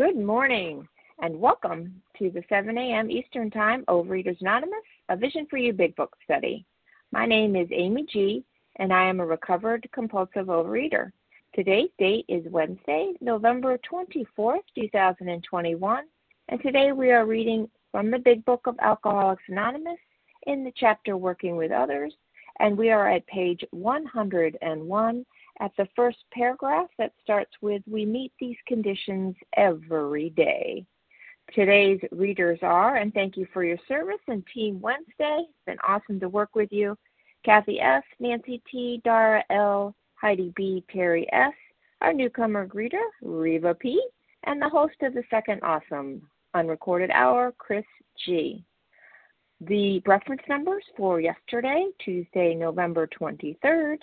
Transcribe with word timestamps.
Good 0.00 0.16
morning 0.16 0.88
and 1.20 1.38
welcome 1.38 2.00
to 2.18 2.30
the 2.30 2.42
7 2.48 2.78
a.m. 2.78 3.10
Eastern 3.10 3.50
Time 3.50 3.84
Overeaters 3.86 4.40
Anonymous, 4.40 4.80
a 5.10 5.14
Vision 5.14 5.46
for 5.50 5.58
You 5.58 5.74
Big 5.74 5.94
Book 5.94 6.16
study. 6.24 6.64
My 7.12 7.26
name 7.26 7.54
is 7.54 7.68
Amy 7.70 8.06
G, 8.10 8.42
and 8.76 8.94
I 8.94 9.04
am 9.04 9.20
a 9.20 9.26
recovered 9.26 9.86
compulsive 9.92 10.46
overeater. 10.46 11.12
Today's 11.54 11.90
date 11.98 12.24
is 12.30 12.50
Wednesday, 12.50 13.12
November 13.20 13.78
24th, 13.92 14.62
2021, 14.74 16.04
and 16.48 16.62
today 16.62 16.92
we 16.92 17.10
are 17.10 17.26
reading 17.26 17.68
from 17.92 18.10
the 18.10 18.20
Big 18.20 18.42
Book 18.46 18.66
of 18.66 18.78
Alcoholics 18.80 19.42
Anonymous 19.48 20.00
in 20.46 20.64
the 20.64 20.72
chapter 20.76 21.18
Working 21.18 21.56
with 21.56 21.72
Others, 21.72 22.14
and 22.58 22.78
we 22.78 22.90
are 22.90 23.10
at 23.10 23.26
page 23.26 23.62
101 23.72 25.26
at 25.60 25.72
the 25.76 25.86
first 25.94 26.18
paragraph 26.32 26.88
that 26.98 27.12
starts 27.22 27.52
with 27.60 27.82
We 27.86 28.04
meet 28.04 28.32
these 28.40 28.56
conditions 28.66 29.36
every 29.56 30.30
day. 30.30 30.84
Today's 31.54 32.00
readers 32.12 32.58
are, 32.62 32.96
and 32.96 33.12
thank 33.12 33.36
you 33.36 33.46
for 33.52 33.64
your 33.64 33.78
service, 33.86 34.20
and 34.28 34.44
Team 34.54 34.80
Wednesday. 34.80 35.40
It's 35.40 35.66
been 35.66 35.78
awesome 35.86 36.20
to 36.20 36.28
work 36.28 36.54
with 36.54 36.72
you. 36.72 36.96
Kathy 37.44 37.80
S., 37.80 38.02
Nancy 38.20 38.62
T., 38.70 39.00
Dara 39.04 39.42
L., 39.50 39.94
Heidi 40.14 40.52
B., 40.56 40.84
Terry 40.92 41.30
S., 41.32 41.52
our 42.00 42.12
newcomer 42.12 42.66
greeter, 42.66 43.02
Reva 43.22 43.74
P., 43.74 44.00
and 44.44 44.60
the 44.60 44.68
host 44.68 44.94
of 45.02 45.12
the 45.14 45.24
second 45.28 45.60
awesome 45.62 46.22
unrecorded 46.54 47.10
hour, 47.10 47.52
Chris 47.58 47.84
G. 48.24 48.64
The 49.60 50.02
reference 50.06 50.42
numbers 50.48 50.84
for 50.96 51.20
yesterday, 51.20 51.86
Tuesday, 52.02 52.54
November 52.54 53.06
23rd, 53.08 53.98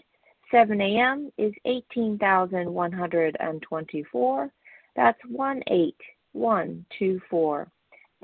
7 0.51 0.81
a.m. 0.81 1.31
is 1.37 1.53
18,124. 1.65 4.51
That's 4.95 5.19
18124. 5.29 7.71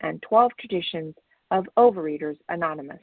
and 0.00 0.22
12 0.22 0.52
Traditions 0.58 1.14
of 1.50 1.66
Overeaters 1.76 2.38
Anonymous. 2.48 3.00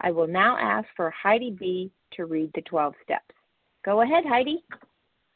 I 0.00 0.10
will 0.10 0.26
now 0.26 0.56
ask 0.58 0.86
for 0.96 1.10
Heidi 1.10 1.50
B. 1.50 1.90
to 2.12 2.26
read 2.26 2.50
the 2.54 2.62
12 2.62 2.94
steps. 3.02 3.34
Go 3.84 4.02
ahead, 4.02 4.24
Heidi. 4.26 4.64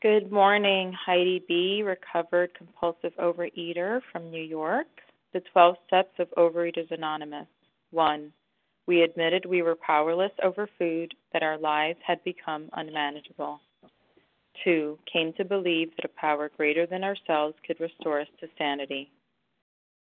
Good 0.02 0.32
morning, 0.32 0.92
Heidi 0.92 1.44
B., 1.46 1.82
recovered 1.82 2.54
compulsive 2.54 3.12
overeater 3.18 4.00
from 4.10 4.30
New 4.30 4.42
York. 4.42 4.86
The 5.32 5.42
12 5.52 5.76
steps 5.86 6.14
of 6.18 6.28
Overeaters 6.36 6.90
Anonymous. 6.90 7.46
1. 7.90 8.32
We 8.86 9.02
admitted 9.02 9.44
we 9.44 9.62
were 9.62 9.76
powerless 9.76 10.32
over 10.42 10.68
food, 10.78 11.14
that 11.32 11.42
our 11.42 11.58
lives 11.58 11.98
had 12.04 12.22
become 12.24 12.68
unmanageable. 12.72 13.60
2. 14.64 14.98
Came 15.10 15.32
to 15.34 15.44
believe 15.44 15.90
that 15.96 16.10
a 16.10 16.20
power 16.20 16.50
greater 16.56 16.86
than 16.86 17.04
ourselves 17.04 17.54
could 17.66 17.78
restore 17.78 18.20
us 18.20 18.28
to 18.40 18.48
sanity. 18.58 19.10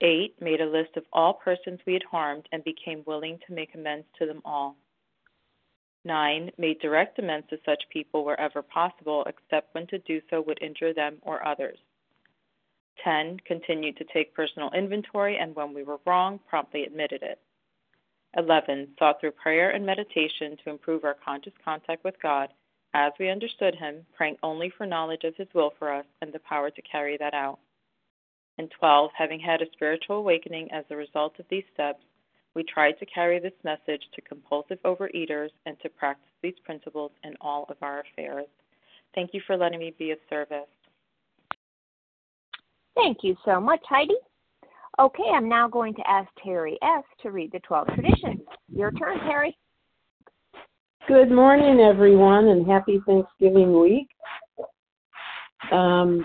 8. 0.00 0.34
Made 0.40 0.60
a 0.60 0.66
list 0.66 0.96
of 0.96 1.04
all 1.12 1.34
persons 1.34 1.80
we 1.86 1.94
had 1.94 2.02
harmed 2.02 2.48
and 2.52 2.62
became 2.64 3.02
willing 3.06 3.38
to 3.46 3.54
make 3.54 3.74
amends 3.74 4.06
to 4.18 4.26
them 4.26 4.42
all. 4.44 4.76
9. 6.04 6.52
Made 6.58 6.80
direct 6.80 7.18
amends 7.18 7.48
to 7.50 7.58
such 7.64 7.82
people 7.90 8.24
wherever 8.24 8.62
possible, 8.62 9.24
except 9.26 9.74
when 9.74 9.86
to 9.88 9.98
do 10.00 10.20
so 10.30 10.40
would 10.42 10.62
injure 10.62 10.94
them 10.94 11.16
or 11.22 11.46
others. 11.46 11.78
10. 13.02 13.38
Continued 13.46 13.96
to 13.96 14.04
take 14.12 14.34
personal 14.34 14.70
inventory 14.72 15.38
and 15.38 15.54
when 15.54 15.74
we 15.74 15.82
were 15.82 15.98
wrong, 16.06 16.38
promptly 16.48 16.84
admitted 16.84 17.22
it. 17.22 17.40
11. 18.36 18.88
Sought 18.98 19.20
through 19.20 19.32
prayer 19.32 19.70
and 19.70 19.84
meditation 19.84 20.56
to 20.62 20.70
improve 20.70 21.04
our 21.04 21.16
conscious 21.24 21.54
contact 21.64 22.04
with 22.04 22.20
God 22.22 22.50
as 22.94 23.12
we 23.18 23.28
understood 23.30 23.74
Him, 23.74 24.06
praying 24.14 24.36
only 24.42 24.70
for 24.76 24.86
knowledge 24.86 25.24
of 25.24 25.34
His 25.36 25.48
will 25.54 25.72
for 25.78 25.92
us 25.92 26.06
and 26.22 26.32
the 26.32 26.38
power 26.40 26.70
to 26.70 26.82
carry 26.82 27.16
that 27.18 27.34
out. 27.34 27.58
And 28.58 28.70
12, 28.78 29.10
having 29.16 29.40
had 29.40 29.60
a 29.60 29.70
spiritual 29.72 30.16
awakening 30.16 30.68
as 30.72 30.84
a 30.90 30.96
result 30.96 31.38
of 31.38 31.46
these 31.50 31.64
steps, 31.74 32.02
we 32.54 32.64
tried 32.64 32.92
to 32.92 33.06
carry 33.06 33.38
this 33.38 33.52
message 33.64 34.02
to 34.14 34.22
compulsive 34.22 34.78
overeaters 34.84 35.50
and 35.66 35.78
to 35.80 35.90
practice 35.90 36.32
these 36.42 36.58
principles 36.64 37.12
in 37.22 37.34
all 37.40 37.66
of 37.68 37.76
our 37.82 38.00
affairs. 38.00 38.46
Thank 39.14 39.34
you 39.34 39.42
for 39.46 39.56
letting 39.56 39.78
me 39.78 39.94
be 39.98 40.10
of 40.10 40.18
service. 40.30 40.66
Thank 42.94 43.18
you 43.22 43.36
so 43.44 43.60
much, 43.60 43.80
Heidi. 43.86 44.14
Okay, 44.98 45.30
I'm 45.34 45.48
now 45.48 45.68
going 45.68 45.94
to 45.94 46.10
ask 46.10 46.28
Terry 46.42 46.78
S. 46.82 47.04
to 47.22 47.30
read 47.30 47.52
the 47.52 47.58
12 47.60 47.88
traditions. 47.88 48.40
Your 48.74 48.90
turn, 48.92 49.18
Terry. 49.20 49.56
Good 51.06 51.30
morning, 51.30 51.80
everyone, 51.80 52.48
and 52.48 52.66
happy 52.66 53.00
Thanksgiving 53.06 53.78
week. 53.78 54.08
Um, 55.70 56.24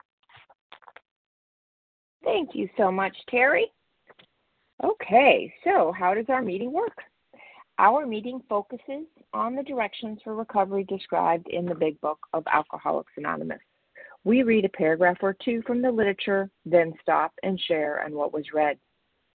Thank 2.23 2.49
you 2.53 2.69
so 2.77 2.91
much, 2.91 3.15
Terry. 3.29 3.71
Okay, 4.83 5.53
so 5.63 5.93
how 5.97 6.13
does 6.13 6.25
our 6.29 6.41
meeting 6.41 6.71
work? 6.71 6.97
Our 7.77 8.05
meeting 8.05 8.41
focuses 8.47 9.05
on 9.33 9.55
the 9.55 9.63
directions 9.63 10.19
for 10.23 10.35
recovery 10.35 10.83
described 10.83 11.47
in 11.49 11.65
the 11.65 11.75
Big 11.75 11.99
Book 12.01 12.19
of 12.33 12.43
Alcoholics 12.51 13.13
Anonymous. 13.17 13.61
We 14.23 14.43
read 14.43 14.65
a 14.65 14.69
paragraph 14.69 15.17
or 15.21 15.35
two 15.43 15.63
from 15.65 15.81
the 15.81 15.91
literature, 15.91 16.49
then 16.65 16.93
stop 17.01 17.33
and 17.41 17.59
share 17.59 18.03
on 18.03 18.13
what 18.13 18.33
was 18.33 18.45
read. 18.53 18.77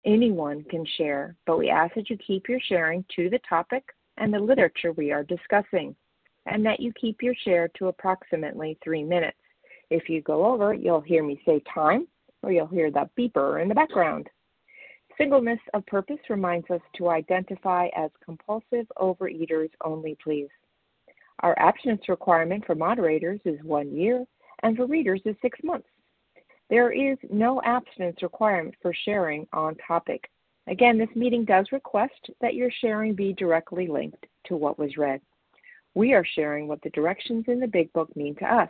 Anyone 0.06 0.66
can 0.70 0.86
share, 0.98 1.36
but 1.46 1.58
we 1.58 1.70
ask 1.70 1.96
that 1.96 2.10
you 2.10 2.18
keep 2.18 2.50
your 2.50 2.60
sharing 2.60 3.06
to 3.16 3.30
the 3.30 3.40
topic 3.48 3.86
and 4.18 4.34
the 4.34 4.40
literature 4.40 4.92
we 4.92 5.12
are 5.12 5.24
discussing, 5.24 5.96
and 6.46 6.66
that 6.66 6.82
you 6.82 6.92
keep 7.00 7.22
your 7.22 7.36
share 7.46 7.70
to 7.78 7.88
approximately 7.88 8.78
three 8.84 9.04
minutes. 9.04 9.38
If 9.90 10.10
you 10.10 10.22
go 10.22 10.46
over, 10.46 10.74
you'll 10.74 11.02
hear 11.02 11.24
me 11.24 11.42
say 11.46 11.62
time, 11.74 12.08
or 12.44 12.52
you'll 12.52 12.68
hear 12.68 12.92
the 12.92 13.10
beeper 13.18 13.62
in 13.62 13.68
the 13.68 13.76
background. 13.76 14.30
Singleness 15.18 15.60
of 15.74 15.86
purpose 15.86 16.20
reminds 16.30 16.70
us 16.70 16.82
to 16.98 17.10
identify 17.10 17.88
as 17.96 18.10
compulsive 18.24 18.86
overeaters 18.98 19.70
only, 19.84 20.18
please. 20.24 20.50
Our 21.42 21.58
abstinence 21.60 22.08
requirement 22.08 22.66
for 22.66 22.76
moderators 22.76 23.40
is 23.46 23.60
one 23.64 23.96
year, 23.96 24.26
and 24.64 24.76
for 24.76 24.86
readers 24.86 25.22
is 25.26 25.36
six 25.42 25.60
months. 25.64 25.88
There 26.70 26.92
is 26.92 27.18
no 27.30 27.62
abstinence 27.64 28.22
requirement 28.22 28.76
for 28.82 28.94
sharing 29.06 29.46
on 29.54 29.76
topic. 29.88 30.30
Again, 30.68 30.98
this 30.98 31.16
meeting 31.16 31.46
does 31.46 31.68
request 31.72 32.30
that 32.42 32.56
your 32.56 32.72
sharing 32.82 33.14
be 33.14 33.34
directly 33.34 33.88
linked 33.88 34.26
to 34.46 34.56
what 34.56 34.80
was 34.80 34.98
read. 34.98 35.22
We 35.94 36.14
are 36.14 36.26
sharing 36.26 36.68
what 36.68 36.82
the 36.82 36.90
directions 36.92 37.46
in 37.48 37.60
the 37.60 37.68
Big 37.68 37.92
Book 37.94 38.16
mean 38.16 38.36
to 38.36 38.46
us. 38.46 38.70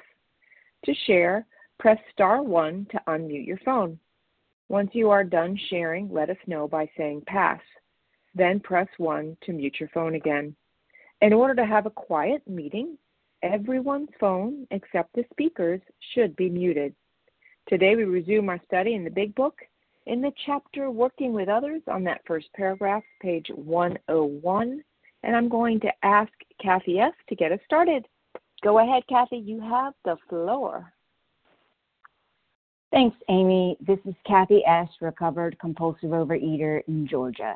To 0.85 0.93
share, 1.05 1.45
press 1.79 1.97
star 2.11 2.41
1 2.41 2.87
to 2.91 3.01
unmute 3.07 3.45
your 3.45 3.59
phone. 3.65 3.99
Once 4.69 4.91
you 4.93 5.09
are 5.09 5.23
done 5.23 5.59
sharing, 5.69 6.11
let 6.11 6.29
us 6.29 6.37
know 6.47 6.67
by 6.67 6.89
saying 6.97 7.21
pass. 7.27 7.61
Then 8.35 8.59
press 8.59 8.87
1 8.97 9.37
to 9.43 9.53
mute 9.53 9.75
your 9.79 9.89
phone 9.89 10.15
again. 10.15 10.55
In 11.21 11.33
order 11.33 11.55
to 11.55 11.65
have 11.65 11.85
a 11.85 11.91
quiet 11.91 12.41
meeting, 12.47 12.97
everyone's 13.43 14.09
phone 14.19 14.65
except 14.71 15.13
the 15.13 15.25
speaker's 15.31 15.81
should 16.13 16.35
be 16.35 16.49
muted. 16.49 16.95
Today 17.67 17.95
we 17.95 18.03
resume 18.03 18.49
our 18.49 18.59
study 18.65 18.95
in 18.95 19.03
the 19.03 19.09
Big 19.09 19.35
Book 19.35 19.55
in 20.05 20.21
the 20.21 20.33
chapter 20.45 20.91
Working 20.91 21.33
with 21.33 21.47
Others 21.47 21.81
on 21.87 22.03
that 22.03 22.21
first 22.25 22.47
paragraph, 22.55 23.03
page 23.21 23.47
101. 23.53 24.83
And 25.23 25.35
I'm 25.35 25.47
going 25.47 25.79
to 25.79 25.91
ask 26.03 26.31
Kathy 26.61 26.99
S. 26.99 27.13
to 27.29 27.35
get 27.35 27.53
us 27.53 27.59
started. 27.65 28.05
Go 28.63 28.79
ahead, 28.79 29.03
Kathy. 29.07 29.37
You 29.37 29.61
have 29.61 29.93
the 30.03 30.17
floor. 30.27 30.91
Thanks, 32.93 33.17
Amy. 33.27 33.75
This 33.81 33.99
is 34.05 34.13
Kathy 34.25 34.63
S., 34.65 34.87
recovered 35.01 35.57
compulsive 35.59 36.11
overeater 36.11 36.81
in 36.87 37.07
Georgia. 37.07 37.55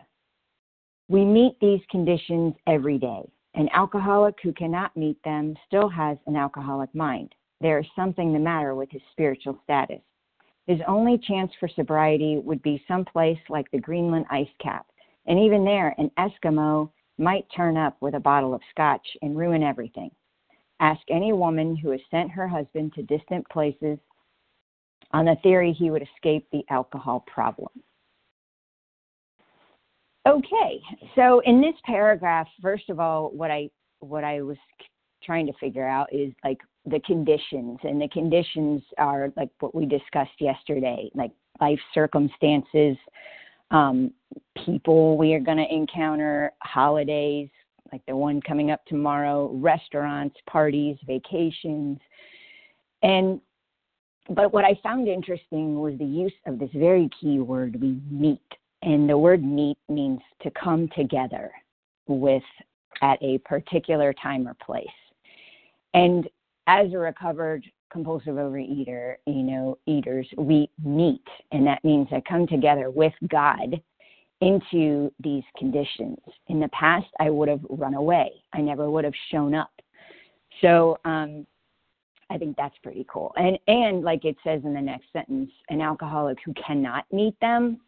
We 1.10 1.24
meet 1.24 1.58
these 1.62 1.80
conditions 1.90 2.56
every 2.66 2.98
day. 2.98 3.22
An 3.54 3.70
alcoholic 3.72 4.36
who 4.42 4.52
cannot 4.52 4.98
meet 4.98 5.24
them 5.24 5.56
still 5.68 5.88
has 5.90 6.18
an 6.26 6.36
alcoholic 6.36 6.94
mind 6.94 7.34
there 7.60 7.80
is 7.80 7.86
something 7.96 8.34
the 8.34 8.40
matter 8.40 8.76
with 8.76 8.90
his 8.92 9.02
spiritual 9.12 9.58
status. 9.64 10.02
His 10.68 10.80
only 10.88 11.18
chance 11.18 11.52
for 11.60 11.68
sobriety 11.68 12.38
would 12.38 12.62
be 12.62 12.84
someplace 12.88 13.40
like 13.50 13.70
the 13.72 13.80
Greenland 13.80 14.26
ice 14.30 14.48
cap, 14.62 14.86
and 15.26 15.40
even 15.40 15.64
there, 15.64 15.96
an 15.98 16.12
Eskimo 16.20 16.92
might 17.18 17.48
turn 17.56 17.78
up 17.78 17.98
with 18.02 18.14
a 18.14 18.20
bottle 18.20 18.54
of 18.54 18.62
scotch 18.70 19.08
and 19.22 19.38
ruin 19.38 19.64
everything. 19.64 20.12
Ask 20.80 21.02
any 21.10 21.34
woman 21.34 21.76
who 21.76 21.90
has 21.92 22.02
sent 22.12 22.30
her 22.32 22.48
husband 22.48 22.94
to 22.94 23.02
distant 23.04 23.48
places 23.50 23.98
on 25.12 25.26
the 25.26 25.36
theory 25.44 25.74
he 25.74 25.90
would 25.90 26.04
escape 26.04 26.48
the 26.52 26.64
alcohol 26.70 27.24
problem. 27.28 27.70
Okay, 30.28 30.82
so 31.16 31.40
in 31.46 31.62
this 31.62 31.76
paragraph, 31.86 32.48
first 32.62 32.90
of 32.90 33.00
all, 33.00 33.30
what 33.32 33.50
I 33.50 33.70
what 34.00 34.24
I 34.24 34.42
was 34.42 34.58
trying 35.24 35.48
to 35.48 35.54
figure 35.60 35.88
out 35.88 36.12
is 36.14 36.34
like 36.44 36.60
the 36.86 37.00
conditions 37.02 37.80
and 37.84 38.02
the 38.02 38.08
conditions 38.10 38.82
are 38.98 39.32
like 39.36 39.50
what 39.60 39.76
we 39.76 39.86
discussed 39.86 40.40
yesterday 40.40 41.10
like 41.16 41.32
life 41.60 41.80
circumstances 41.94 42.96
um, 43.72 44.12
people 44.66 45.18
we 45.18 45.34
are 45.34 45.40
going 45.40 45.58
to 45.58 45.74
encounter 45.74 46.52
holidays 46.62 47.50
like 47.92 48.02
the 48.08 48.16
one 48.16 48.42
coming 48.42 48.72
up 48.72 48.86
tomorrow 48.86 49.52
restaurants 49.56 50.38
parties 50.50 50.98
vacations 51.06 51.98
and 53.04 53.42
but 54.30 54.54
what 54.54 54.66
i 54.66 54.78
found 54.84 55.08
interesting 55.08 55.80
was 55.80 55.98
the 55.98 56.06
use 56.06 56.34
of 56.46 56.60
this 56.60 56.70
very 56.74 57.10
key 57.20 57.40
word 57.40 57.80
we 57.82 58.00
meet 58.10 58.42
and 58.82 59.10
the 59.10 59.18
word 59.18 59.44
meet 59.44 59.78
means 59.90 60.20
to 60.42 60.52
come 60.52 60.90
together 60.96 61.52
with 62.08 62.44
at 63.02 63.22
a 63.22 63.38
particular 63.40 64.14
time 64.14 64.48
or 64.48 64.56
place 64.56 64.88
and 65.94 66.28
as 66.68 66.94
a 66.94 66.98
recovered 66.98 67.66
compulsive 67.92 68.36
overeater, 68.36 69.16
you 69.26 69.44
know, 69.44 69.78
eaters, 69.86 70.28
we 70.38 70.70
meet, 70.84 71.24
and 71.52 71.66
that 71.66 71.84
means 71.84 72.08
I 72.12 72.22
come 72.28 72.48
together 72.48 72.90
with 72.90 73.14
God 73.30 73.82
into 74.42 75.12
these 75.24 75.44
conditions. 75.58 76.18
In 76.48 76.60
the 76.60 76.70
past, 76.70 77.08
I 77.20 77.30
would 77.30 77.50
have 77.50 77.62
run 77.70 77.96
away. 77.96 78.32
I 78.54 78.62
never 78.62 78.90
would 78.90 79.04
have 79.04 79.14
shown 79.32 79.56
up. 79.56 79.72
So 80.62 80.98
um, 81.06 81.48
I 82.30 82.38
think 82.38 82.58
that's 82.58 82.78
pretty 82.84 83.06
cool. 83.10 83.34
And 83.38 83.58
and 83.68 84.04
like 84.04 84.26
it 84.26 84.36
says 84.44 84.62
in 84.64 84.74
the 84.74 84.82
next 84.82 85.06
sentence, 85.14 85.52
an 85.70 85.82
alcoholic 85.82 86.38
who 86.46 86.54
cannot 86.54 87.06
meet 87.12 87.40
them 87.40 87.80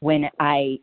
when 0.00 0.28
I 0.38 0.78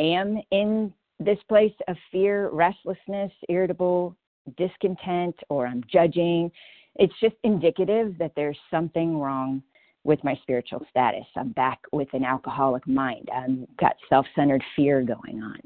am 0.00 0.40
in 0.50 0.92
this 1.20 1.38
place 1.48 1.74
of 1.86 1.96
fear, 2.10 2.50
restlessness, 2.50 3.30
irritable, 3.48 4.16
discontent, 4.56 5.36
or 5.48 5.66
I'm 5.66 5.84
judging 5.90 6.50
it's 6.96 7.14
just 7.20 7.34
indicative 7.42 8.16
that 8.18 8.32
there's 8.36 8.58
something 8.70 9.18
wrong 9.18 9.62
with 10.04 10.22
my 10.22 10.38
spiritual 10.42 10.84
status. 10.90 11.24
I'm 11.36 11.50
back 11.50 11.80
with 11.92 12.08
an 12.12 12.24
alcoholic 12.24 12.86
mind. 12.86 13.28
I've 13.34 13.76
got 13.78 13.96
self 14.08 14.26
centered 14.36 14.62
fear 14.76 15.02
going 15.02 15.42
on. 15.42 15.60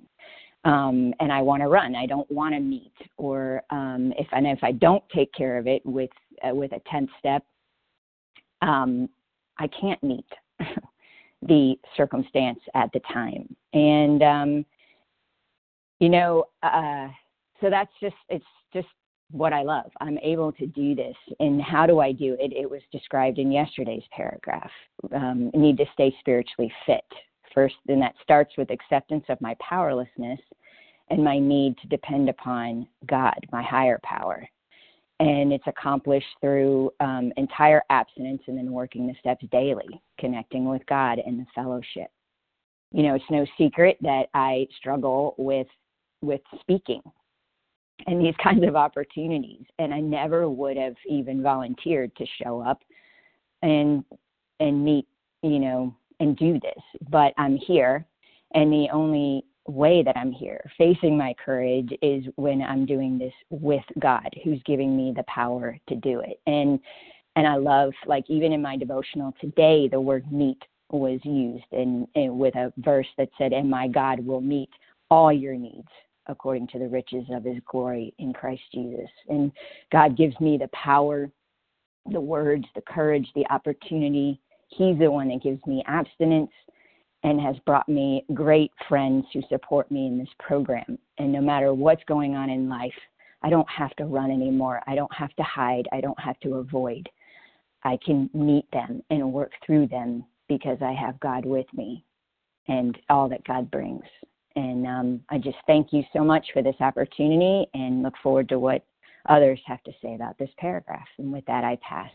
Um, 0.69 1.15
and 1.21 1.33
I 1.33 1.41
want 1.41 1.63
to 1.63 1.69
run. 1.69 1.97
I 1.97 2.05
don't 2.05 2.31
want 2.31 2.55
to 2.55 2.61
meet. 2.61 2.93
Or 3.17 3.63
um, 3.71 4.13
if 4.19 4.27
and 4.33 4.47
if 4.47 4.59
I 4.63 4.73
don't 4.73 5.03
take 5.15 5.33
care 5.33 5.57
of 5.57 5.67
it 5.67 5.85
with 5.87 6.11
uh, 6.47 6.55
with 6.55 6.73
a 6.73 6.81
tenth 6.91 7.09
step, 7.19 7.43
um, 8.61 9.09
I 9.59 9.67
can't 9.69 10.03
meet 10.03 10.27
the 11.43 11.75
circumstance 11.97 12.61
at 12.75 12.93
the 12.93 13.01
time. 13.11 13.57
And 13.73 14.23
um, 14.23 14.67
you 16.01 16.11
know, 16.11 16.45
uh, 16.63 17.09
so 17.63 17.71
that's 17.71 17.93
just 17.99 18.17
it's 18.29 18.45
just 18.75 18.89
what 19.31 19.55
I 19.55 19.63
love. 19.63 19.91
I'm 20.03 20.19
able 20.19 20.53
to 20.53 20.67
do 20.67 20.95
this. 20.95 21.17
And 21.41 21.63
how 21.63 21.87
do 21.87 22.01
I 22.01 22.13
do 22.13 22.37
it? 22.39 22.53
It 22.53 22.71
was 22.71 22.83
described 22.93 23.39
in 23.39 23.51
yesterday's 23.51 24.05
paragraph. 24.15 24.71
Um, 25.15 25.51
need 25.55 25.79
to 25.79 25.87
stay 25.95 26.15
spiritually 26.21 26.71
fit 26.85 27.05
First, 27.55 27.77
and 27.89 28.01
that 28.03 28.15
starts 28.23 28.57
with 28.57 28.71
acceptance 28.71 29.25
of 29.29 29.41
my 29.41 29.57
powerlessness 29.61 30.41
and 31.11 31.25
my 31.25 31.39
need 31.39 31.77
to 31.79 31.89
depend 31.89 32.29
upon 32.29 32.87
God, 33.07 33.39
my 33.51 33.63
higher 33.63 33.99
power. 34.03 34.47
And 35.21 35.53
it's 35.53 35.67
accomplished 35.67 36.27
through 36.41 36.93
um, 37.01 37.33
entire 37.37 37.83
abstinence 37.91 38.43
and 38.47 38.57
then 38.57 38.71
working 38.71 39.07
the 39.07 39.15
steps 39.19 39.45
daily, 39.51 39.89
connecting 40.21 40.69
with 40.69 40.85
God 40.87 41.19
and 41.25 41.41
the 41.41 41.47
fellowship. 41.55 42.11
You 42.93 43.03
know, 43.03 43.15
it's 43.15 43.25
no 43.31 43.45
secret 43.57 43.99
that 44.03 44.27
I 44.35 44.67
struggle 44.79 45.35
with 45.39 45.67
with 46.21 46.41
speaking 46.61 47.03
and 48.07 48.25
these 48.25 48.35
kinds 48.43 48.67
of 48.67 48.77
opportunities, 48.77 49.65
and 49.79 49.93
I 49.93 50.01
never 50.01 50.49
would 50.49 50.77
have 50.77 50.95
even 51.09 51.43
volunteered 51.43 52.15
to 52.17 52.27
show 52.43 52.61
up 52.61 52.81
and 53.63 54.05
and 54.61 54.85
meet, 54.85 55.07
you 55.43 55.59
know, 55.59 55.95
and 56.21 56.37
do 56.37 56.59
this. 56.61 56.83
But 57.11 57.33
I'm 57.39 57.57
here, 57.57 58.07
and 58.55 58.73
the 58.73 58.89
only 58.93 59.45
way 59.67 60.03
that 60.03 60.17
I'm 60.17 60.33
here, 60.33 60.71
facing 60.79 61.17
my 61.17 61.35
courage, 61.45 61.93
is 62.03 62.25
when 62.37 62.63
I'm 62.63 62.87
doing 62.87 63.19
this 63.19 63.35
with 63.51 63.85
God, 63.99 64.29
who's 64.43 64.63
giving 64.65 64.97
me 64.97 65.13
the 65.15 65.25
power 65.25 65.79
to 65.89 65.95
do 65.95 66.21
it. 66.21 66.41
And 66.47 66.81
and 67.37 67.47
I 67.47 67.57
love, 67.57 67.93
like 68.07 68.25
even 68.29 68.53
in 68.53 68.61
my 68.63 68.77
devotional 68.77 69.33
today, 69.41 69.87
the 69.87 70.01
word 70.01 70.33
meet 70.33 70.61
was 70.91 71.21
used, 71.23 71.67
and, 71.73 72.09
with 72.17 72.57
a 72.57 72.73
verse 72.79 73.07
that 73.17 73.29
said, 73.39 73.53
"And 73.53 73.71
my 73.71 73.87
God 73.87 74.25
will 74.27 74.41
meet 74.41 74.71
all 75.11 75.33
your 75.33 75.55
needs." 75.55 75.89
according 76.31 76.67
to 76.69 76.79
the 76.79 76.87
riches 76.87 77.25
of 77.31 77.43
his 77.43 77.57
glory 77.65 78.13
in 78.19 78.35
Christ 78.35 78.61
Jesus. 78.73 79.09
And 79.31 79.51
God 79.91 80.15
gives 80.15 80.39
me 80.41 80.59
the 80.59 80.69
power, 80.75 81.31
the 82.11 82.21
words, 82.21 82.67
the 82.75 82.83
courage, 82.83 83.27
the 83.35 83.47
opportunity. 83.51 84.39
He's 84.69 84.99
the 84.99 85.11
one 85.11 85.29
that 85.29 85.43
gives 85.43 85.65
me 85.67 85.83
abstinence 85.87 86.51
and 87.25 87.41
has 87.41 87.57
brought 87.67 87.89
me 87.89 88.25
great 88.33 88.71
friends 88.89 89.27
who 89.33 89.41
support 89.49 89.91
me 89.91 90.07
in 90.07 90.19
this 90.19 90.29
program. 90.39 90.99
And 91.19 91.33
no 91.33 91.41
matter 91.41 91.75
what's 91.75 92.05
going 92.05 92.37
on 92.37 92.49
in 92.49 92.69
life, 92.69 92.93
I 93.43 93.51
don't 93.51 93.69
have 93.69 93.95
to 93.97 94.05
run 94.05 94.31
anymore. 94.31 94.83
I 94.87 94.95
don't 94.95 95.13
have 95.15 95.35
to 95.37 95.43
hide. 95.43 95.89
I 95.93 96.01
don't 96.01 96.19
have 96.21 96.39
to 96.41 96.55
avoid. 96.55 97.09
I 97.85 97.99
can 98.05 98.29
meet 98.35 98.71
them 98.73 99.03
and 99.11 99.33
work 99.33 99.53
through 99.65 99.89
them 99.89 100.25
because 100.49 100.79
I 100.81 100.93
have 100.93 101.21
God 101.21 101.45
with 101.45 101.67
me 101.73 102.05
and 102.69 102.97
all 103.09 103.29
that 103.29 103.45
God 103.45 103.71
brings. 103.71 104.05
And 104.57 104.87
um, 104.87 105.21
I 105.29 105.39
just 105.39 105.59
thank 105.67 105.93
you 105.93 106.03
so 106.13 106.25
much 106.25 106.47
for 106.53 106.63
this 106.63 106.75
opportunity 106.81 107.67
and 107.75 108.03
look 108.03 108.15
forward 108.23 108.49
to 108.49 108.59
what 108.59 108.85
others 109.29 109.61
have 109.67 109.83
to 109.85 109.93
say 110.03 110.15
about 110.15 110.37
this 110.39 110.51
paragraph. 110.59 111.07
And 111.19 111.33
with 111.33 111.45
that, 111.47 111.65
I 111.65 111.79
pass. 111.87 112.11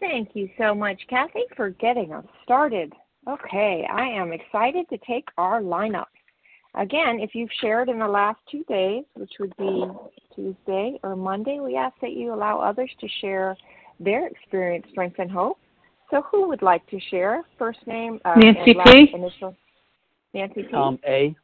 Thank 0.00 0.30
you 0.34 0.48
so 0.58 0.74
much, 0.74 1.00
Kathy, 1.08 1.44
for 1.56 1.70
getting 1.70 2.12
us 2.12 2.24
started. 2.44 2.92
Okay, 3.28 3.86
I 3.92 4.04
am 4.04 4.32
excited 4.32 4.88
to 4.90 4.98
take 4.98 5.26
our 5.36 5.60
lineup. 5.60 6.06
Again, 6.74 7.18
if 7.20 7.34
you've 7.34 7.50
shared 7.60 7.88
in 7.88 7.98
the 7.98 8.06
last 8.06 8.38
two 8.50 8.62
days, 8.64 9.04
which 9.14 9.32
would 9.40 9.56
be 9.56 9.86
Tuesday 10.34 11.00
or 11.02 11.16
Monday, 11.16 11.58
we 11.58 11.76
ask 11.76 11.94
that 12.02 12.12
you 12.12 12.34
allow 12.34 12.60
others 12.60 12.90
to 13.00 13.08
share 13.20 13.56
their 13.98 14.26
experience, 14.26 14.86
strength, 14.90 15.18
and 15.18 15.30
hope. 15.30 15.58
So, 16.10 16.22
who 16.30 16.46
would 16.48 16.62
like 16.62 16.86
to 16.88 17.00
share? 17.10 17.44
First 17.58 17.78
name, 17.86 18.20
uh, 18.24 18.34
Nancy 18.36 18.74
P. 18.84 19.10
Initial. 19.14 19.56
Nancy 20.34 20.62
P. 20.62 20.70
Tom 20.70 20.98
A. 21.06 21.34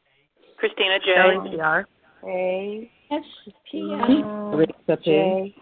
Christina 0.58 0.98
J. 1.00 1.14
Shelley 1.16 1.60
R. 1.60 1.88
A. 2.28 2.90
S. 3.10 3.24
P. 3.70 3.96
J. 5.02 5.54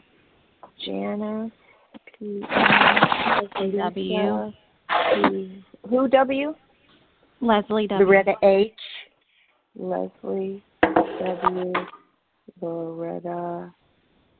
Janice. 0.84 1.52
P. 2.20 2.44
W. 3.56 4.52
P. 5.14 5.64
Who 5.88 6.08
W? 6.08 6.54
Leslie 7.40 7.86
W. 7.86 8.06
Loretta 8.06 8.34
H. 8.42 8.72
Leslie 9.74 10.62
W. 10.82 11.72
Loretta 12.60 13.72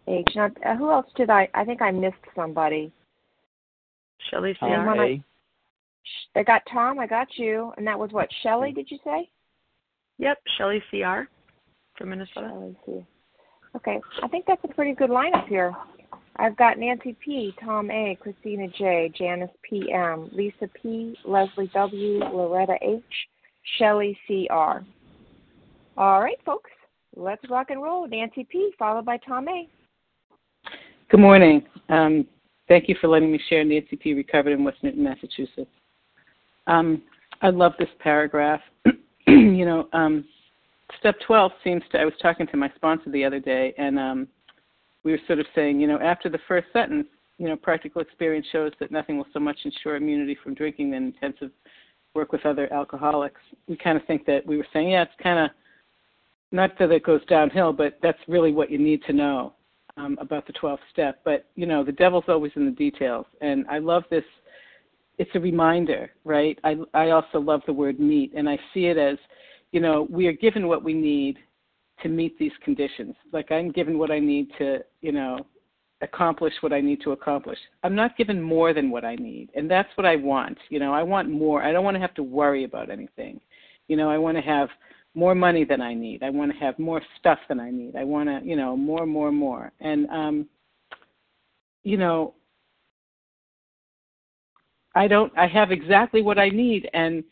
H. 0.06 0.28
Now, 0.36 0.50
uh, 0.66 0.76
who 0.76 0.90
else 0.90 1.06
did 1.16 1.30
I? 1.30 1.48
I 1.54 1.64
think 1.64 1.80
I 1.80 1.90
missed 1.90 2.16
somebody. 2.36 2.92
Shelley 4.30 4.52
C. 4.54 4.58
Tom 4.60 4.72
R. 4.72 5.04
A. 5.04 5.24
I 6.36 6.42
got 6.42 6.62
Tom. 6.70 6.98
I 6.98 7.06
got 7.06 7.28
you, 7.36 7.72
and 7.78 7.86
that 7.86 7.98
was 7.98 8.10
what 8.12 8.28
Shelley. 8.42 8.72
Did 8.72 8.90
you 8.90 8.98
say? 9.04 9.30
Yep, 10.18 10.38
Shelley 10.58 10.82
C. 10.90 11.02
R. 11.02 11.28
from 11.96 12.10
Minnesota. 12.10 12.50
Shelley 12.50 12.76
C. 12.84 13.06
Okay, 13.76 13.98
I 14.22 14.28
think 14.28 14.44
that's 14.46 14.62
a 14.64 14.68
pretty 14.68 14.92
good 14.92 15.10
lineup 15.10 15.48
here. 15.48 15.72
I've 16.40 16.56
got 16.56 16.78
Nancy 16.78 17.14
P, 17.22 17.52
Tom 17.62 17.90
A, 17.90 18.16
Christina 18.18 18.66
J, 18.68 19.12
Janice 19.16 19.50
P 19.62 19.92
M, 19.92 20.30
Lisa 20.32 20.70
P, 20.82 21.14
Leslie 21.26 21.70
W, 21.74 22.18
Loretta 22.18 22.76
H, 22.80 23.02
Shelley 23.76 24.18
C 24.26 24.48
R. 24.50 24.82
All 25.98 26.22
right, 26.22 26.38
folks, 26.46 26.70
let's 27.14 27.42
rock 27.50 27.68
and 27.68 27.82
roll. 27.82 28.08
Nancy 28.08 28.46
P, 28.50 28.72
followed 28.78 29.04
by 29.04 29.18
Tom 29.18 29.48
A. 29.48 29.68
Good 31.10 31.20
morning. 31.20 31.62
Um, 31.90 32.26
thank 32.68 32.88
you 32.88 32.96
for 33.02 33.08
letting 33.08 33.30
me 33.30 33.38
share 33.50 33.62
Nancy 33.62 33.96
P. 33.96 34.14
Recovered 34.14 34.54
in 34.54 34.64
West 34.64 34.78
Newton, 34.82 35.04
Massachusetts. 35.04 35.70
Um, 36.66 37.02
I 37.42 37.50
love 37.50 37.72
this 37.78 37.88
paragraph. 37.98 38.62
you 39.26 39.66
know, 39.66 39.88
um, 39.92 40.24
step 40.98 41.16
12 41.26 41.52
seems 41.62 41.82
to, 41.92 41.98
I 41.98 42.06
was 42.06 42.14
talking 42.22 42.46
to 42.46 42.56
my 42.56 42.70
sponsor 42.76 43.10
the 43.10 43.26
other 43.26 43.40
day, 43.40 43.74
and 43.76 43.98
um, 43.98 44.28
we 45.04 45.12
were 45.12 45.20
sort 45.26 45.38
of 45.38 45.46
saying, 45.54 45.80
you 45.80 45.86
know, 45.86 45.98
after 45.98 46.28
the 46.28 46.38
first 46.46 46.66
sentence, 46.72 47.06
you 47.38 47.48
know, 47.48 47.56
practical 47.56 48.02
experience 48.02 48.46
shows 48.52 48.72
that 48.80 48.90
nothing 48.90 49.16
will 49.16 49.26
so 49.32 49.40
much 49.40 49.58
ensure 49.64 49.96
immunity 49.96 50.36
from 50.42 50.54
drinking 50.54 50.90
than 50.90 51.04
intensive 51.04 51.50
work 52.14 52.32
with 52.32 52.44
other 52.44 52.70
alcoholics. 52.72 53.40
We 53.66 53.76
kind 53.76 53.96
of 53.96 54.04
think 54.06 54.26
that 54.26 54.46
we 54.46 54.56
were 54.56 54.66
saying, 54.72 54.90
yeah, 54.90 55.02
it's 55.02 55.12
kind 55.22 55.38
of 55.38 55.50
not 56.52 56.78
that 56.78 56.90
it 56.90 57.04
goes 57.04 57.24
downhill, 57.26 57.72
but 57.72 57.98
that's 58.02 58.18
really 58.28 58.52
what 58.52 58.70
you 58.70 58.78
need 58.78 59.02
to 59.04 59.12
know 59.12 59.54
um, 59.96 60.18
about 60.20 60.46
the 60.46 60.52
12th 60.54 60.78
step. 60.92 61.20
But 61.24 61.46
you 61.54 61.66
know, 61.66 61.84
the 61.84 61.92
devil's 61.92 62.24
always 62.28 62.52
in 62.56 62.64
the 62.64 62.72
details, 62.72 63.26
and 63.40 63.64
I 63.68 63.78
love 63.78 64.04
this. 64.10 64.24
It's 65.18 65.30
a 65.34 65.40
reminder, 65.40 66.10
right? 66.24 66.58
I 66.64 66.76
I 66.94 67.10
also 67.10 67.40
love 67.40 67.62
the 67.66 67.72
word 67.72 68.00
meet, 68.00 68.32
and 68.34 68.48
I 68.48 68.58
see 68.74 68.86
it 68.86 68.98
as, 68.98 69.18
you 69.72 69.80
know, 69.80 70.06
we 70.10 70.26
are 70.26 70.32
given 70.32 70.66
what 70.66 70.82
we 70.82 70.94
need 70.94 71.38
to 72.02 72.08
meet 72.08 72.38
these 72.38 72.52
conditions. 72.64 73.14
Like 73.32 73.50
I'm 73.50 73.70
given 73.70 73.98
what 73.98 74.10
I 74.10 74.18
need 74.18 74.48
to, 74.58 74.78
you 75.00 75.12
know, 75.12 75.38
accomplish 76.02 76.54
what 76.60 76.72
I 76.72 76.80
need 76.80 77.00
to 77.02 77.12
accomplish. 77.12 77.58
I'm 77.82 77.94
not 77.94 78.16
given 78.16 78.40
more 78.40 78.72
than 78.72 78.90
what 78.90 79.04
I 79.04 79.16
need, 79.16 79.50
and 79.54 79.70
that's 79.70 79.90
what 79.96 80.06
I 80.06 80.16
want. 80.16 80.58
You 80.68 80.78
know, 80.78 80.92
I 80.92 81.02
want 81.02 81.30
more. 81.30 81.62
I 81.62 81.72
don't 81.72 81.84
want 81.84 81.94
to 81.96 82.00
have 82.00 82.14
to 82.14 82.22
worry 82.22 82.64
about 82.64 82.90
anything. 82.90 83.40
You 83.88 83.96
know, 83.96 84.10
I 84.10 84.18
want 84.18 84.36
to 84.36 84.42
have 84.42 84.68
more 85.14 85.34
money 85.34 85.64
than 85.64 85.80
I 85.80 85.94
need. 85.94 86.22
I 86.22 86.30
want 86.30 86.52
to 86.52 86.58
have 86.58 86.78
more 86.78 87.02
stuff 87.18 87.38
than 87.48 87.60
I 87.60 87.70
need. 87.70 87.96
I 87.96 88.04
want 88.04 88.28
to, 88.28 88.40
you 88.48 88.56
know, 88.56 88.76
more, 88.76 89.06
more, 89.06 89.32
more. 89.32 89.72
And 89.80 90.08
um, 90.08 90.46
you 91.82 91.96
know, 91.96 92.34
I 94.94 95.06
don't. 95.08 95.32
I 95.36 95.46
have 95.46 95.70
exactly 95.70 96.22
what 96.22 96.38
I 96.38 96.48
need, 96.48 96.88
and 96.94 97.24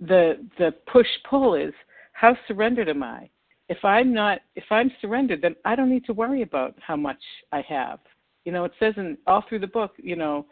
the 0.00 0.46
the 0.58 0.72
push 0.90 1.08
pull 1.28 1.54
is 1.54 1.72
how 2.12 2.36
surrendered 2.46 2.88
am 2.88 3.02
I? 3.02 3.28
If 3.70 3.84
I'm 3.84 4.12
not 4.12 4.40
if 4.56 4.64
I'm 4.70 4.90
surrendered, 5.00 5.40
then 5.40 5.54
I 5.64 5.74
don't 5.76 5.88
need 5.88 6.04
to 6.06 6.12
worry 6.12 6.42
about 6.42 6.74
how 6.84 6.96
much 6.96 7.22
I 7.52 7.62
have. 7.68 8.00
You 8.44 8.52
know, 8.52 8.64
it 8.64 8.72
says 8.80 8.94
in 8.96 9.16
all 9.26 9.44
through 9.48 9.60
the 9.60 9.68
book, 9.68 9.92
you 9.96 10.16
know, 10.16 10.44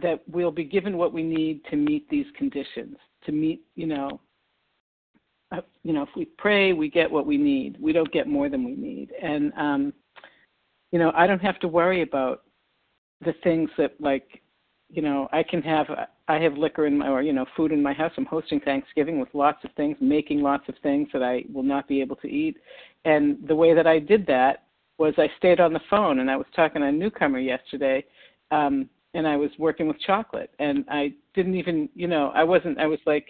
that 0.00 0.22
we'll 0.26 0.50
be 0.50 0.64
given 0.64 0.98
what 0.98 1.12
we 1.12 1.22
need 1.22 1.64
to 1.70 1.76
meet 1.76 2.08
these 2.10 2.26
conditions. 2.36 2.96
To 3.26 3.32
meet, 3.32 3.62
you 3.76 3.86
know, 3.86 4.20
uh, 5.52 5.60
you 5.84 5.92
know, 5.92 6.02
if 6.02 6.08
we 6.16 6.24
pray, 6.24 6.72
we 6.72 6.90
get 6.90 7.08
what 7.08 7.26
we 7.26 7.36
need. 7.36 7.76
We 7.80 7.92
don't 7.92 8.12
get 8.12 8.26
more 8.26 8.48
than 8.48 8.64
we 8.64 8.74
need, 8.74 9.12
and 9.22 9.52
um, 9.56 9.92
you 10.90 10.98
know, 10.98 11.12
I 11.14 11.28
don't 11.28 11.42
have 11.42 11.60
to 11.60 11.68
worry 11.68 12.02
about 12.02 12.42
the 13.24 13.34
things 13.44 13.70
that 13.78 13.92
like 14.00 14.41
you 14.92 15.00
know, 15.00 15.26
I 15.32 15.42
can 15.42 15.62
have 15.62 15.86
I 16.28 16.38
have 16.38 16.58
liquor 16.58 16.86
in 16.86 16.98
my 16.98 17.08
or 17.08 17.22
you 17.22 17.32
know 17.32 17.46
food 17.56 17.72
in 17.72 17.82
my 17.82 17.94
house. 17.94 18.12
I'm 18.18 18.26
hosting 18.26 18.60
Thanksgiving 18.60 19.18
with 19.18 19.30
lots 19.32 19.64
of 19.64 19.70
things, 19.74 19.96
making 20.00 20.42
lots 20.42 20.68
of 20.68 20.74
things 20.82 21.08
that 21.14 21.22
I 21.22 21.44
will 21.52 21.62
not 21.62 21.88
be 21.88 22.02
able 22.02 22.16
to 22.16 22.28
eat. 22.28 22.58
And 23.06 23.38
the 23.48 23.56
way 23.56 23.74
that 23.74 23.86
I 23.86 23.98
did 23.98 24.26
that 24.26 24.64
was 24.98 25.14
I 25.16 25.30
stayed 25.38 25.60
on 25.60 25.72
the 25.72 25.80
phone 25.88 26.18
and 26.18 26.30
I 26.30 26.36
was 26.36 26.46
talking 26.54 26.82
to 26.82 26.88
a 26.88 26.92
newcomer 26.92 27.38
yesterday, 27.38 28.04
um, 28.50 28.88
and 29.14 29.26
I 29.26 29.34
was 29.34 29.50
working 29.58 29.88
with 29.88 29.98
chocolate, 30.00 30.50
and 30.58 30.84
I 30.90 31.14
didn't 31.34 31.54
even 31.54 31.88
you 31.94 32.06
know 32.06 32.30
I 32.34 32.44
wasn't 32.44 32.78
I 32.78 32.86
was 32.86 33.00
like 33.06 33.28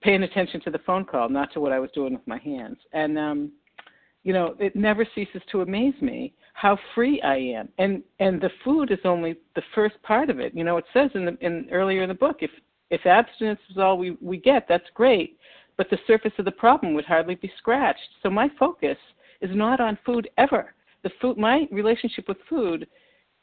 paying 0.00 0.22
attention 0.22 0.62
to 0.62 0.70
the 0.70 0.80
phone 0.86 1.04
call, 1.04 1.28
not 1.28 1.52
to 1.52 1.60
what 1.60 1.72
I 1.72 1.78
was 1.78 1.90
doing 1.94 2.14
with 2.14 2.26
my 2.26 2.38
hands. 2.38 2.78
And 2.94 3.18
um, 3.18 3.52
you 4.22 4.32
know, 4.32 4.54
it 4.58 4.74
never 4.74 5.06
ceases 5.14 5.42
to 5.52 5.60
amaze 5.60 6.00
me 6.00 6.32
how 6.54 6.78
free 6.94 7.20
I 7.22 7.36
am. 7.36 7.68
And 7.78 8.02
and 8.20 8.40
the 8.40 8.50
food 8.64 8.90
is 8.90 8.98
only 9.04 9.36
the 9.54 9.62
first 9.74 10.00
part 10.02 10.30
of 10.30 10.40
it. 10.40 10.54
You 10.54 10.64
know, 10.64 10.78
it 10.78 10.86
says 10.92 11.10
in 11.14 11.26
the 11.26 11.36
in 11.40 11.68
earlier 11.70 12.02
in 12.02 12.08
the 12.08 12.14
book, 12.14 12.38
if 12.40 12.50
if 12.90 13.04
abstinence 13.06 13.60
is 13.70 13.76
all 13.76 13.98
we, 13.98 14.16
we 14.20 14.38
get, 14.38 14.66
that's 14.68 14.88
great. 14.94 15.36
But 15.76 15.90
the 15.90 15.98
surface 16.06 16.32
of 16.38 16.44
the 16.44 16.52
problem 16.52 16.94
would 16.94 17.04
hardly 17.04 17.34
be 17.34 17.50
scratched. 17.58 18.08
So 18.22 18.30
my 18.30 18.48
focus 18.58 18.96
is 19.40 19.50
not 19.52 19.80
on 19.80 19.98
food 20.06 20.28
ever. 20.38 20.74
The 21.02 21.10
food 21.20 21.36
my 21.36 21.66
relationship 21.70 22.28
with 22.28 22.38
food 22.48 22.86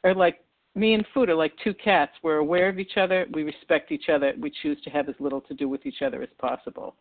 are 0.03 0.15
like 0.15 0.39
me 0.73 0.93
and 0.93 1.05
food 1.13 1.29
are 1.29 1.35
like 1.35 1.53
two 1.63 1.73
cats. 1.73 2.13
We're 2.23 2.37
aware 2.37 2.69
of 2.69 2.79
each 2.79 2.95
other, 2.95 3.27
we 3.33 3.43
respect 3.43 3.91
each 3.91 4.07
other, 4.07 4.33
we 4.39 4.51
choose 4.61 4.81
to 4.83 4.89
have 4.89 5.09
as 5.09 5.15
little 5.19 5.41
to 5.41 5.53
do 5.53 5.67
with 5.67 5.85
each 5.85 6.01
other 6.01 6.23
as 6.23 6.29
possible. 6.39 6.95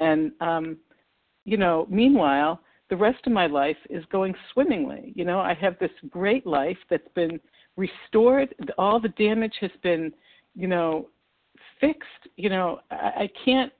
And 0.00 0.32
um, 0.40 0.76
you 1.44 1.56
know, 1.56 1.86
meanwhile, 1.88 2.60
the 2.92 2.96
rest 2.98 3.26
of 3.26 3.32
my 3.32 3.46
life 3.46 3.78
is 3.88 4.04
going 4.12 4.34
swimmingly. 4.52 5.14
You 5.16 5.24
know, 5.24 5.40
I 5.40 5.54
have 5.54 5.78
this 5.78 5.90
great 6.10 6.46
life 6.46 6.76
that's 6.90 7.08
been 7.14 7.40
restored. 7.78 8.54
All 8.76 9.00
the 9.00 9.08
damage 9.08 9.54
has 9.62 9.70
been, 9.82 10.12
you 10.54 10.68
know, 10.68 11.08
fixed. 11.80 12.28
You 12.36 12.50
know, 12.50 12.80
I, 12.90 12.94
I 12.94 13.30
can't. 13.46 13.72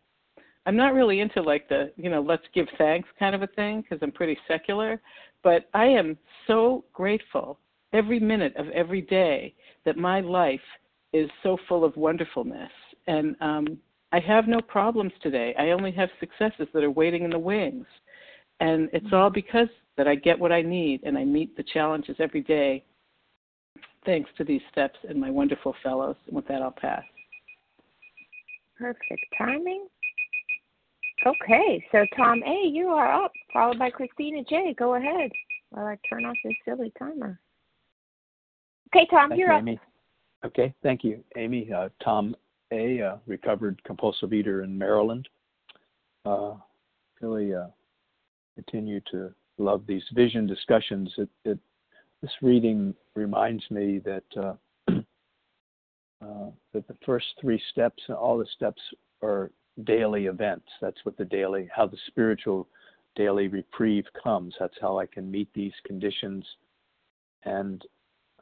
I'm 0.64 0.76
not 0.76 0.94
really 0.94 1.20
into 1.20 1.42
like 1.42 1.68
the, 1.68 1.92
you 1.98 2.08
know, 2.08 2.22
let's 2.22 2.46
give 2.54 2.66
thanks 2.78 3.06
kind 3.18 3.34
of 3.34 3.42
a 3.42 3.48
thing 3.48 3.82
because 3.82 3.98
I'm 4.00 4.12
pretty 4.12 4.38
secular. 4.48 4.98
But 5.44 5.68
I 5.74 5.84
am 5.84 6.16
so 6.46 6.82
grateful 6.94 7.58
every 7.92 8.18
minute 8.18 8.56
of 8.56 8.70
every 8.70 9.02
day 9.02 9.54
that 9.84 9.98
my 9.98 10.20
life 10.20 10.58
is 11.12 11.28
so 11.42 11.58
full 11.68 11.84
of 11.84 11.94
wonderfulness. 11.98 12.72
And 13.06 13.36
um, 13.42 13.76
I 14.10 14.20
have 14.20 14.48
no 14.48 14.62
problems 14.62 15.12
today. 15.20 15.54
I 15.58 15.72
only 15.72 15.92
have 15.92 16.08
successes 16.18 16.66
that 16.72 16.82
are 16.82 16.90
waiting 16.90 17.24
in 17.24 17.30
the 17.30 17.38
wings. 17.38 17.84
And 18.62 18.88
it's 18.92 19.12
all 19.12 19.28
because 19.28 19.66
that 19.96 20.06
I 20.06 20.14
get 20.14 20.38
what 20.38 20.52
I 20.52 20.62
need 20.62 21.02
and 21.02 21.18
I 21.18 21.24
meet 21.24 21.56
the 21.56 21.64
challenges 21.64 22.14
every 22.20 22.42
day 22.42 22.84
thanks 24.06 24.30
to 24.38 24.44
these 24.44 24.60
steps 24.70 24.96
and 25.08 25.20
my 25.20 25.30
wonderful 25.30 25.74
fellows. 25.82 26.14
And 26.28 26.36
with 26.36 26.46
that, 26.46 26.62
I'll 26.62 26.70
pass. 26.70 27.02
Perfect 28.78 29.24
timing. 29.36 29.88
Okay, 31.26 31.84
so 31.90 32.06
Tom 32.16 32.40
A, 32.44 32.68
you 32.68 32.88
are 32.88 33.24
up, 33.24 33.32
followed 33.52 33.80
by 33.80 33.90
Christina 33.90 34.44
J. 34.48 34.74
Go 34.78 34.94
ahead 34.94 35.30
while 35.70 35.86
I 35.86 35.98
turn 36.08 36.24
off 36.24 36.36
this 36.44 36.54
silly 36.64 36.92
timer. 36.96 37.40
Okay, 38.94 39.08
Tom, 39.10 39.30
thank 39.30 39.40
you're 39.40 39.50
you, 39.50 39.56
up. 39.56 39.62
Amy. 39.62 39.80
Okay, 40.44 40.74
thank 40.84 41.02
you, 41.02 41.22
Amy. 41.36 41.72
Uh, 41.72 41.88
Tom 42.02 42.36
A, 42.72 43.00
uh, 43.02 43.16
recovered 43.26 43.82
compulsive 43.82 44.32
eater 44.32 44.62
in 44.62 44.78
Maryland. 44.78 45.28
Uh, 46.24 46.54
really 47.20 47.54
uh, 47.54 47.66
continue 48.54 49.00
to 49.10 49.32
love 49.58 49.84
these 49.86 50.04
vision 50.14 50.46
discussions. 50.46 51.12
It, 51.16 51.28
it, 51.44 51.58
this 52.20 52.32
reading 52.40 52.94
reminds 53.14 53.68
me 53.70 54.00
that 54.04 54.24
uh, 54.36 54.54
uh, 56.22 56.50
that 56.72 56.86
the 56.88 56.96
first 57.04 57.26
three 57.40 57.60
steps, 57.70 58.02
and 58.06 58.16
all 58.16 58.38
the 58.38 58.46
steps 58.54 58.80
are 59.22 59.50
daily 59.84 60.26
events. 60.26 60.66
That's 60.80 61.04
what 61.04 61.16
the 61.16 61.24
daily, 61.24 61.68
how 61.74 61.86
the 61.86 61.98
spiritual 62.08 62.68
daily 63.16 63.48
reprieve 63.48 64.06
comes. 64.22 64.54
That's 64.58 64.76
how 64.80 64.98
I 64.98 65.06
can 65.06 65.30
meet 65.30 65.48
these 65.54 65.72
conditions. 65.84 66.44
And 67.44 67.84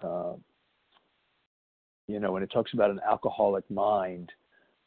uh, 0.03 0.35
you 2.11 2.19
know, 2.19 2.33
when 2.33 2.43
it 2.43 2.51
talks 2.51 2.75
about 2.75 2.91
an 2.91 3.01
alcoholic 3.09 3.69
mind, 3.71 4.33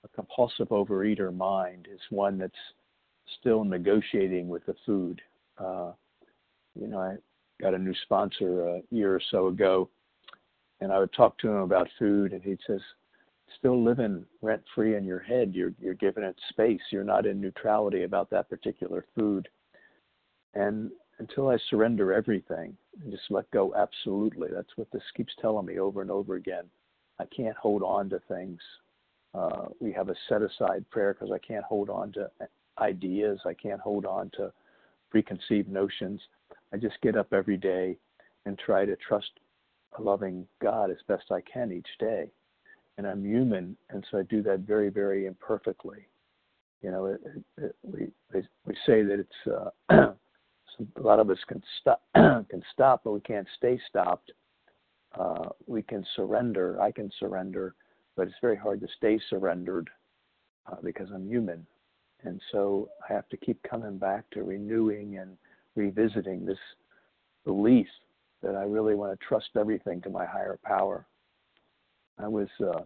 a 0.04 0.08
compulsive 0.10 0.68
overeater 0.70 1.36
mind 1.36 1.88
is 1.92 2.00
one 2.10 2.38
that's 2.38 2.54
still 3.40 3.64
negotiating 3.64 4.48
with 4.48 4.66
the 4.66 4.76
food. 4.86 5.22
Uh, 5.58 5.92
you 6.80 6.88
know, 6.88 7.00
I 7.00 7.16
got 7.62 7.74
a 7.74 7.80
new 7.80 7.94
sponsor 8.04 8.68
a 8.68 8.82
year 8.92 9.14
or 9.14 9.22
so 9.32 9.48
ago, 9.48 9.90
and 10.82 10.92
I 10.92 11.00
would 11.00 11.14
talk 11.14 11.38
to 11.40 11.50
him 11.50 11.58
about 11.58 11.88
food, 12.00 12.34
and 12.34 12.42
he'd 12.42 12.60
says, 12.66 12.82
"Still 13.58 13.82
living 13.82 14.26
rent 14.42 14.64
free 14.74 14.96
in 14.96 15.04
your 15.06 15.20
head. 15.20 15.54
You're 15.54 15.74
you're 15.80 15.94
giving 15.94 16.24
it 16.24 16.40
space. 16.50 16.82
You're 16.92 17.04
not 17.04 17.26
in 17.26 17.40
neutrality 17.40 18.04
about 18.04 18.30
that 18.32 18.50
particular 18.50 19.06
food." 19.16 19.48
And 20.56 20.92
until 21.20 21.50
I 21.50 21.58
surrender 21.70 22.14
everything 22.14 22.76
and 23.02 23.12
just 23.12 23.30
let 23.30 23.50
go 23.52 23.74
absolutely, 23.76 24.50
that's 24.52 24.76
what 24.78 24.92
this 24.92 25.04
keeps 25.16 25.34
telling 25.40 25.66
me 25.66 25.80
over 25.80 26.02
and 26.02 26.12
over 26.12 26.36
again. 26.36 26.66
I 27.20 27.26
can't 27.26 27.56
hold 27.56 27.84
on 27.84 28.10
to 28.10 28.20
things. 28.28 28.60
Uh, 29.34 29.66
we 29.80 29.92
have 29.92 30.10
a 30.10 30.16
set 30.28 30.42
aside 30.42 30.86
prayer 30.90 31.14
because 31.14 31.32
I 31.32 31.40
can't 31.40 31.66
hold 31.66 31.90
on 31.90 32.12
to 32.14 32.30
ideas. 32.80 33.40
I 33.46 33.54
can't 33.54 33.82
hold 33.82 34.06
on 34.06 34.32
to 34.38 34.52
preconceived 35.10 35.70
notions. 35.70 36.22
I 36.74 36.78
just 36.78 37.00
get 37.02 37.16
up 37.16 37.34
every 37.34 37.58
day 37.58 37.98
and 38.46 38.58
try 38.58 38.86
to 38.86 38.96
trust 38.96 39.32
a 39.98 40.02
loving 40.02 40.48
God 40.62 40.90
as 40.90 40.98
best 41.08 41.26
I 41.32 41.42
can 41.42 41.72
each 41.72 41.88
day. 42.00 42.32
And 42.98 43.08
I'm 43.08 43.26
human, 43.26 43.76
and 43.90 44.06
so 44.10 44.20
I 44.20 44.24
do 44.24 44.44
that 44.44 44.62
very, 44.62 44.90
very 44.90 45.26
imperfectly. 45.26 46.08
You 46.82 46.92
know, 46.92 47.06
it, 47.06 47.22
it, 47.58 47.76
we 47.82 48.08
we 48.66 48.74
say 48.86 49.02
that 49.04 49.20
it's 49.20 49.72
uh, 49.90 50.14
a 50.98 51.02
lot 51.02 51.20
of 51.20 51.30
us 51.30 51.40
can 51.48 51.62
stop 51.80 52.02
can 52.14 52.64
stop, 52.72 53.02
but 53.04 53.14
we 53.14 53.22
can't 53.22 53.48
stay 53.58 53.80
stopped. 53.90 54.32
Uh, 55.18 55.50
we 55.66 55.82
can 55.82 56.06
surrender. 56.16 56.82
I 56.82 56.92
can 56.92 57.10
surrender, 57.20 57.76
but 58.16 58.28
it's 58.28 58.38
very 58.42 58.58
hard 58.58 58.82
to 58.82 58.88
stay 58.98 59.20
surrendered 59.30 59.90
uh, 60.72 60.76
because 60.84 61.10
I'm 61.14 61.28
human. 61.28 61.66
And 62.24 62.42
so 62.52 62.90
I 63.08 63.14
have 63.14 63.28
to 63.30 63.38
keep 63.38 63.62
coming 63.64 63.98
back 63.98 64.30
to 64.32 64.44
renewing 64.44 65.18
and 65.18 65.38
revisiting 65.76 66.46
this 66.46 66.58
belief 67.46 67.88
that 68.42 68.56
I 68.56 68.64
really 68.64 68.96
want 68.96 69.18
to 69.18 69.26
trust 69.26 69.50
everything 69.58 70.02
to 70.02 70.10
my 70.10 70.26
higher 70.26 70.60
power. 70.64 71.06
I 72.20 72.28
was, 72.28 72.48
uh, 72.60 72.82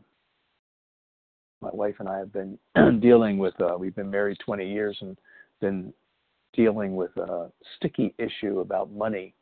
my 1.62 1.70
wife 1.72 1.96
and 2.00 2.08
I 2.08 2.18
have 2.18 2.32
been 2.32 2.58
dealing 3.02 3.38
with, 3.38 3.60
uh, 3.60 3.76
we've 3.78 3.96
been 3.96 4.12
married 4.12 4.38
20 4.44 4.72
years 4.72 4.98
and 5.02 5.18
been 5.60 5.94
dealing 6.54 6.96
with 6.96 7.16
a 7.18 7.52
sticky 7.76 8.14
issue 8.18 8.60
about 8.60 8.92
money 8.92 9.34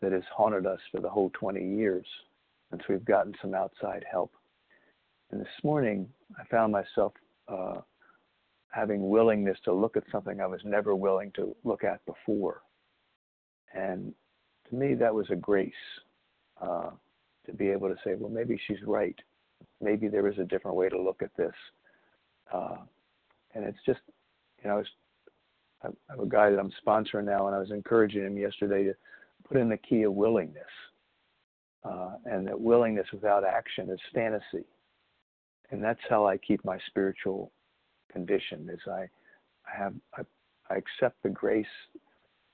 that 0.00 0.12
has 0.12 0.22
haunted 0.34 0.66
us 0.66 0.80
for 0.92 1.00
the 1.00 1.08
whole 1.08 1.30
20 1.34 1.76
years. 1.76 2.06
So 2.72 2.78
we've 2.88 3.04
gotten 3.04 3.34
some 3.40 3.54
outside 3.54 4.04
help. 4.10 4.32
And 5.30 5.40
this 5.40 5.48
morning, 5.62 6.08
I 6.38 6.44
found 6.50 6.72
myself 6.72 7.12
uh, 7.48 7.80
having 8.74 9.08
willingness 9.08 9.56
to 9.64 9.72
look 9.72 9.96
at 9.96 10.02
something 10.10 10.40
I 10.40 10.46
was 10.46 10.60
never 10.64 10.96
willing 10.96 11.30
to 11.36 11.54
look 11.62 11.84
at 11.84 12.04
before. 12.06 12.62
And 13.72 14.12
to 14.68 14.74
me, 14.74 14.94
that 14.94 15.14
was 15.14 15.26
a 15.30 15.36
grace 15.36 15.72
uh, 16.60 16.90
to 17.46 17.52
be 17.52 17.68
able 17.68 17.88
to 17.88 17.96
say, 18.04 18.14
well, 18.18 18.30
maybe 18.30 18.60
she's 18.66 18.82
right. 18.84 19.16
Maybe 19.80 20.08
there 20.08 20.26
is 20.26 20.38
a 20.38 20.44
different 20.44 20.76
way 20.76 20.88
to 20.88 21.00
look 21.00 21.22
at 21.22 21.36
this. 21.36 21.54
Uh, 22.52 22.78
and 23.54 23.64
it's 23.64 23.78
just, 23.86 24.00
you 24.62 24.68
know, 24.68 24.76
I, 24.76 24.78
was, 24.78 24.86
I 25.84 25.88
have 26.10 26.20
a 26.20 26.26
guy 26.26 26.50
that 26.50 26.58
I'm 26.58 26.72
sponsoring 26.84 27.26
now, 27.26 27.46
and 27.46 27.54
I 27.54 27.60
was 27.60 27.70
encouraging 27.70 28.24
him 28.24 28.36
yesterday 28.36 28.84
to 28.84 28.94
put 29.46 29.56
in 29.56 29.68
the 29.68 29.76
key 29.76 30.02
of 30.02 30.14
willingness. 30.14 30.62
Uh, 31.84 32.16
and 32.24 32.46
that 32.48 32.60
willingness 32.60 33.06
without 33.12 33.44
action 33.44 33.90
is 33.90 34.00
fantasy. 34.12 34.66
And 35.70 35.82
that's 35.82 36.00
how 36.08 36.26
I 36.26 36.38
keep 36.38 36.64
my 36.64 36.78
spiritual 36.88 37.52
condition 38.14 38.70
is 38.72 38.80
I, 38.86 39.02
I 39.66 39.76
have 39.76 39.94
I, 40.16 40.22
I 40.70 40.76
accept 40.76 41.22
the 41.22 41.28
grace 41.28 41.66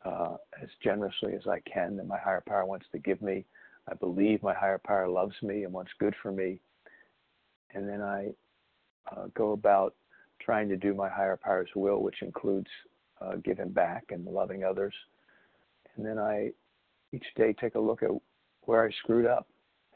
uh, 0.05 0.37
as 0.61 0.69
generously 0.83 1.35
as 1.35 1.47
I 1.47 1.61
can 1.73 1.97
that 1.97 2.07
my 2.07 2.19
higher 2.19 2.43
power 2.47 2.65
wants 2.65 2.87
to 2.93 2.99
give 2.99 3.23
me. 3.23 3.45
I 3.89 3.95
believe 3.95 4.43
my 4.43 4.55
higher 4.55 4.81
power 4.85 5.09
loves 5.09 5.35
me 5.43 5.65
and 5.65 5.73
wants 5.73 5.93
good 6.01 6.15
for 6.23 6.33
me, 6.33 6.61
and 7.75 7.89
then 7.89 8.03
I 8.03 8.31
uh, 9.11 9.27
go 9.35 9.53
about 9.53 9.95
trying 10.41 10.69
to 10.69 10.77
do 10.77 10.95
my 10.95 11.09
higher 11.09 11.37
power's 11.37 11.69
will, 11.77 12.03
which 12.03 12.23
includes 12.23 12.69
uh, 13.21 13.37
giving 13.45 13.69
back 13.69 14.05
and 14.11 14.25
loving 14.27 14.65
others. 14.65 14.95
And 15.97 16.05
then 16.05 16.19
I 16.19 16.51
each 17.13 17.27
day 17.37 17.55
take 17.61 17.75
a 17.75 17.81
look 17.81 18.03
at 18.03 18.11
where 18.63 18.87
I 18.87 18.91
screwed 19.03 19.27
up 19.27 19.47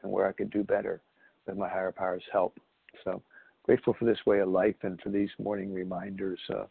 and 0.02 0.12
where 0.12 0.28
I 0.28 0.32
could 0.32 0.50
do 0.50 0.62
better 0.62 1.00
with 1.46 1.56
my 1.56 1.68
higher 1.68 1.92
power's 1.92 2.24
help. 2.32 2.58
So 3.04 3.22
grateful 3.64 3.94
for 3.98 4.04
this 4.04 4.18
way 4.26 4.40
of 4.40 4.48
life 4.48 4.76
and 4.82 5.00
for 5.00 5.10
these 5.10 5.30
morning 5.38 5.72
reminders. 5.72 6.38
Uh, 6.48 6.64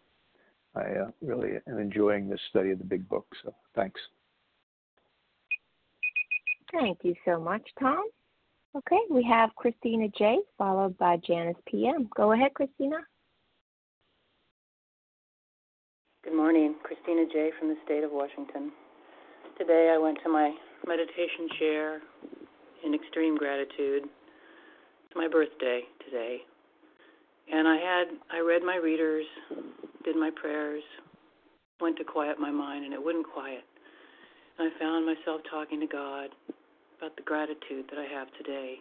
I 0.76 0.82
uh, 0.82 1.12
really 1.22 1.58
am 1.68 1.80
enjoying 1.80 2.30
this 2.30 2.40
study 2.50 2.72
of 2.72 2.80
the 2.80 2.86
big 2.86 3.08
book. 3.10 3.28
So 3.44 3.54
thanks. 3.76 4.00
Thank 6.72 7.00
you 7.04 7.14
so 7.26 7.40
much, 7.40 7.62
Tom. 7.80 8.04
Okay, 8.76 9.00
we 9.12 9.24
have 9.24 9.54
Christina 9.56 10.08
J, 10.18 10.40
followed 10.58 10.98
by 10.98 11.18
Janice 11.18 11.58
PM. 11.68 12.10
Go 12.16 12.32
ahead, 12.32 12.56
Christina. 12.56 12.98
Good 16.24 16.36
morning, 16.36 16.76
Christina 16.82 17.26
J 17.32 17.52
from 17.60 17.68
the 17.70 17.76
state 17.86 18.04
of 18.04 18.12
Washington. 18.12 18.72
Today 19.60 19.94
I 19.94 20.00
went 20.00 20.18
to 20.24 20.30
my 20.30 20.56
meditation 20.88 21.48
chair 21.60 22.02
in 22.84 22.96
extreme 22.96 23.38
gratitude. 23.38 24.04
It's 25.06 25.16
my 25.16 25.28
birthday 25.28 25.82
today, 26.04 26.40
and 27.54 27.68
I 27.68 27.78
had 27.78 28.08
I 28.32 28.40
read 28.42 28.64
my 28.64 28.78
readers, 28.78 29.26
did 30.04 30.16
my 30.16 30.32
prayers, 30.36 30.84
went 31.80 31.98
to 31.98 32.04
quiet 32.04 32.40
my 32.40 32.52
mind, 32.52 32.86
and 32.86 32.94
it 32.94 33.04
wouldn't 33.04 33.28
quiet. 33.32 33.64
And 34.58 34.72
I 34.72 34.80
found 34.80 35.06
myself 35.06 35.42
talking 35.50 35.80
to 35.80 35.88
God 35.88 36.30
about 36.98 37.16
the 37.16 37.24
gratitude 37.24 37.86
that 37.92 38.00
I 38.00 38.08
have 38.14 38.28
today 38.38 38.78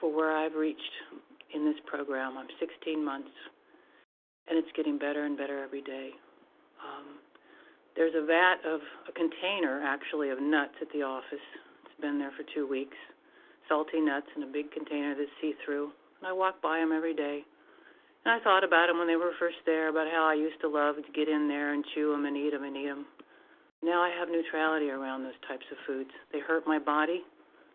for 0.00 0.14
where 0.14 0.36
I've 0.36 0.54
reached 0.54 0.80
in 1.54 1.64
this 1.64 1.76
program. 1.86 2.38
I'm 2.38 2.48
16 2.60 3.04
months, 3.04 3.30
and 4.48 4.58
it's 4.58 4.72
getting 4.76 4.98
better 4.98 5.24
and 5.26 5.36
better 5.36 5.62
every 5.62 5.82
day. 5.82 6.10
Um, 6.80 7.20
there's 7.96 8.14
a 8.16 8.24
vat 8.26 8.58
of 8.66 8.80
a 9.08 9.12
container 9.12 9.82
actually 9.84 10.30
of 10.30 10.40
nuts 10.40 10.74
at 10.80 10.88
the 10.92 11.02
office. 11.02 11.44
It's 11.84 12.00
been 12.00 12.18
there 12.18 12.32
for 12.36 12.44
two 12.54 12.66
weeks. 12.68 12.96
salty 13.68 14.00
nuts 14.00 14.26
in 14.36 14.42
a 14.42 14.46
big 14.46 14.70
container 14.72 15.14
that's 15.14 15.30
see 15.40 15.54
through. 15.64 15.90
And 16.20 16.28
I 16.28 16.32
walk 16.32 16.60
by 16.62 16.78
them 16.78 16.92
every 16.92 17.14
day. 17.14 17.44
And 18.24 18.32
I 18.32 18.42
thought 18.42 18.64
about 18.64 18.88
them 18.88 18.98
when 18.98 19.06
they 19.06 19.16
were 19.16 19.32
first 19.38 19.60
there, 19.66 19.88
about 19.88 20.08
how 20.08 20.24
I 20.24 20.34
used 20.34 20.60
to 20.62 20.68
love 20.68 20.96
to 20.96 21.12
get 21.12 21.28
in 21.28 21.48
there 21.48 21.74
and 21.74 21.84
chew 21.94 22.12
them 22.12 22.24
and 22.24 22.36
eat 22.36 22.52
them 22.52 22.64
and 22.64 22.76
eat 22.76 22.88
them. 22.88 23.06
Now 23.82 24.00
I 24.00 24.08
have 24.08 24.28
neutrality 24.28 24.88
around 24.88 25.24
those 25.24 25.38
types 25.46 25.64
of 25.70 25.76
foods. 25.86 26.10
They 26.32 26.40
hurt 26.40 26.66
my 26.66 26.78
body, 26.78 27.20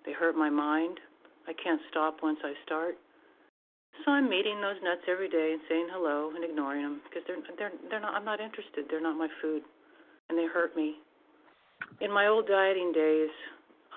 they 0.06 0.14
hurt 0.14 0.36
my 0.36 0.50
mind. 0.50 0.98
I 1.48 1.54
can't 1.54 1.82
stop 1.90 2.18
once 2.22 2.40
I 2.44 2.54
start. 2.66 2.96
So 4.06 4.12
I'm 4.12 4.30
meeting 4.30 4.62
those 4.62 4.80
nuts 4.82 5.02
every 5.10 5.30
day 5.30 5.52
and 5.54 5.62
saying 5.68 5.88
hello 5.92 6.32
and 6.34 6.44
ignoring 6.44 6.84
them 6.84 7.02
because 7.04 7.24
they're 7.28 7.42
they're 7.58 7.72
they're 7.90 8.00
not 8.00 8.14
I'm 8.14 8.26
not 8.26 8.40
interested. 8.40 8.86
They're 8.90 9.02
not 9.02 9.18
my 9.18 9.28
food, 9.42 9.62
and 10.30 10.38
they 10.38 10.46
hurt 10.46 10.76
me. 10.76 10.96
In 12.02 12.12
my 12.12 12.28
old 12.28 12.48
dieting 12.48 12.92
days, 12.94 13.30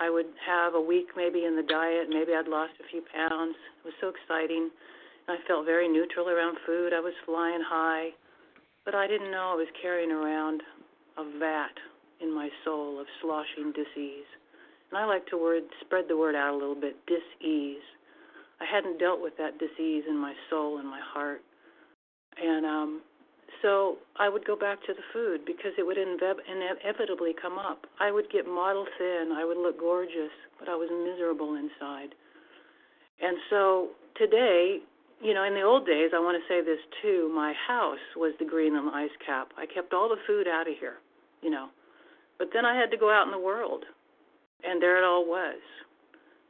I 0.00 0.10
would 0.10 0.26
have 0.44 0.74
a 0.74 0.80
week 0.80 1.08
maybe 1.16 1.44
in 1.44 1.56
the 1.56 1.62
diet. 1.62 2.08
Maybe 2.08 2.32
I'd 2.34 2.48
lost 2.48 2.72
a 2.80 2.88
few 2.90 3.02
pounds. 3.14 3.54
It 3.80 3.84
was 3.84 3.94
so 4.00 4.10
exciting. 4.10 4.70
I 5.28 5.37
felt 5.46 5.66
very 5.66 5.88
neutral 5.88 6.28
around 6.28 6.58
food. 6.66 6.92
I 6.92 7.00
was 7.00 7.14
flying 7.24 7.62
high, 7.64 8.11
but 8.85 8.94
I 8.94 9.06
didn't 9.06 9.30
know 9.30 9.52
I 9.52 9.56
was 9.56 9.68
carrying 9.80 10.11
around 10.11 10.62
a 11.16 11.24
vat 11.38 11.76
in 12.20 12.35
my 12.35 12.48
soul 12.64 13.00
of 13.00 13.06
sloshing 13.20 13.72
disease. 13.72 14.26
And 14.90 14.98
I 14.98 15.04
like 15.04 15.26
to 15.28 15.38
word 15.38 15.62
spread 15.80 16.04
the 16.08 16.16
word 16.16 16.35
out 16.35 16.54
a 16.54 16.58
little 16.58 16.74
bit, 16.74 16.96
disease. 17.06 17.82
I 18.61 18.64
hadn't 18.64 18.98
dealt 18.98 19.20
with 19.20 19.37
that 19.38 19.58
disease 19.58 20.04
in 20.08 20.16
my 20.16 20.35
soul 20.50 20.78
and 20.78 20.88
my 20.88 21.00
heart. 21.02 21.40
And 22.37 22.66
um 22.66 23.02
so 23.61 23.98
I 24.18 24.28
would 24.28 24.44
go 24.44 24.56
back 24.56 24.80
to 24.87 24.92
the 24.92 25.02
food 25.12 25.42
because 25.46 25.72
it 25.78 25.87
would 25.87 25.96
inev- 25.96 26.42
inevitably 26.50 27.32
come 27.40 27.58
up. 27.58 27.87
I 28.00 28.11
would 28.11 28.30
get 28.30 28.46
model 28.46 28.87
thin, 28.98 29.30
I 29.35 29.44
would 29.44 29.56
look 29.56 29.78
gorgeous, 29.78 30.32
but 30.58 30.68
I 30.68 30.74
was 30.74 30.90
miserable 30.90 31.54
inside. 31.54 32.14
And 33.20 33.37
so 33.50 33.90
today, 34.16 34.80
you 35.22 35.35
know, 35.35 35.44
in 35.44 35.54
the 35.54 35.62
old 35.62 35.87
days, 35.87 36.11
I 36.14 36.18
want 36.18 36.37
to 36.37 36.44
say 36.50 36.64
this 36.64 36.82
too. 37.00 37.30
My 37.35 37.54
house 37.66 38.02
was 38.16 38.35
the 38.38 38.44
Greenland 38.44 38.90
ice 38.92 39.14
cap. 39.24 39.52
I 39.56 39.66
kept 39.66 39.94
all 39.94 40.08
the 40.08 40.20
food 40.26 40.48
out 40.48 40.68
of 40.68 40.74
here, 40.78 40.98
you 41.40 41.50
know. 41.50 41.68
But 42.38 42.50
then 42.52 42.66
I 42.66 42.74
had 42.74 42.90
to 42.90 42.98
go 42.98 43.11
out 43.11 43.26
in 43.26 43.30
the 43.30 43.38
world, 43.38 43.85
and 44.64 44.82
there 44.82 44.98
it 44.98 45.06
all 45.06 45.24
was. 45.24 45.62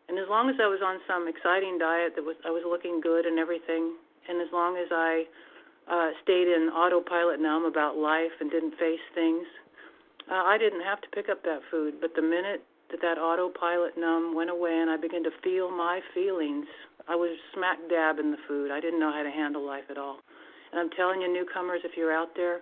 And 0.08 0.18
as 0.18 0.24
long 0.28 0.48
as 0.48 0.56
I 0.56 0.66
was 0.66 0.80
on 0.85 1.00
some 1.06 1.28
exciting 1.28 1.78
diet 1.78 2.16
that 2.16 2.24
was 2.24 2.37
I 2.44 2.50
was 2.50 2.64
looking 2.64 3.00
good 3.00 3.26
and 3.26 3.38
everything, 3.38 3.92
and 4.28 4.40
as 4.40 4.48
long 4.52 4.76
as 4.80 4.88
I 4.90 5.24
uh, 5.88 6.11
stayed 6.22 6.48
in 6.48 6.72
autopilot 6.72 7.40
numb 7.40 7.64
about 7.64 7.96
life 7.96 8.32
and 8.40 8.50
didn't 8.50 8.76
face 8.80 9.04
things, 9.14 9.46
uh, 10.30 10.42
I 10.48 10.56
didn't 10.58 10.82
have 10.82 11.00
to 11.02 11.08
pick 11.12 11.28
up 11.28 11.42
that 11.44 11.61
food. 11.70 12.00
But 12.00 12.14
the 12.14 12.22
minute 12.22 12.64
that 12.90 13.00
that 13.00 13.18
autopilot 13.18 13.96
numb 13.96 14.35
went 14.35 14.50
away 14.50 14.78
and 14.78 14.90
I 14.90 14.96
began 14.96 15.24
to 15.24 15.32
feel 15.42 15.70
my 15.70 16.00
feelings, 16.14 16.66
I 17.08 17.16
was 17.16 17.36
smack 17.54 17.78
dab 17.88 18.18
in 18.18 18.30
the 18.30 18.42
food. 18.46 18.70
I 18.70 18.80
didn't 18.80 19.00
know 19.00 19.12
how 19.12 19.22
to 19.22 19.30
handle 19.30 19.64
life 19.64 19.84
at 19.90 19.98
all. 19.98 20.18
And 20.70 20.80
I'm 20.80 20.90
telling 20.96 21.20
you, 21.20 21.32
newcomers, 21.32 21.80
if 21.84 21.92
you're 21.96 22.12
out 22.12 22.30
there, 22.36 22.60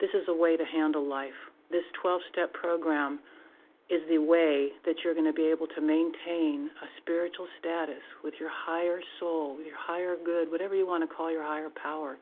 this 0.00 0.10
is 0.14 0.24
a 0.28 0.34
way 0.34 0.56
to 0.56 0.64
handle 0.64 1.06
life. 1.06 1.36
This 1.70 1.84
12 2.00 2.20
step 2.32 2.52
program 2.54 3.20
is 3.90 4.00
the 4.08 4.18
way 4.18 4.70
that 4.86 4.94
you're 5.02 5.14
going 5.14 5.26
to 5.26 5.32
be 5.32 5.50
able 5.50 5.66
to 5.66 5.80
maintain 5.80 6.70
a 6.82 6.86
spiritual 7.02 7.46
status 7.58 8.02
with 8.22 8.34
your 8.38 8.48
higher 8.48 9.00
soul, 9.18 9.58
your 9.58 9.76
higher 9.76 10.16
good, 10.24 10.50
whatever 10.50 10.74
you 10.74 10.86
want 10.86 11.02
to 11.02 11.14
call 11.14 11.30
your 11.30 11.42
higher 11.42 11.68
power. 11.82 12.16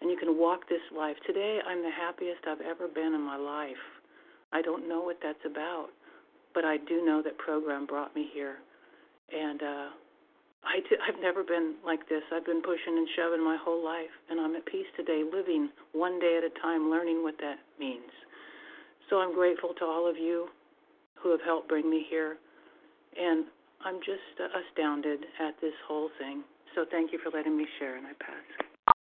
And 0.00 0.10
you 0.10 0.16
can 0.16 0.38
walk 0.38 0.68
this 0.68 0.82
life. 0.96 1.16
Today, 1.26 1.60
I'm 1.66 1.82
the 1.82 1.90
happiest 1.90 2.40
I've 2.48 2.60
ever 2.60 2.88
been 2.88 3.14
in 3.14 3.20
my 3.20 3.36
life. 3.36 3.84
I 4.52 4.62
don't 4.62 4.88
know 4.88 5.00
what 5.00 5.18
that's 5.22 5.44
about, 5.44 5.88
but 6.54 6.64
I 6.64 6.78
do 6.78 7.04
know 7.04 7.22
that 7.22 7.36
program 7.38 7.86
brought 7.86 8.14
me 8.14 8.30
here. 8.32 8.56
And 9.32 9.62
uh, 9.62 9.88
I 10.66 10.80
t- 10.80 10.96
I've 10.96 11.20
never 11.20 11.42
been 11.44 11.74
like 11.84 12.08
this. 12.08 12.22
I've 12.32 12.44
been 12.44 12.62
pushing 12.62 12.96
and 12.96 13.08
shoving 13.16 13.44
my 13.44 13.56
whole 13.60 13.84
life, 13.84 14.12
and 14.30 14.40
I'm 14.40 14.56
at 14.56 14.66
peace 14.66 14.86
today, 14.96 15.22
living 15.30 15.70
one 15.92 16.18
day 16.18 16.38
at 16.38 16.44
a 16.44 16.60
time, 16.60 16.90
learning 16.90 17.22
what 17.22 17.36
that 17.40 17.58
means. 17.78 18.10
So 19.10 19.20
I'm 19.20 19.34
grateful 19.34 19.74
to 19.78 19.84
all 19.84 20.08
of 20.08 20.16
you 20.16 20.48
who 21.20 21.30
have 21.30 21.42
helped 21.44 21.68
bring 21.68 21.88
me 21.88 22.06
here, 22.08 22.38
and 23.18 23.44
I'm 23.84 23.98
just 24.00 24.40
uh, 24.40 24.48
astounded 24.60 25.20
at 25.40 25.54
this 25.60 25.74
whole 25.86 26.10
thing. 26.18 26.42
So 26.74 26.84
thank 26.90 27.12
you 27.12 27.18
for 27.22 27.30
letting 27.36 27.56
me 27.56 27.66
share, 27.78 27.96
and 27.96 28.06
I 28.06 28.12
pass. 28.18 28.94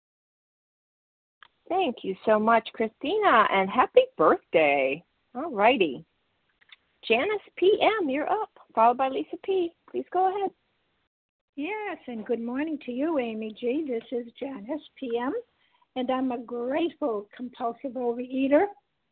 Thank 1.69 1.97
you 2.03 2.15
so 2.25 2.37
much, 2.39 2.67
Christina, 2.73 3.47
and 3.51 3.69
happy 3.69 4.03
birthday. 4.17 5.03
All 5.35 5.51
righty. 5.51 6.05
Janice 7.07 7.41
PM, 7.57 8.09
you're 8.09 8.29
up, 8.29 8.49
followed 8.75 8.97
by 8.97 9.09
Lisa 9.09 9.37
P. 9.43 9.73
Please 9.89 10.05
go 10.11 10.29
ahead. 10.29 10.51
Yes, 11.55 11.99
and 12.07 12.25
good 12.25 12.41
morning 12.41 12.79
to 12.83 12.91
you, 12.91 13.19
Amy 13.19 13.55
G. 13.59 13.85
This 13.87 14.01
is 14.11 14.25
Janice 14.39 14.81
PM, 14.99 15.33
and 15.95 16.09
I'm 16.09 16.31
a 16.31 16.39
grateful 16.39 17.27
compulsive 17.37 17.91
overeater, 17.91 18.65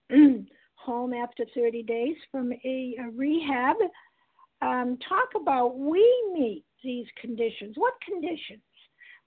home 0.73 1.13
after 1.13 1.45
30 1.54 1.84
days 1.84 2.15
from 2.32 2.51
a, 2.51 2.95
a 2.99 3.12
rehab. 3.15 3.75
Um, 4.63 4.97
talk 5.08 5.30
about 5.39 5.77
we 5.77 6.01
meet 6.34 6.65
these 6.84 7.06
conditions. 7.21 7.75
What 7.77 7.93
conditions? 8.04 8.63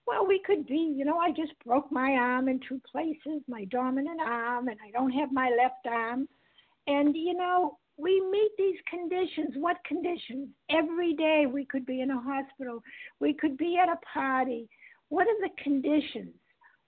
Well, 0.09 0.27
we 0.27 0.42
could 0.44 0.66
be, 0.66 0.92
you 0.96 1.05
know, 1.05 1.18
I 1.18 1.31
just 1.31 1.53
broke 1.64 1.92
my 1.92 2.14
arm 2.14 2.48
in 2.48 2.59
two 2.68 2.81
places, 2.90 3.42
my 3.46 3.64
dominant 3.66 4.20
arm, 4.20 4.66
and 4.66 4.79
I 4.85 4.90
don't 4.90 5.12
have 5.12 5.31
my 5.31 5.50
left 5.57 5.87
arm. 5.87 6.27
And, 6.88 7.14
you 7.14 7.35
know, 7.35 7.79
we 7.97 8.21
meet 8.31 8.51
these 8.59 8.79
conditions. 8.89 9.55
What 9.57 9.77
conditions? 9.87 10.49
Every 10.71 11.15
day 11.15 11.47
we 11.51 11.65
could 11.65 11.87
be 11.87 12.01
in 12.01 12.11
a 12.11 12.21
hospital, 12.21 12.83
we 13.21 13.35
could 13.35 13.57
be 13.57 13.79
at 13.81 13.89
a 13.89 13.99
party. 14.13 14.69
What 15.09 15.27
are 15.27 15.41
the 15.41 15.63
conditions? 15.63 16.35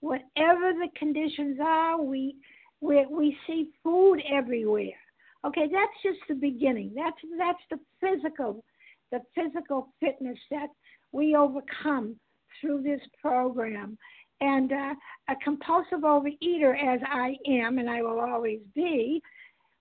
Whatever 0.00 0.72
the 0.72 0.88
conditions 0.96 1.58
are, 1.62 2.00
we 2.00 2.36
we 2.80 3.06
we 3.06 3.36
see 3.46 3.70
food 3.82 4.20
everywhere. 4.30 4.98
Okay, 5.46 5.68
that's 5.72 5.92
just 6.02 6.18
the 6.28 6.34
beginning. 6.34 6.92
That's 6.94 7.16
that's 7.38 7.58
the 7.70 7.78
physical, 8.00 8.64
the 9.12 9.20
physical 9.34 9.88
fitness 10.00 10.38
that 10.50 10.68
we 11.12 11.36
overcome 11.36 12.16
through 12.60 12.82
this 12.82 13.00
program. 13.20 13.96
And 14.40 14.70
uh, 14.70 14.94
a 15.30 15.36
compulsive 15.42 16.00
overeater, 16.00 16.74
as 16.76 17.00
I 17.06 17.36
am, 17.48 17.78
and 17.78 17.88
I 17.88 18.02
will 18.02 18.20
always 18.20 18.60
be, 18.74 19.22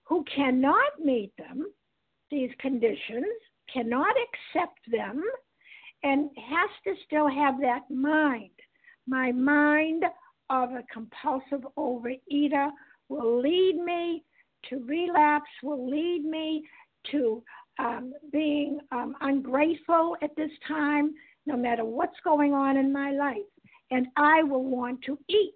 who 0.06 0.24
cannot 0.34 0.92
meet 1.02 1.32
them, 1.36 1.66
these 2.30 2.50
conditions, 2.60 3.26
cannot 3.72 4.14
accept 4.54 4.78
them, 4.90 5.22
and 6.02 6.30
has 6.36 6.70
to 6.84 6.94
still 7.04 7.28
have 7.28 7.60
that 7.60 7.82
mind. 7.90 8.50
My 9.06 9.32
mind 9.32 10.04
of 10.50 10.70
a 10.70 10.84
compulsive 10.92 11.66
overeater 11.76 12.70
will 13.08 13.40
lead 13.40 13.76
me 13.84 14.22
to 14.70 14.84
relapse, 14.84 15.50
will 15.62 15.88
lead 15.88 16.24
me 16.24 16.64
to 17.10 17.42
um, 17.78 18.12
being 18.32 18.78
um, 18.92 19.14
ungrateful 19.20 20.16
at 20.22 20.34
this 20.36 20.50
time, 20.66 21.14
no 21.46 21.56
matter 21.56 21.84
what's 21.84 22.18
going 22.24 22.52
on 22.52 22.76
in 22.76 22.92
my 22.92 23.12
life. 23.12 23.36
And 23.90 24.06
I 24.16 24.42
will 24.42 24.64
want 24.64 25.02
to 25.02 25.18
eat. 25.28 25.54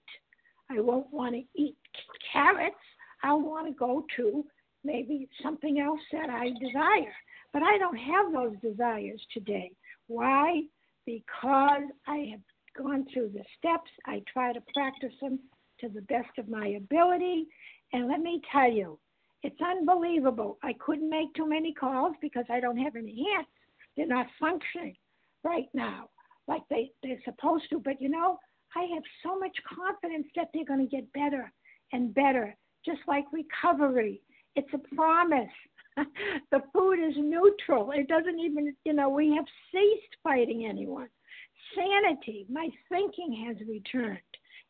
I 0.71 0.81
won't 0.81 1.13
want 1.13 1.35
to 1.35 1.43
eat 1.61 1.77
carrots 2.33 2.77
I 3.23 3.33
want 3.35 3.67
to 3.67 3.73
go 3.73 4.05
to 4.17 4.45
maybe 4.85 5.29
something 5.43 5.81
else 5.81 6.01
that 6.13 6.31
I 6.31 6.51
desire. 6.61 7.15
But 7.53 7.63
I 7.63 7.79
don't 7.79 7.97
have 7.97 8.33
those 8.33 8.55
desires 8.63 9.21
today. 9.33 9.73
Why? 10.07 10.63
Because 11.07 11.83
I 12.07 12.29
have 12.31 12.41
gone 12.77 13.07
through 13.13 13.31
the 13.35 13.45
steps. 13.59 13.91
I 14.07 14.23
try 14.33 14.53
to 14.53 14.63
practice 14.73 15.13
them 15.21 15.41
to 15.81 15.89
the 15.89 16.03
best 16.03 16.39
of 16.39 16.49
my 16.49 16.69
ability. 16.69 17.47
And 17.93 18.09
let 18.09 18.21
me 18.21 18.41
tell 18.53 18.71
you, 18.71 18.99
it's 19.43 19.61
unbelievable. 19.61 20.59
I 20.63 20.75
couldn't 20.75 21.11
make 21.11 21.35
too 21.35 21.49
many 21.49 21.73
calls 21.73 22.15
because 22.21 22.45
I 22.51 22.61
don't 22.61 22.77
have 22.79 22.97
any 22.97 23.27
hands. 23.33 23.49
They're 23.97 24.07
not 24.07 24.27
functioning 24.39 24.97
right 25.43 25.69
now 25.75 26.09
like 26.51 26.63
they, 26.69 26.91
they're 27.03 27.23
supposed 27.25 27.65
to. 27.71 27.79
But 27.79 28.01
you 28.01 28.11
know, 28.11 28.39
I 28.77 28.83
have 28.95 29.03
so 29.23 29.39
much 29.39 29.57
confidence 29.67 30.27
that 30.37 30.49
they're 30.53 30.65
going 30.65 30.87
to 30.87 30.97
get 30.97 31.11
better 31.13 31.51
and 31.93 32.15
better 32.15 32.55
just 32.85 33.01
like 33.07 33.25
recovery. 33.33 34.21
It's 34.57 34.73
a 34.73 34.95
promise. 34.95 35.51
the 35.97 36.63
food 36.73 36.99
is 36.99 37.15
neutral. 37.17 37.93
It 37.93 38.09
doesn't 38.09 38.39
even, 38.39 38.75
you 38.85 38.93
know, 38.93 39.09
we 39.09 39.35
have 39.35 39.45
ceased 39.73 40.17
fighting 40.23 40.67
anyone. 40.67 41.09
Sanity, 41.75 42.47
my 42.49 42.69
thinking 42.89 43.45
has 43.47 43.57
returned. 43.69 44.19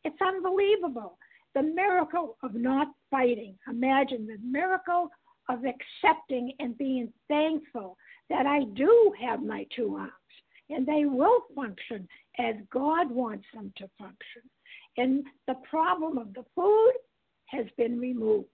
It's 0.03 0.21
unbelievable. 0.21 1.17
The 1.55 1.63
miracle 1.63 2.37
of 2.43 2.55
not 2.55 2.87
fighting. 3.09 3.55
Imagine 3.67 4.27
the 4.27 4.37
miracle 4.43 5.09
of 5.49 5.59
accepting 5.65 6.53
and 6.59 6.77
being 6.77 7.11
thankful 7.27 7.97
that 8.29 8.45
I 8.45 8.63
do 8.75 9.13
have 9.21 9.43
my 9.43 9.65
two 9.75 9.95
arms 9.95 10.11
and 10.69 10.85
they 10.85 11.05
will 11.05 11.41
function 11.53 12.07
as 12.39 12.55
God 12.71 13.11
wants 13.11 13.45
them 13.53 13.73
to 13.77 13.89
function. 13.97 14.41
And 14.97 15.25
the 15.47 15.55
problem 15.69 16.17
of 16.17 16.33
the 16.33 16.45
food 16.55 16.93
has 17.51 17.65
been 17.77 17.99
removed. 17.99 18.47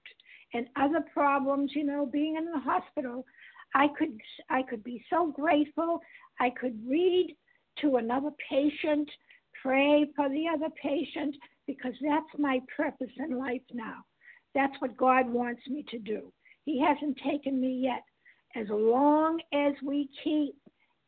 And 0.54 0.68
other 0.76 1.04
problems, 1.14 1.72
you 1.76 1.84
know, 1.84 2.06
being 2.06 2.36
in 2.36 2.46
the 2.46 2.60
hospital, 2.60 3.26
I 3.76 3.88
could 3.98 4.18
I 4.50 4.64
could 4.64 4.84
be 4.84 5.04
so 5.10 5.32
grateful. 5.32 6.00
I 6.40 6.50
could 6.50 6.80
read 6.88 7.36
to 7.82 7.98
another 7.98 8.32
patient, 8.50 9.10
pray 9.62 10.10
for 10.16 10.30
the 10.30 10.46
other 10.54 10.70
patient, 10.82 11.36
because 11.68 11.94
that's 12.02 12.40
my 12.40 12.60
purpose 12.76 13.12
in 13.18 13.38
life 13.38 13.62
now. 13.74 14.06
That's 14.56 14.74
what 14.80 14.98
God 14.98 15.30
wants 15.30 15.62
me 15.68 15.86
to 15.90 16.00
do. 16.00 16.32
He 16.66 16.82
hasn't 16.82 17.18
taken 17.26 17.60
me 17.62 17.82
yet. 17.84 18.04
As 18.56 18.68
long 18.70 19.40
as 19.54 19.74
we 19.84 20.10
keep 20.24 20.56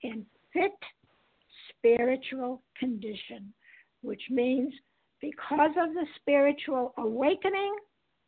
in 0.04 0.26
fit 0.54 0.72
spiritual 1.70 2.62
condition, 2.78 3.54
which 4.02 4.22
means 4.30 4.74
because 5.22 5.72
of 5.80 5.94
the 5.94 6.06
spiritual 6.20 6.94
awakening, 6.98 7.76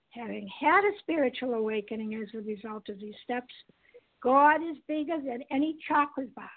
having 0.10 0.48
had 0.60 0.84
a 0.84 0.98
spiritual 1.00 1.54
awakening 1.54 2.16
as 2.16 2.28
a 2.34 2.44
result 2.44 2.90
of 2.90 3.00
these 3.00 3.16
steps, 3.24 3.54
God 4.22 4.58
is 4.58 4.78
bigger 4.88 5.18
than 5.18 5.44
any 5.52 5.78
chocolate 5.88 6.34
bar. 6.36 6.50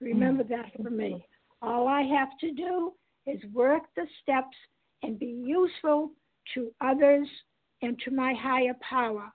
Remember 0.00 0.44
mm. 0.44 0.48
that 0.48 0.72
for 0.76 0.90
me. 0.90 1.24
All 1.62 1.86
I 1.86 2.02
have 2.02 2.28
to 2.40 2.52
do 2.52 2.92
is 3.26 3.40
work 3.52 3.82
the 3.96 4.06
steps 4.22 4.56
and 5.02 5.18
be 5.18 5.42
useful 5.44 6.10
to 6.54 6.70
others 6.80 7.28
and 7.82 7.98
to 8.04 8.10
my 8.10 8.34
higher 8.34 8.74
power. 8.88 9.30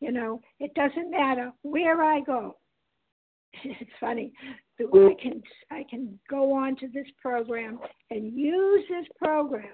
You 0.00 0.12
know, 0.12 0.40
it 0.60 0.72
doesn't 0.74 1.10
matter 1.10 1.52
where 1.62 2.02
I 2.02 2.20
go. 2.20 2.56
It's 3.64 3.90
funny. 3.98 4.32
I 4.80 5.14
can 5.20 5.42
I 5.70 5.84
can 5.90 6.18
go 6.30 6.52
on 6.52 6.76
to 6.76 6.88
this 6.88 7.06
program 7.20 7.80
and 8.10 8.32
use 8.32 8.84
this 8.88 9.06
program, 9.18 9.64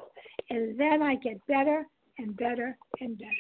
and 0.51 0.79
then 0.79 1.03
I 1.03 1.17
get 1.17 1.45
better 1.47 1.87
and 2.19 2.37
better 2.37 2.77
and 3.01 3.19
better. 3.19 3.31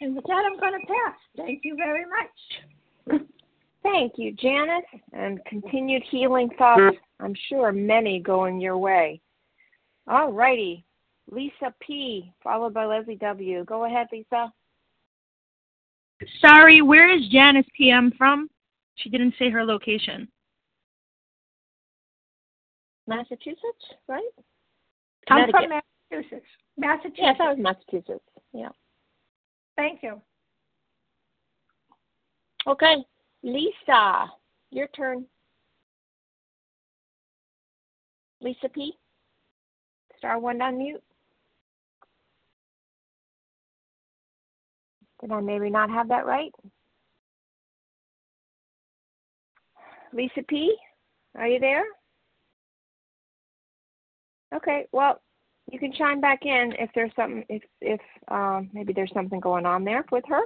And 0.00 0.16
with 0.16 0.24
that, 0.24 0.42
I'm 0.46 0.58
going 0.58 0.80
to 0.80 0.86
pass. 0.86 1.16
Thank 1.36 1.60
you 1.64 1.76
very 1.76 2.04
much. 2.06 3.20
Thank 3.82 4.12
you, 4.16 4.32
Janice, 4.32 4.84
and 5.12 5.40
continued 5.46 6.02
healing 6.10 6.50
thoughts. 6.58 6.96
I'm 7.18 7.34
sure 7.48 7.72
many 7.72 8.20
going 8.20 8.60
your 8.60 8.78
way. 8.78 9.20
All 10.06 10.32
righty, 10.32 10.84
Lisa 11.30 11.74
P, 11.80 12.32
followed 12.42 12.74
by 12.74 12.86
Leslie 12.86 13.16
W. 13.16 13.64
Go 13.64 13.84
ahead, 13.84 14.08
Lisa. 14.12 14.52
Sorry, 16.44 16.82
where 16.82 17.08
is 17.08 17.28
Janice 17.28 17.66
PM 17.76 18.12
from? 18.18 18.50
She 18.96 19.08
didn't 19.08 19.34
say 19.38 19.48
her 19.48 19.64
location. 19.64 20.28
Massachusetts, 23.10 23.84
right? 24.06 24.22
I'm 25.28 25.50
from 25.50 25.64
Massachusetts. 25.68 26.46
Massachusetts. 26.78 27.18
Yes, 27.18 27.36
that 27.38 27.48
was 27.48 27.58
Massachusetts. 27.58 28.24
Yeah. 28.52 28.68
Thank 29.76 30.02
you. 30.02 30.22
Okay, 32.68 33.04
Lisa, 33.42 34.30
your 34.70 34.86
turn. 34.88 35.24
Lisa 38.40 38.68
P. 38.68 38.92
Star 40.16 40.38
one 40.38 40.62
on 40.62 40.78
mute. 40.78 41.02
Did 45.20 45.32
I 45.32 45.40
maybe 45.40 45.68
not 45.68 45.90
have 45.90 46.08
that 46.08 46.26
right? 46.26 46.52
Lisa 50.12 50.42
P, 50.48 50.76
are 51.36 51.48
you 51.48 51.58
there? 51.58 51.84
Okay, 54.54 54.86
well, 54.92 55.20
you 55.70 55.78
can 55.78 55.92
chime 55.92 56.20
back 56.20 56.44
in 56.44 56.72
if 56.78 56.90
there's 56.94 57.12
something, 57.14 57.44
if 57.48 57.62
if 57.80 58.00
um, 58.28 58.70
maybe 58.72 58.92
there's 58.92 59.12
something 59.14 59.40
going 59.40 59.66
on 59.66 59.84
there 59.84 60.04
with 60.10 60.24
her. 60.28 60.42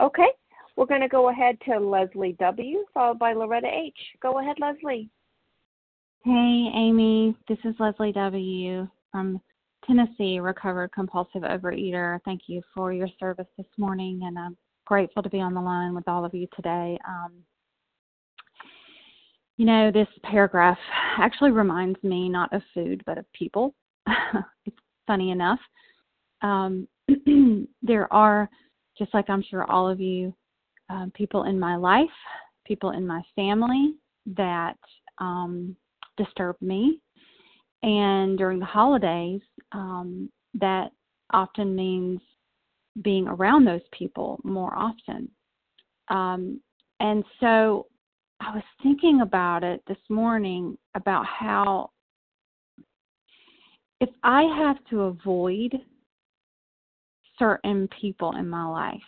Okay, 0.00 0.28
we're 0.76 0.86
going 0.86 1.02
to 1.02 1.08
go 1.08 1.28
ahead 1.28 1.58
to 1.66 1.78
Leslie 1.78 2.36
W, 2.40 2.84
followed 2.94 3.18
by 3.18 3.32
Loretta 3.34 3.68
H. 3.68 3.96
Go 4.22 4.38
ahead, 4.40 4.56
Leslie. 4.58 5.10
Hey, 6.24 6.70
Amy. 6.74 7.36
This 7.48 7.58
is 7.64 7.74
Leslie 7.78 8.12
W. 8.12 8.88
from 9.10 9.40
Tennessee, 9.86 10.38
recovered 10.38 10.92
compulsive 10.92 11.42
overeater. 11.42 12.20
Thank 12.24 12.42
you 12.46 12.62
for 12.74 12.92
your 12.92 13.08
service 13.18 13.48
this 13.58 13.66
morning, 13.76 14.20
and 14.24 14.38
I'm 14.38 14.56
grateful 14.86 15.22
to 15.22 15.28
be 15.28 15.40
on 15.40 15.54
the 15.54 15.60
line 15.60 15.94
with 15.94 16.08
all 16.08 16.24
of 16.24 16.32
you 16.32 16.46
today. 16.54 16.98
Um, 17.06 17.32
you 19.56 19.66
know, 19.66 19.90
this 19.90 20.08
paragraph 20.22 20.78
actually 21.18 21.50
reminds 21.50 22.02
me 22.02 22.28
not 22.28 22.52
of 22.52 22.62
food, 22.74 23.02
but 23.06 23.18
of 23.18 23.30
people. 23.32 23.74
it's 24.66 24.76
funny 25.06 25.30
enough. 25.30 25.60
Um, 26.42 26.88
there 27.82 28.12
are, 28.12 28.48
just 28.98 29.12
like 29.14 29.28
I'm 29.28 29.42
sure 29.42 29.70
all 29.70 29.88
of 29.88 30.00
you, 30.00 30.34
uh, 30.90 31.06
people 31.14 31.44
in 31.44 31.58
my 31.58 31.76
life, 31.76 32.06
people 32.66 32.90
in 32.90 33.06
my 33.06 33.22
family 33.36 33.94
that 34.36 34.76
um, 35.18 35.76
disturb 36.16 36.56
me. 36.60 37.00
And 37.82 38.38
during 38.38 38.58
the 38.58 38.66
holidays, 38.66 39.40
um, 39.72 40.30
that 40.54 40.92
often 41.32 41.74
means 41.74 42.20
being 43.02 43.26
around 43.26 43.64
those 43.64 43.80
people 43.96 44.38
more 44.44 44.74
often. 44.76 45.30
Um, 46.08 46.60
and 47.00 47.24
so 47.40 47.86
I 48.44 48.54
was 48.54 48.64
thinking 48.82 49.20
about 49.20 49.62
it 49.62 49.82
this 49.86 49.98
morning 50.08 50.76
about 50.96 51.24
how 51.26 51.90
if 54.00 54.08
I 54.24 54.42
have 54.42 54.78
to 54.90 55.02
avoid 55.02 55.76
certain 57.38 57.88
people 58.00 58.34
in 58.36 58.48
my 58.48 58.64
life 58.64 59.00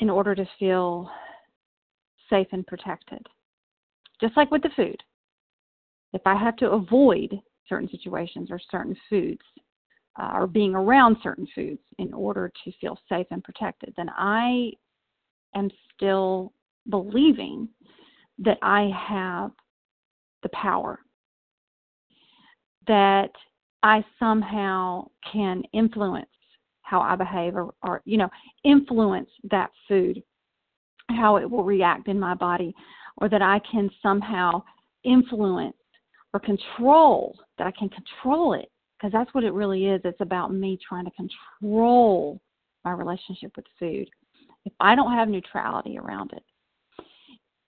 in 0.00 0.10
order 0.10 0.34
to 0.34 0.44
feel 0.58 1.10
safe 2.28 2.48
and 2.52 2.66
protected, 2.66 3.26
just 4.20 4.36
like 4.36 4.50
with 4.50 4.62
the 4.62 4.70
food, 4.76 5.02
if 6.12 6.22
I 6.26 6.34
have 6.34 6.56
to 6.56 6.72
avoid 6.72 7.40
certain 7.68 7.88
situations 7.88 8.50
or 8.50 8.60
certain 8.70 8.96
foods 9.08 9.40
uh, 10.20 10.32
or 10.34 10.46
being 10.46 10.74
around 10.74 11.16
certain 11.22 11.46
foods 11.54 11.80
in 11.98 12.12
order 12.12 12.52
to 12.64 12.72
feel 12.82 12.98
safe 13.08 13.26
and 13.30 13.42
protected, 13.42 13.94
then 13.96 14.10
I 14.10 14.72
am 15.54 15.70
still 15.94 16.52
believing 16.88 17.68
that 18.38 18.58
I 18.62 18.90
have 19.08 19.50
the 20.42 20.48
power, 20.50 20.98
that 22.86 23.30
I 23.82 24.04
somehow 24.18 25.08
can 25.30 25.62
influence 25.72 26.26
how 26.82 27.00
I 27.00 27.16
behave 27.16 27.56
or, 27.56 27.72
or, 27.82 28.02
you 28.04 28.18
know, 28.18 28.28
influence 28.64 29.30
that 29.50 29.70
food, 29.88 30.22
how 31.08 31.36
it 31.36 31.48
will 31.48 31.64
react 31.64 32.08
in 32.08 32.18
my 32.18 32.34
body, 32.34 32.74
or 33.18 33.28
that 33.28 33.42
I 33.42 33.60
can 33.70 33.88
somehow 34.02 34.62
influence 35.04 35.76
or 36.34 36.40
control, 36.40 37.38
that 37.58 37.66
I 37.66 37.72
can 37.72 37.88
control 37.88 38.54
it, 38.54 38.70
because 38.96 39.12
that's 39.12 39.32
what 39.34 39.44
it 39.44 39.52
really 39.52 39.86
is. 39.86 40.00
It's 40.04 40.20
about 40.20 40.52
me 40.52 40.78
trying 40.86 41.04
to 41.04 41.10
control 41.12 42.40
my 42.84 42.92
relationship 42.92 43.52
with 43.56 43.66
food 43.78 44.08
if 44.64 44.72
I 44.80 44.94
don't 44.94 45.12
have 45.12 45.28
neutrality 45.28 45.98
around 45.98 46.32
it, 46.32 46.42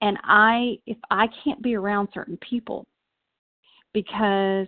and 0.00 0.18
I 0.24 0.78
if 0.86 0.98
I 1.10 1.28
can't 1.42 1.62
be 1.62 1.74
around 1.74 2.08
certain 2.12 2.38
people 2.38 2.86
because 3.92 4.66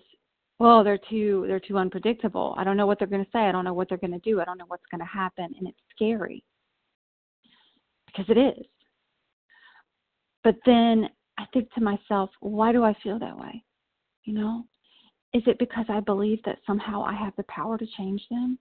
well 0.58 0.82
they're 0.82 1.00
too 1.10 1.44
they're 1.46 1.60
too 1.60 1.78
unpredictable. 1.78 2.54
I 2.58 2.64
don't 2.64 2.76
know 2.76 2.86
what 2.86 2.98
they're 2.98 3.08
going 3.08 3.24
to 3.24 3.30
say. 3.30 3.40
I 3.40 3.52
don't 3.52 3.64
know 3.64 3.74
what 3.74 3.88
they're 3.88 3.98
going 3.98 4.12
to 4.12 4.18
do. 4.20 4.40
I 4.40 4.44
don't 4.44 4.58
know 4.58 4.64
what's 4.68 4.86
going 4.90 5.00
to 5.00 5.06
happen 5.06 5.52
and 5.58 5.68
it's 5.68 5.78
scary. 5.94 6.42
Because 8.06 8.26
it 8.28 8.38
is. 8.38 8.64
But 10.42 10.56
then 10.64 11.08
I 11.38 11.44
think 11.52 11.72
to 11.74 11.80
myself, 11.80 12.30
why 12.40 12.72
do 12.72 12.82
I 12.84 12.94
feel 13.02 13.18
that 13.18 13.36
way? 13.36 13.62
You 14.24 14.32
know? 14.34 14.64
Is 15.34 15.42
it 15.46 15.58
because 15.58 15.84
I 15.88 16.00
believe 16.00 16.38
that 16.44 16.60
somehow 16.66 17.02
I 17.02 17.12
have 17.12 17.34
the 17.36 17.44
power 17.48 17.76
to 17.76 17.86
change 17.98 18.22
them? 18.30 18.58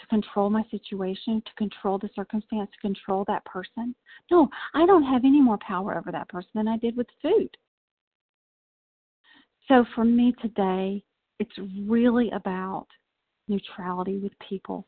To 0.00 0.06
control 0.06 0.50
my 0.50 0.64
situation, 0.70 1.42
to 1.44 1.54
control 1.56 1.98
the 1.98 2.10
circumstance, 2.14 2.70
to 2.72 2.80
control 2.80 3.24
that 3.26 3.44
person. 3.44 3.94
No, 4.30 4.48
I 4.74 4.86
don't 4.86 5.04
have 5.04 5.24
any 5.24 5.40
more 5.40 5.58
power 5.58 5.96
over 5.96 6.12
that 6.12 6.28
person 6.28 6.50
than 6.54 6.68
I 6.68 6.76
did 6.76 6.96
with 6.96 7.06
food. 7.22 7.56
So 9.66 9.84
for 9.94 10.04
me 10.04 10.34
today, 10.40 11.02
it's 11.38 11.58
really 11.86 12.30
about 12.30 12.86
neutrality 13.48 14.18
with 14.18 14.32
people 14.48 14.86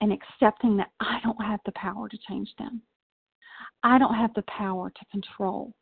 and 0.00 0.12
accepting 0.12 0.76
that 0.76 0.90
I 1.00 1.18
don't 1.22 1.42
have 1.44 1.60
the 1.66 1.72
power 1.72 2.08
to 2.08 2.18
change 2.28 2.48
them. 2.58 2.82
I 3.82 3.98
don't 3.98 4.14
have 4.14 4.32
the 4.34 4.44
power 4.48 4.90
to 4.90 5.04
control 5.10 5.72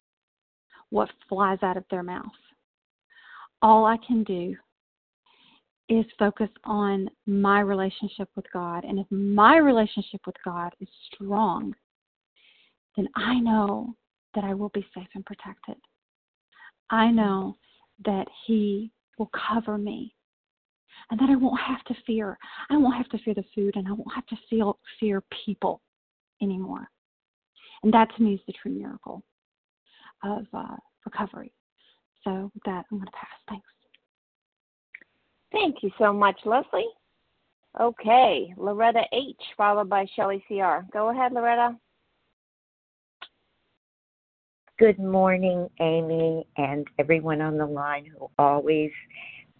what 0.90 1.10
flies 1.28 1.58
out 1.62 1.76
of 1.76 1.84
their 1.90 2.02
mouth. 2.02 2.24
All 3.62 3.84
I 3.84 3.96
can 4.06 4.24
do 4.24 4.54
is 5.88 6.04
focus 6.18 6.48
on 6.64 7.08
my 7.26 7.60
relationship 7.60 8.28
with 8.36 8.44
God. 8.52 8.84
And 8.84 8.98
if 8.98 9.06
my 9.10 9.56
relationship 9.58 10.20
with 10.26 10.36
God 10.44 10.74
is 10.80 10.88
strong, 11.12 11.74
then 12.96 13.08
I 13.14 13.38
know 13.38 13.94
that 14.34 14.44
I 14.44 14.54
will 14.54 14.70
be 14.70 14.86
safe 14.94 15.08
and 15.14 15.24
protected. 15.24 15.76
I 16.90 17.10
know 17.10 17.56
that 18.04 18.26
He 18.46 18.90
will 19.18 19.30
cover 19.48 19.78
me. 19.78 20.12
and 21.10 21.20
that 21.20 21.30
I 21.30 21.36
won't 21.36 21.60
have 21.60 21.84
to 21.84 21.94
fear. 22.06 22.36
I 22.70 22.76
won't 22.76 22.96
have 22.96 23.08
to 23.10 23.18
fear 23.18 23.34
the 23.34 23.44
food, 23.54 23.76
and 23.76 23.86
I 23.86 23.92
won't 23.92 24.14
have 24.14 24.26
to 24.26 24.36
feel 24.50 24.78
fear 24.98 25.22
people 25.44 25.80
anymore. 26.42 26.88
And 27.82 27.92
that 27.92 28.08
to 28.16 28.22
me 28.22 28.34
is 28.34 28.40
the 28.46 28.54
true 28.60 28.72
miracle 28.72 29.22
of 30.24 30.46
uh, 30.52 30.76
recovery. 31.04 31.52
So 32.24 32.50
with 32.54 32.62
that, 32.64 32.86
I'm 32.90 32.98
going 32.98 33.06
to 33.06 33.12
pass. 33.12 33.28
Thanks. 33.48 33.68
Thank 35.52 35.82
you 35.82 35.90
so 35.98 36.12
much, 36.12 36.38
Leslie. 36.44 36.88
Okay, 37.80 38.54
Loretta 38.56 39.02
H, 39.12 39.40
followed 39.56 39.88
by 39.88 40.06
Shelley 40.16 40.42
CR. 40.48 40.86
Go 40.92 41.10
ahead, 41.10 41.32
Loretta. 41.32 41.76
Good 44.78 44.98
morning, 44.98 45.68
Amy, 45.80 46.46
and 46.56 46.86
everyone 46.98 47.40
on 47.40 47.56
the 47.56 47.66
line 47.66 48.06
who 48.06 48.30
always, 48.38 48.90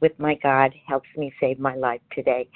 with 0.01 0.13
my 0.19 0.35
God, 0.43 0.75
helps 0.87 1.09
me 1.17 1.33
save 1.41 1.59
my 1.59 1.75
life 1.75 2.01
today. 2.13 2.49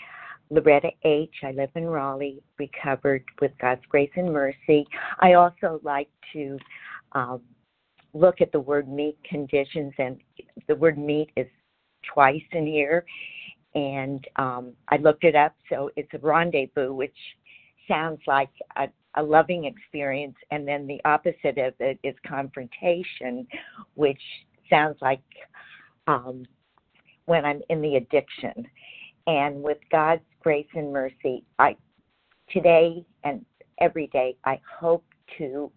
Loretta 0.51 0.91
H. 1.05 1.35
I 1.43 1.53
live 1.53 1.71
in 1.75 1.87
Raleigh, 1.87 2.43
recovered 2.59 3.25
with 3.41 3.53
God's 3.61 3.85
grace 3.89 4.11
and 4.17 4.33
mercy. 4.33 4.87
I 5.21 5.35
also 5.35 5.81
like 5.85 6.09
to 6.33 6.59
um, 7.13 7.41
look 8.13 8.41
at 8.41 8.51
the 8.53 8.61
word 8.61 8.89
meet 8.89 9.17
conditions, 9.25 9.93
and 9.99 10.21
the 10.69 10.75
word 10.75 10.99
meet 10.99 11.31
is 11.37 11.47
twice 12.13 12.43
in 12.53 12.67
here. 12.67 13.05
And 13.75 14.27
um, 14.37 14.73
I 14.89 14.97
looked 14.97 15.25
it 15.25 15.37
up, 15.37 15.55
so 15.69 15.91
it's 15.97 16.13
a 16.13 16.19
rendezvous, 16.19 16.93
which 16.93 17.17
sounds 17.87 18.21
like 18.27 18.51
a, 18.77 18.89
a 19.15 19.23
loving 19.23 19.65
experience, 19.65 20.37
and 20.51 20.67
then 20.67 20.87
the 20.87 21.01
opposite 21.05 21.59
of 21.59 21.75
it 21.79 21.99
is 22.03 22.15
confrontation, 22.27 23.47
which 23.95 24.21
sounds 24.69 24.97
like 25.01 25.23
um, 26.07 26.45
when 27.27 27.45
I'm 27.45 27.61
in 27.69 27.81
the 27.81 27.97
addiction. 27.97 28.67
And 29.27 29.63
with 29.63 29.79
God's 29.93 30.23
grace 30.43 30.67
and 30.75 30.93
mercy, 30.93 31.45
I 31.59 31.77
today 32.53 33.05
and 33.23 33.45
every 33.81 34.09
day 34.09 34.37
I 34.45 34.61
hope 34.81 35.05
to 35.39 35.71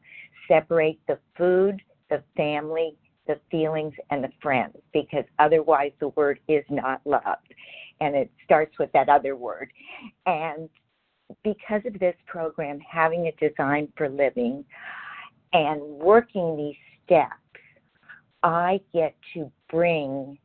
separate 0.47 0.99
the 1.07 1.19
food, 1.37 1.81
the 2.09 2.23
family, 2.35 2.95
the 3.27 3.39
feelings, 3.49 3.93
and 4.09 4.23
the 4.23 4.29
friends 4.41 4.75
because 4.93 5.23
otherwise 5.39 5.91
the 5.99 6.09
word 6.09 6.39
is 6.47 6.63
not 6.69 7.01
loved. 7.05 7.53
And 8.01 8.15
it 8.15 8.31
starts 8.43 8.77
with 8.79 8.91
that 8.93 9.09
other 9.09 9.35
word. 9.35 9.71
And 10.25 10.69
because 11.43 11.81
of 11.85 11.99
this 11.99 12.15
program, 12.25 12.79
having 12.79 13.27
a 13.27 13.47
design 13.49 13.87
for 13.95 14.09
living 14.09 14.65
and 15.53 15.81
working 15.81 16.57
these 16.57 16.75
steps, 17.05 17.33
I 18.41 18.81
get 18.93 19.15
to 19.33 19.49
bring 19.69 20.37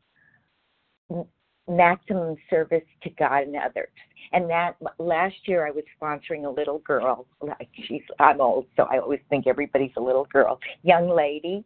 maximum 1.68 2.36
service 2.48 2.84
to 3.02 3.10
God 3.10 3.42
and 3.44 3.56
others. 3.56 3.88
And 4.32 4.48
that 4.50 4.76
last 4.98 5.36
year 5.46 5.66
I 5.66 5.70
was 5.70 5.84
sponsoring 6.00 6.46
a 6.46 6.50
little 6.50 6.78
girl, 6.80 7.26
like 7.40 7.68
she's 7.86 8.02
I'm 8.18 8.40
old, 8.40 8.66
so 8.76 8.84
I 8.84 8.98
always 8.98 9.20
think 9.28 9.46
everybody's 9.46 9.92
a 9.96 10.00
little 10.00 10.26
girl, 10.26 10.58
young 10.82 11.08
lady, 11.08 11.64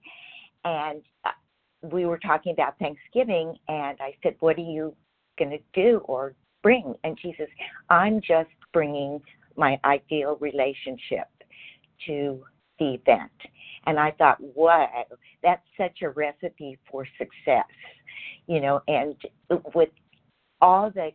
and 0.64 1.02
uh, 1.24 1.30
we 1.82 2.06
were 2.06 2.18
talking 2.18 2.52
about 2.52 2.78
Thanksgiving, 2.78 3.56
and 3.68 3.98
I 4.00 4.14
said, 4.22 4.36
"What 4.40 4.56
are 4.56 4.60
you 4.60 4.94
going 5.38 5.50
to 5.50 5.58
do 5.74 5.98
or 6.04 6.34
bring?" 6.62 6.94
And 7.04 7.18
she 7.20 7.34
says, 7.38 7.48
"I'm 7.90 8.20
just 8.20 8.50
bringing 8.72 9.20
my 9.56 9.78
ideal 9.84 10.36
relationship 10.40 11.28
to 12.06 12.44
the 12.78 12.94
event." 12.94 13.32
And 13.86 13.98
I 13.98 14.12
thought, 14.12 14.38
wow, 14.40 15.04
that's 15.42 15.66
such 15.76 16.02
a 16.02 16.10
recipe 16.10 16.78
for 16.90 17.06
success, 17.18 17.66
you 18.46 18.60
know. 18.60 18.80
And 18.86 19.16
with 19.74 19.88
all 20.60 20.90
the, 20.90 21.10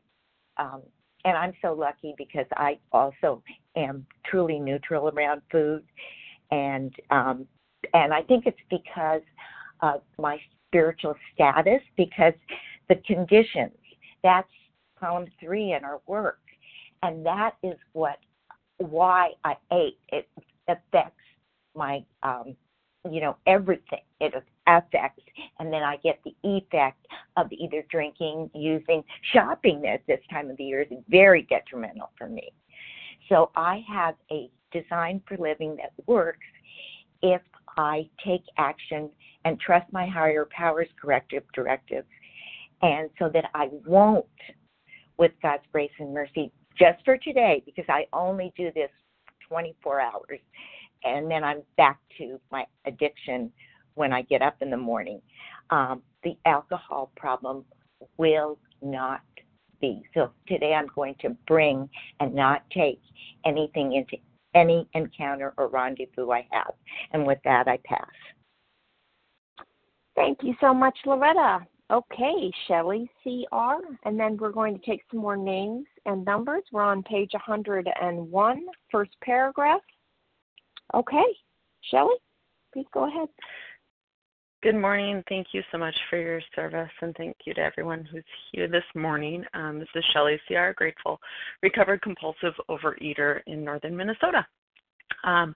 um, 0.57 0.81
and 1.23 1.37
I'm 1.37 1.53
so 1.61 1.73
lucky 1.73 2.13
because 2.17 2.45
I 2.57 2.77
also 2.91 3.41
am 3.75 4.05
truly 4.25 4.59
neutral 4.59 5.09
around 5.09 5.41
food, 5.51 5.83
and 6.51 6.93
um, 7.09 7.47
and 7.93 8.13
I 8.13 8.21
think 8.23 8.45
it's 8.45 8.57
because 8.69 9.21
of 9.81 10.01
my 10.17 10.37
spiritual 10.67 11.15
status, 11.33 11.81
because 11.95 12.33
the 12.89 12.95
conditions. 13.05 13.73
That's 14.23 14.47
column 14.99 15.27
three 15.39 15.73
in 15.73 15.83
our 15.83 16.01
work, 16.07 16.39
and 17.03 17.25
that 17.25 17.55
is 17.63 17.75
what 17.93 18.17
why 18.77 19.31
I 19.43 19.55
ate. 19.71 19.99
It 20.09 20.27
affects 20.67 21.21
my 21.75 22.03
um, 22.23 22.55
you 23.09 23.21
know 23.21 23.37
everything 23.45 23.99
it 24.19 24.33
affects 24.67 25.23
and 25.59 25.71
then 25.71 25.83
i 25.83 25.97
get 25.97 26.19
the 26.25 26.35
effect 26.43 27.05
of 27.37 27.47
either 27.51 27.85
drinking 27.89 28.49
using 28.53 29.03
shopping 29.33 29.85
at 29.85 30.05
this 30.07 30.19
time 30.29 30.49
of 30.49 30.57
the 30.57 30.63
year 30.63 30.81
is 30.81 30.87
very 31.07 31.43
detrimental 31.43 32.09
for 32.17 32.27
me 32.27 32.51
so 33.29 33.49
i 33.55 33.83
have 33.87 34.15
a 34.31 34.49
design 34.71 35.21
for 35.27 35.37
living 35.37 35.77
that 35.77 35.93
works 36.05 36.45
if 37.21 37.41
i 37.77 38.07
take 38.25 38.43
action 38.57 39.09
and 39.45 39.59
trust 39.59 39.85
my 39.91 40.07
higher 40.07 40.47
powers 40.51 40.87
corrective 40.99 41.43
directives 41.53 42.07
and 42.81 43.09
so 43.19 43.29
that 43.33 43.45
i 43.53 43.69
won't 43.85 44.25
with 45.17 45.31
god's 45.41 45.63
grace 45.71 45.91
and 45.99 46.13
mercy 46.13 46.51
just 46.77 47.03
for 47.05 47.17
today 47.17 47.61
because 47.65 47.85
i 47.89 48.05
only 48.13 48.51
do 48.55 48.71
this 48.75 48.89
24 49.47 50.01
hours 50.01 50.39
and 51.03 51.29
then 51.29 51.43
I'm 51.43 51.61
back 51.77 51.99
to 52.17 52.39
my 52.51 52.65
addiction 52.85 53.51
when 53.95 54.13
I 54.13 54.21
get 54.23 54.41
up 54.41 54.57
in 54.61 54.69
the 54.69 54.77
morning. 54.77 55.21
Um, 55.69 56.01
the 56.23 56.37
alcohol 56.45 57.11
problem 57.15 57.65
will 58.17 58.57
not 58.81 59.21
be. 59.81 60.03
So 60.13 60.31
today 60.47 60.73
I'm 60.73 60.87
going 60.95 61.15
to 61.21 61.29
bring 61.47 61.89
and 62.19 62.33
not 62.33 62.63
take 62.71 63.01
anything 63.45 63.93
into 63.93 64.17
any 64.57 64.87
encounter 64.93 65.53
or 65.57 65.67
rendezvous 65.67 66.31
I 66.31 66.47
have. 66.51 66.73
And 67.11 67.25
with 67.25 67.39
that, 67.45 67.67
I 67.67 67.77
pass. 67.85 68.05
Thank 70.15 70.39
you 70.41 70.55
so 70.59 70.73
much, 70.73 70.97
Loretta. 71.05 71.65
Okay, 71.89 72.51
Shelley, 72.67 73.09
CR, 73.23 73.75
and 74.03 74.19
then 74.19 74.35
we're 74.35 74.51
going 74.51 74.77
to 74.77 74.85
take 74.85 75.01
some 75.09 75.21
more 75.21 75.37
names 75.37 75.85
and 76.05 76.25
numbers. 76.25 76.63
We're 76.71 76.81
on 76.81 77.01
page 77.03 77.29
101, 77.31 78.65
first 78.91 79.11
paragraph. 79.23 79.79
Okay. 80.93 81.25
Shelley, 81.91 82.15
please 82.73 82.87
go 82.93 83.07
ahead. 83.07 83.29
Good 84.63 84.75
morning. 84.75 85.23
Thank 85.29 85.47
you 85.51 85.61
so 85.71 85.77
much 85.77 85.95
for 86.09 86.17
your 86.19 86.41
service, 86.55 86.89
and 87.01 87.15
thank 87.15 87.37
you 87.45 87.53
to 87.53 87.61
everyone 87.61 88.03
who's 88.03 88.23
here 88.51 88.67
this 88.67 88.83
morning. 88.95 89.43
Um, 89.53 89.77
this 89.77 89.87
is 89.93 90.03
Shelley 90.11 90.41
C.R., 90.47 90.73
grateful, 90.73 91.19
recovered 91.61 92.01
compulsive 92.01 92.53
overeater 92.67 93.41
in 93.45 93.63
northern 93.63 93.95
Minnesota. 93.95 94.43
Um, 95.23 95.55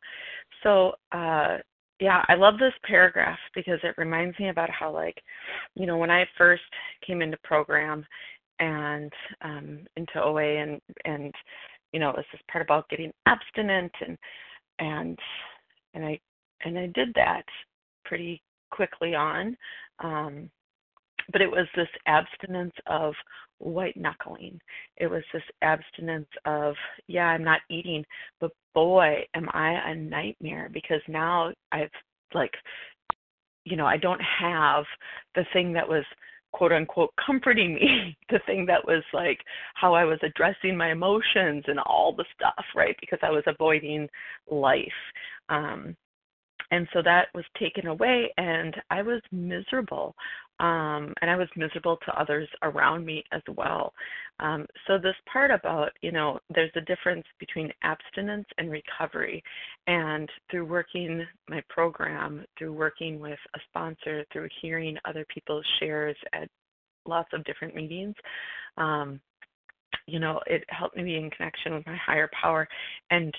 so, 0.61 0.91
uh, 1.13 1.57
yeah, 1.99 2.23
I 2.27 2.35
love 2.35 2.59
this 2.59 2.75
paragraph 2.85 3.39
because 3.55 3.79
it 3.81 3.95
reminds 3.97 4.37
me 4.37 4.49
about 4.49 4.69
how, 4.69 4.91
like, 4.91 5.19
you 5.73 5.87
know, 5.87 5.97
when 5.97 6.11
I 6.11 6.25
first 6.37 6.61
came 7.05 7.23
into 7.23 7.37
program 7.43 8.05
and 8.59 9.11
um, 9.41 9.79
into 9.97 10.23
OA, 10.23 10.61
and 10.61 10.79
and 11.05 11.33
you 11.91 11.99
know, 11.99 12.11
it 12.11 12.17
was 12.17 12.25
this 12.31 12.41
part 12.51 12.63
about 12.63 12.87
getting 12.89 13.11
abstinent 13.25 13.91
and 14.05 14.15
and 14.77 15.19
and 15.95 16.05
I 16.05 16.19
and 16.65 16.77
I 16.77 16.85
did 16.93 17.11
that 17.15 17.45
pretty 18.05 18.43
quickly 18.71 19.15
on. 19.15 19.55
Um, 19.99 20.49
but 21.31 21.41
it 21.41 21.49
was 21.49 21.67
this 21.75 21.88
abstinence 22.07 22.73
of 22.88 23.13
white 23.60 23.95
knuckling. 23.95 24.60
It 24.97 25.07
was 25.07 25.23
this 25.34 25.43
abstinence 25.62 26.27
of, 26.45 26.75
yeah, 27.07 27.27
I'm 27.27 27.43
not 27.43 27.62
eating, 27.69 28.03
but 28.39 28.51
boy, 28.73 29.23
am 29.36 29.47
I 29.53 29.91
a 29.91 29.95
nightmare 29.95 30.69
because 30.73 31.01
now 31.07 31.53
I've 31.71 31.89
like, 32.34 32.53
you 33.65 33.75
know, 33.75 33.86
I 33.86 33.97
don't 33.97 34.21
have 34.21 34.86
the 35.36 35.45
thing 35.53 35.73
that 35.73 35.88
was 35.88 36.03
quote 36.53 36.71
unquote 36.71 37.13
comforting 37.23 37.75
me, 37.75 38.17
the 38.29 38.39
thing 38.45 38.65
that 38.65 38.86
was 38.86 39.03
like 39.13 39.39
how 39.75 39.93
I 39.93 40.03
was 40.03 40.19
addressing 40.23 40.75
my 40.75 40.91
emotions 40.91 41.63
and 41.67 41.79
all 41.79 42.13
the 42.15 42.25
stuff, 42.36 42.65
right? 42.75 42.95
Because 42.99 43.19
I 43.21 43.29
was 43.29 43.43
avoiding 43.47 44.10
life. 44.49 44.88
Um, 45.49 45.95
and 46.72 46.88
so 46.93 47.01
that 47.03 47.28
was 47.36 47.43
taken 47.59 47.88
away, 47.88 48.34
and 48.38 48.76
I 48.89 49.01
was 49.01 49.22
miserable. 49.32 50.15
Um, 50.59 51.15
and 51.22 51.32
I 51.32 51.36
was 51.36 51.47
miserable 51.55 51.97
to 52.05 52.22
others 52.22 52.47
around 52.61 53.03
me 53.03 53.24
as 53.32 53.41
well. 53.55 53.93
Um, 54.39 54.67
so, 54.86 54.99
this 54.99 55.15
part 55.32 55.49
about, 55.49 55.89
you 56.01 56.11
know, 56.11 56.39
there's 56.53 56.72
a 56.76 56.82
difference 56.82 57.26
between 57.39 57.72
abstinence 57.84 58.45
and 58.59 58.69
recovery. 58.69 59.43
And 59.88 60.30
through 60.49 60.65
working 60.65 61.26
my 61.49 61.63
program, 61.67 62.45
through 62.57 62.74
working 62.74 63.19
with 63.19 63.39
a 63.55 63.59
sponsor, 63.69 64.24
through 64.32 64.49
hearing 64.61 64.97
other 65.05 65.26
people's 65.34 65.65
shares 65.80 66.15
at 66.34 66.47
lots 67.07 67.30
of 67.34 67.43
different 67.43 67.76
meetings, 67.76 68.15
um, 68.78 69.19
you 70.05 70.19
know, 70.19 70.39
it 70.45 70.63
helped 70.69 70.95
me 70.95 71.03
be 71.03 71.15
in 71.15 71.30
connection 71.32 71.74
with 71.74 71.86
my 71.86 71.97
higher 71.97 72.30
power 72.39 72.67
and 73.09 73.34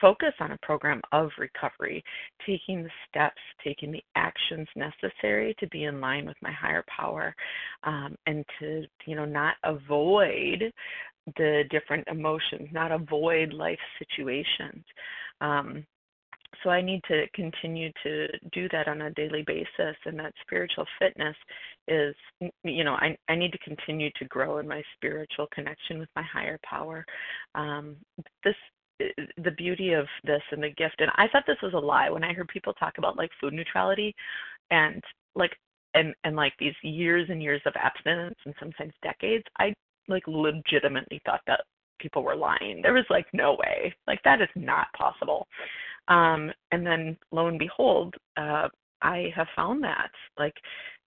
focus 0.00 0.32
on 0.40 0.52
a 0.52 0.58
program 0.62 1.00
of 1.12 1.30
recovery, 1.38 2.02
taking 2.46 2.82
the 2.82 2.90
steps, 3.08 3.40
taking 3.62 3.92
the 3.92 4.02
actions 4.14 4.68
necessary 4.76 5.54
to 5.58 5.66
be 5.68 5.84
in 5.84 6.00
line 6.00 6.26
with 6.26 6.36
my 6.42 6.52
higher 6.52 6.84
power, 6.94 7.34
um, 7.84 8.16
and 8.26 8.44
to 8.58 8.84
you 9.06 9.16
know 9.16 9.24
not 9.24 9.54
avoid 9.64 10.72
the 11.36 11.64
different 11.70 12.06
emotions, 12.08 12.68
not 12.72 12.92
avoid 12.92 13.52
life 13.52 13.78
situations. 13.98 14.84
Um, 15.40 15.84
so 16.62 16.70
I 16.70 16.80
need 16.80 17.02
to 17.08 17.26
continue 17.34 17.90
to 18.02 18.28
do 18.52 18.68
that 18.70 18.88
on 18.88 19.02
a 19.02 19.10
daily 19.10 19.44
basis, 19.46 19.96
and 20.04 20.18
that 20.18 20.32
spiritual 20.42 20.86
fitness 20.98 21.36
is, 21.88 22.14
you 22.64 22.84
know, 22.84 22.94
I 22.94 23.16
I 23.28 23.36
need 23.36 23.52
to 23.52 23.58
continue 23.58 24.10
to 24.16 24.24
grow 24.26 24.58
in 24.58 24.68
my 24.68 24.82
spiritual 24.96 25.46
connection 25.52 25.98
with 25.98 26.08
my 26.16 26.22
higher 26.22 26.58
power. 26.64 27.04
Um, 27.54 27.96
this 28.44 28.54
the 28.98 29.50
beauty 29.56 29.92
of 29.92 30.06
this 30.24 30.42
and 30.52 30.62
the 30.62 30.70
gift 30.70 30.96
and 31.00 31.10
i 31.16 31.26
thought 31.28 31.44
this 31.46 31.60
was 31.62 31.74
a 31.74 31.78
lie 31.78 32.08
when 32.08 32.24
i 32.24 32.32
heard 32.32 32.48
people 32.48 32.72
talk 32.74 32.94
about 32.98 33.16
like 33.16 33.30
food 33.40 33.52
neutrality 33.52 34.14
and 34.70 35.02
like 35.34 35.52
and 35.96 36.14
and 36.24 36.36
like 36.36 36.52
these 36.60 36.74
years 36.82 37.26
and 37.28 37.42
years 37.42 37.62
of 37.66 37.72
abstinence 37.76 38.36
and 38.44 38.54
sometimes 38.60 38.92
decades. 39.02 39.44
I 39.58 39.74
like 40.08 40.24
legitimately 40.26 41.20
thought 41.24 41.40
that 41.46 41.62
people 41.98 42.22
were 42.22 42.36
lying. 42.36 42.80
There 42.82 42.92
was 42.92 43.06
like 43.10 43.26
no 43.32 43.56
way. 43.58 43.94
Like 44.06 44.20
that 44.24 44.40
is 44.40 44.48
not 44.54 44.86
possible. 44.96 45.48
Um 46.08 46.52
and 46.70 46.86
then 46.86 47.16
lo 47.32 47.48
and 47.48 47.58
behold 47.58 48.14
uh 48.36 48.68
i 49.02 49.30
have 49.34 49.48
found 49.56 49.82
that 49.82 50.10
like 50.38 50.54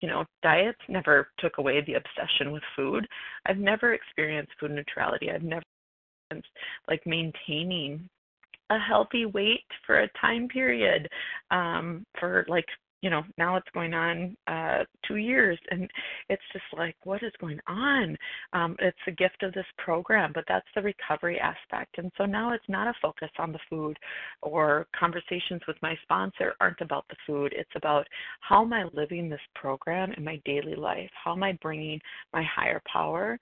you 0.01 0.07
know 0.07 0.23
diets 0.41 0.79
never 0.87 1.29
took 1.39 1.57
away 1.57 1.81
the 1.81 1.95
obsession 1.95 2.51
with 2.51 2.63
food. 2.75 3.07
I've 3.47 3.57
never 3.57 3.93
experienced 3.93 4.53
food 4.59 4.71
neutrality. 4.71 5.31
I've 5.31 5.43
never 5.43 5.63
like 6.87 7.05
maintaining 7.05 8.09
a 8.71 8.79
healthy 8.79 9.25
weight 9.25 9.65
for 9.85 9.99
a 10.01 10.09
time 10.19 10.47
period 10.47 11.07
um 11.51 12.05
for 12.19 12.45
like 12.47 12.65
you 13.01 13.11
know 13.11 13.21
now 13.37 13.55
it's 13.55 13.67
going 13.75 13.93
on 13.93 14.35
uh 14.47 14.83
two 15.07 15.17
years 15.17 15.59
and 15.69 15.87
it's 16.29 16.41
just 16.51 16.65
like 16.75 16.95
what 17.03 17.21
is 17.21 17.31
going 17.39 17.59
on? 17.67 18.17
Um 18.53 18.75
it's 18.79 18.97
a 19.07 19.11
gift 19.11 19.43
of 19.43 19.53
this 19.53 19.65
program 19.77 20.31
but 20.33 20.45
that's 20.47 20.65
the 20.73 20.81
recovery 20.81 21.39
aspect 21.39 21.99
and 21.99 22.11
so 22.17 22.25
now 22.25 22.53
it's 22.53 22.67
not 22.67 22.87
a 22.87 22.93
focus 23.01 23.29
on 23.37 23.51
the 23.51 23.59
food 23.69 23.95
or 24.41 24.87
conversations 24.99 25.61
with 25.67 25.77
my 25.83 25.95
sponsor 26.01 26.55
aren't 26.59 26.81
about 26.81 27.05
the 27.09 27.15
food 27.27 27.53
it's 27.55 27.69
about 27.75 28.07
how 28.39 28.63
am 28.63 28.73
i 28.73 28.85
living 28.93 29.29
this 29.29 29.39
program 29.53 30.11
in 30.13 30.23
my 30.23 30.41
daily 30.43 30.75
life? 30.75 31.11
How 31.23 31.33
am 31.33 31.43
i 31.43 31.53
bringing 31.61 31.99
my 32.33 32.43
higher 32.43 32.81
power 32.91 33.37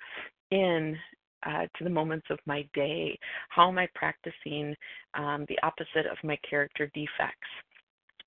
in 0.51 0.97
uh, 1.45 1.67
to 1.77 1.83
the 1.83 1.89
moments 1.89 2.27
of 2.29 2.39
my 2.45 2.67
day? 2.73 3.17
How 3.49 3.69
am 3.69 3.77
I 3.77 3.87
practicing 3.95 4.75
um, 5.13 5.45
the 5.47 5.59
opposite 5.63 6.05
of 6.11 6.17
my 6.23 6.37
character 6.47 6.89
defects? 6.93 7.47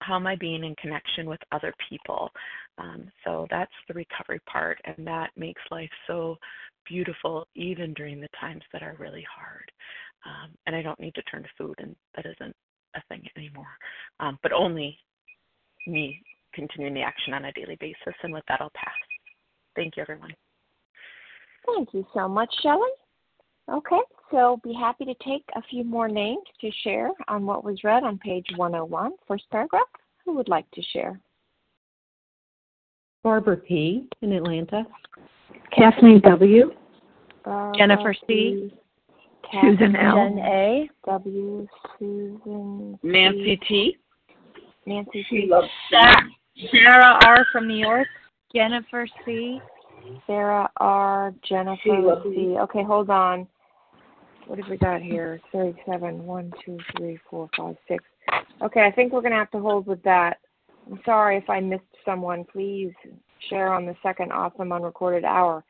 How 0.01 0.17
am 0.17 0.27
I 0.27 0.37
being 0.37 0.65
in 0.65 0.75
connection 0.77 1.29
with 1.29 1.41
other 1.53 1.73
people? 1.89 2.31
Um, 2.79 3.11
so 3.25 3.47
that's 3.51 3.73
the 3.89 3.95
recovery 3.95 4.41
part, 4.51 4.79
and 4.85 5.07
that 5.07 5.31
makes 5.37 5.63
life 5.71 5.91
so 6.07 6.37
beautiful 6.87 7.49
even 7.55 7.95
during 7.95 8.21
the 8.21 8.29
times 8.39 8.63
that 8.73 8.83
are 8.83 8.97
really 8.99 9.25
hard. 9.35 9.71
Um, 10.27 10.51
and 10.67 10.77
I 10.77 10.83
don't 10.83 11.01
need 11.01 11.15
to 11.15 11.23
turn 11.23 11.43
to 11.43 11.49
food, 11.57 11.77
and 11.79 11.97
that 12.15 12.27
isn't 12.27 12.55
a 12.95 13.03
thing 13.09 13.23
anymore. 13.37 13.67
Um, 14.21 14.39
but 14.43 14.53
only 14.53 14.99
me 15.87 16.23
continuing 16.53 16.95
the 16.95 17.03
action 17.03 17.33
on 17.35 17.45
a 17.45 17.53
daily 17.53 17.77
basis. 17.81 18.15
And 18.23 18.33
with 18.33 18.45
that, 18.49 18.61
I'll 18.61 18.71
pass. 18.75 18.95
Thank 19.77 19.97
you, 19.97 20.03
everyone. 20.03 20.35
Thank 21.67 21.93
you 21.93 22.07
so 22.15 22.29
much, 22.29 22.53
Shelley. 22.63 22.91
Okay, 23.69 24.01
so 24.31 24.61
be 24.63 24.73
happy 24.73 25.05
to 25.05 25.15
take 25.25 25.45
a 25.57 25.63
few 25.63 25.83
more 25.83 26.09
names 26.09 26.45
to 26.61 26.71
share 26.85 27.11
on 27.27 27.45
what 27.45 27.65
was 27.65 27.83
read 27.83 28.05
on 28.05 28.17
page 28.19 28.47
101, 28.55 29.13
first 29.27 29.45
paragraph. 29.51 29.89
Who 30.25 30.35
would 30.37 30.49
like 30.49 30.71
to 30.73 30.83
share? 30.93 31.21
Barbara 33.25 33.57
P. 33.57 34.09
in 34.23 34.33
Atlanta. 34.33 34.85
Kathleen 35.77 36.21
W. 36.21 36.71
Barbara 37.45 37.77
Jennifer 37.77 38.15
C. 38.15 38.73
P. 39.51 39.59
Susan 39.61 39.97
L. 39.97 40.15
Jen 40.15 40.39
A. 40.39 40.89
W. 41.07 41.67
Susan 41.99 42.99
C. 43.03 43.09
Nancy 43.09 43.61
T. 43.69 43.97
Nancy 44.87 45.27
T. 45.29 45.51
Sarah 46.71 47.19
R. 47.27 47.45
from 47.51 47.67
New 47.67 47.77
York. 47.77 48.07
Jennifer 48.55 49.09
C. 49.25 49.61
Sarah 50.27 50.71
R. 50.77 51.35
Jennifer 51.49 52.23
C. 52.25 52.57
Okay, 52.61 52.85
hold 52.85 53.11
on. 53.11 53.49
What 54.47 54.59
have 54.59 54.69
we 54.69 54.77
got 54.77 55.03
here? 55.03 55.41
37, 55.53 56.25
1, 56.25 56.53
2, 56.65 56.79
3, 56.97 57.19
4, 57.29 57.49
5, 57.57 57.77
6. 57.89 58.05
Okay, 58.63 58.83
I 58.83 58.93
think 58.93 59.13
we're 59.13 59.21
going 59.21 59.33
to 59.33 59.39
have 59.39 59.51
to 59.51 59.59
hold 59.59 59.87
with 59.87 60.03
that. 60.05 60.39
I'm 60.91 61.01
sorry 61.05 61.37
if 61.37 61.51
I 61.51 61.59
missed 61.61 61.83
someone. 62.05 62.45
Please 62.45 62.93
share 63.51 63.73
on 63.73 63.87
the 63.87 63.97
second 64.03 64.33
awesome 64.33 64.73
unrecorded 64.73 65.25
hour. 65.25 65.65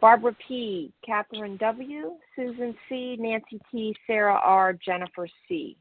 Barbara 0.00 0.34
P., 0.48 0.92
Catherine 1.04 1.56
W., 1.58 2.14
Susan 2.34 2.74
C., 2.88 3.16
Nancy 3.20 3.60
T., 3.70 3.94
Sarah 4.06 4.40
R., 4.42 4.72
Jennifer 4.72 5.28
C. 5.48 5.76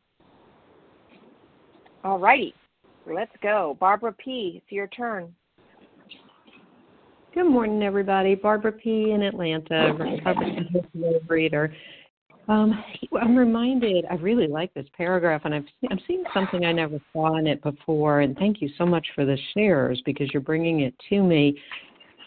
All 2.04 2.20
righty, 2.20 2.54
let's 3.08 3.32
go. 3.42 3.78
Barbara 3.80 4.14
P., 4.14 4.62
it's 4.62 4.72
your 4.72 4.88
turn. 4.88 5.34
Good 7.34 7.50
morning, 7.50 7.82
everybody. 7.82 8.36
Barbara 8.36 8.74
P. 8.74 9.12
in 9.12 9.22
Atlanta, 9.22 9.96
recovered 9.98 10.54
compulsive 10.56 11.24
overeater. 11.26 11.74
Um, 12.52 12.84
I'm 13.22 13.38
reminded. 13.38 14.04
I 14.12 14.16
really 14.16 14.48
like 14.48 14.74
this 14.74 14.86
paragraph, 14.98 15.44
and 15.46 15.56
I've 15.56 15.64
I'm 15.90 16.00
seeing 16.06 16.26
something 16.34 16.66
I 16.66 16.74
never 16.74 17.00
saw 17.14 17.38
in 17.38 17.48
it 17.48 17.64
before. 17.64 18.20
And 18.20 18.36
thank 18.36 18.62
you 18.62 18.70
so 18.78 18.86
much 18.86 19.08
for 19.16 19.24
the 19.24 19.38
shares 19.54 20.02
because 20.06 20.30
you're 20.34 20.42
bringing 20.42 20.82
it 20.82 20.94
to 21.10 21.24
me. 21.24 21.58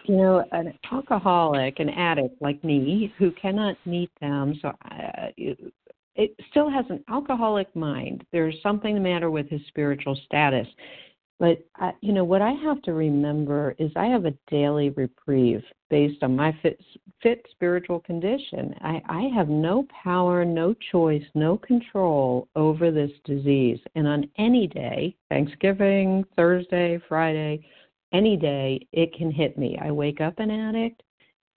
You 0.06 0.16
know, 0.16 0.44
an 0.52 0.72
alcoholic, 0.90 1.78
an 1.78 1.90
addict 1.90 2.40
like 2.40 2.62
me, 2.64 3.12
who 3.18 3.32
cannot 3.32 3.76
meet 3.84 4.10
them, 4.20 4.58
so 4.62 4.72
I, 4.82 5.32
it 6.16 6.34
still 6.50 6.70
has 6.70 6.86
an 6.88 7.04
alcoholic 7.10 7.74
mind. 7.76 8.24
There's 8.32 8.56
something 8.62 8.94
the 8.94 9.00
matter 9.00 9.30
with 9.30 9.48
his 9.50 9.60
spiritual 9.68 10.18
status. 10.24 10.66
But 11.40 11.64
I, 11.76 11.92
you 12.00 12.12
know 12.12 12.24
what 12.24 12.42
I 12.42 12.52
have 12.52 12.80
to 12.82 12.92
remember 12.92 13.74
is 13.78 13.90
I 13.96 14.06
have 14.06 14.24
a 14.24 14.34
daily 14.48 14.90
reprieve 14.90 15.62
based 15.90 16.22
on 16.22 16.36
my 16.36 16.56
fit, 16.62 16.80
fit 17.22 17.44
spiritual 17.50 18.00
condition. 18.00 18.74
I, 18.80 19.02
I 19.08 19.22
have 19.34 19.48
no 19.48 19.86
power, 20.02 20.44
no 20.44 20.74
choice, 20.92 21.24
no 21.34 21.58
control 21.58 22.48
over 22.54 22.90
this 22.90 23.10
disease. 23.24 23.80
And 23.96 24.06
on 24.06 24.30
any 24.38 24.68
day, 24.68 25.16
Thanksgiving, 25.28 26.24
Thursday, 26.36 27.00
Friday, 27.08 27.66
any 28.12 28.36
day, 28.36 28.86
it 28.92 29.12
can 29.12 29.30
hit 29.30 29.58
me. 29.58 29.76
I 29.82 29.90
wake 29.90 30.20
up 30.20 30.38
an 30.38 30.50
addict, 30.50 31.02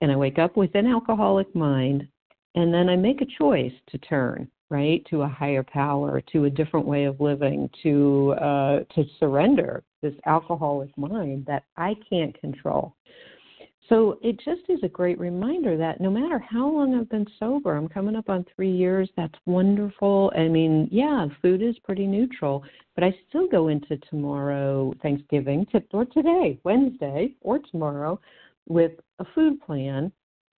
and 0.01 0.11
I 0.11 0.17
wake 0.17 0.39
up 0.39 0.57
with 0.57 0.75
an 0.75 0.87
alcoholic 0.87 1.55
mind, 1.55 2.09
and 2.55 2.73
then 2.73 2.89
I 2.89 2.97
make 2.97 3.21
a 3.21 3.39
choice 3.39 3.75
to 3.89 3.99
turn 3.99 4.49
right 4.71 5.05
to 5.11 5.23
a 5.23 5.29
higher 5.29 5.63
power 5.63 6.21
to 6.33 6.45
a 6.45 6.51
different 6.51 6.87
way 6.87 7.05
of 7.05 7.21
living 7.21 7.71
to 7.83 8.35
uh, 8.41 8.81
to 8.95 9.05
surrender 9.19 9.83
this 10.03 10.15
alcoholic 10.27 10.97
mind 10.97 11.45
that 11.47 11.65
i 11.77 11.95
can't 12.09 12.39
control. 12.41 12.95
So 13.89 14.19
it 14.21 14.41
just 14.45 14.63
is 14.69 14.81
a 14.83 14.89
great 14.89 15.17
reminder 15.21 15.77
that 15.77 16.01
no 16.01 16.11
matter 16.11 16.41
how 16.41 16.69
long 16.69 16.97
i've 16.97 17.09
been 17.09 17.27
sober 17.39 17.77
i'm 17.77 17.89
coming 17.89 18.17
up 18.17 18.29
on 18.29 18.45
three 18.55 18.73
years 18.73 19.09
that's 19.17 19.39
wonderful. 19.47 20.33
I 20.37 20.49
mean 20.49 20.89
yeah 20.91 21.27
food 21.41 21.63
is 21.63 21.79
pretty 21.85 22.07
neutral 22.07 22.65
but 22.97 23.05
i 23.05 23.15
still 23.29 23.47
go 23.47 23.69
into 23.69 23.97
tomorrow 24.11 24.93
thanksgiving 25.03 25.67
to, 25.73 25.83
or 25.93 26.05
today 26.07 26.59
wednesday 26.65 27.35
or 27.41 27.61
tomorrow 27.61 28.19
with 28.69 28.93
a 29.21 29.25
food 29.35 29.61
plan 29.61 30.11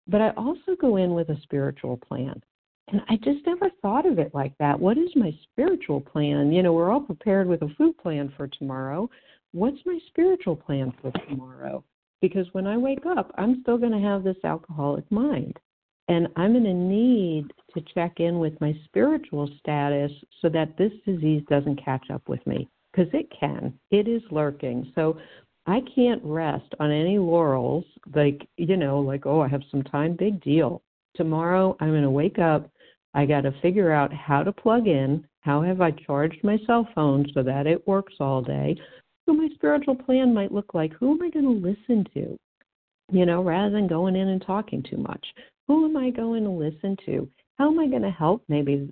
but 0.07 0.21
i 0.21 0.29
also 0.31 0.77
go 0.79 0.95
in 0.95 1.13
with 1.13 1.27
a 1.29 1.41
spiritual 1.41 1.97
plan 1.97 2.41
and 2.89 3.01
I 3.09 3.17
just 3.17 3.45
never 3.45 3.69
thought 3.81 4.05
of 4.05 4.17
it 4.17 4.33
like 4.33 4.53
that. 4.59 4.79
What 4.79 4.97
is 4.97 5.09
my 5.15 5.33
spiritual 5.43 5.99
plan? 5.99 6.51
You 6.51 6.63
know, 6.63 6.73
we're 6.73 6.91
all 6.91 7.01
prepared 7.01 7.47
with 7.47 7.61
a 7.61 7.69
food 7.77 7.97
plan 7.97 8.31
for 8.37 8.47
tomorrow. 8.47 9.09
What's 9.51 9.79
my 9.85 9.99
spiritual 10.07 10.55
plan 10.55 10.93
for 11.01 11.11
tomorrow? 11.27 11.83
Because 12.21 12.47
when 12.53 12.65
I 12.65 12.77
wake 12.77 13.05
up, 13.05 13.31
I'm 13.37 13.61
still 13.61 13.77
going 13.77 13.91
to 13.91 14.07
have 14.07 14.23
this 14.23 14.37
alcoholic 14.43 15.09
mind. 15.11 15.57
And 16.07 16.29
I'm 16.37 16.53
going 16.53 16.63
to 16.63 16.73
need 16.73 17.51
to 17.73 17.93
check 17.93 18.19
in 18.21 18.39
with 18.39 18.59
my 18.61 18.73
spiritual 18.85 19.49
status 19.59 20.11
so 20.41 20.47
that 20.49 20.77
this 20.77 20.93
disease 21.05 21.43
doesn't 21.49 21.83
catch 21.83 22.09
up 22.09 22.21
with 22.29 22.45
me. 22.47 22.69
Because 22.91 23.13
it 23.13 23.31
can, 23.37 23.73
it 23.91 24.07
is 24.07 24.21
lurking. 24.31 24.91
So 24.95 25.17
I 25.67 25.81
can't 25.93 26.21
rest 26.23 26.73
on 26.79 26.89
any 26.89 27.19
laurels, 27.19 27.83
like, 28.15 28.47
you 28.55 28.77
know, 28.77 28.99
like, 29.01 29.25
oh, 29.25 29.41
I 29.41 29.49
have 29.49 29.61
some 29.69 29.83
time, 29.83 30.15
big 30.17 30.41
deal. 30.41 30.81
Tomorrow, 31.15 31.75
I'm 31.81 31.89
going 31.89 32.03
to 32.03 32.09
wake 32.09 32.39
up 32.39 32.69
I 33.13 33.25
got 33.25 33.41
to 33.41 33.59
figure 33.61 33.91
out 33.91 34.13
how 34.13 34.43
to 34.43 34.51
plug 34.51 34.87
in. 34.87 35.25
How 35.41 35.61
have 35.61 35.81
I 35.81 35.91
charged 35.91 36.43
my 36.43 36.57
cell 36.65 36.87
phone 36.93 37.25
so 37.33 37.43
that 37.43 37.67
it 37.67 37.87
works 37.87 38.13
all 38.19 38.41
day? 38.41 38.75
So 39.25 39.33
my 39.33 39.49
spiritual 39.55 39.95
plan 39.95 40.33
might 40.33 40.51
look 40.51 40.73
like 40.73 40.93
who 40.93 41.11
am 41.11 41.21
I 41.21 41.29
going 41.29 41.45
to 41.45 41.67
listen 41.67 42.05
to? 42.13 42.37
You 43.11 43.25
know, 43.25 43.41
rather 43.41 43.69
than 43.69 43.87
going 43.87 44.15
in 44.15 44.27
and 44.27 44.41
talking 44.41 44.83
too 44.83 44.97
much. 44.97 45.25
Who 45.67 45.85
am 45.85 45.97
I 45.97 46.09
going 46.09 46.43
to 46.43 46.49
listen 46.49 46.97
to? 47.05 47.29
How 47.57 47.71
am 47.71 47.79
I 47.79 47.87
going 47.87 48.01
to 48.03 48.11
help 48.11 48.43
maybe 48.47 48.89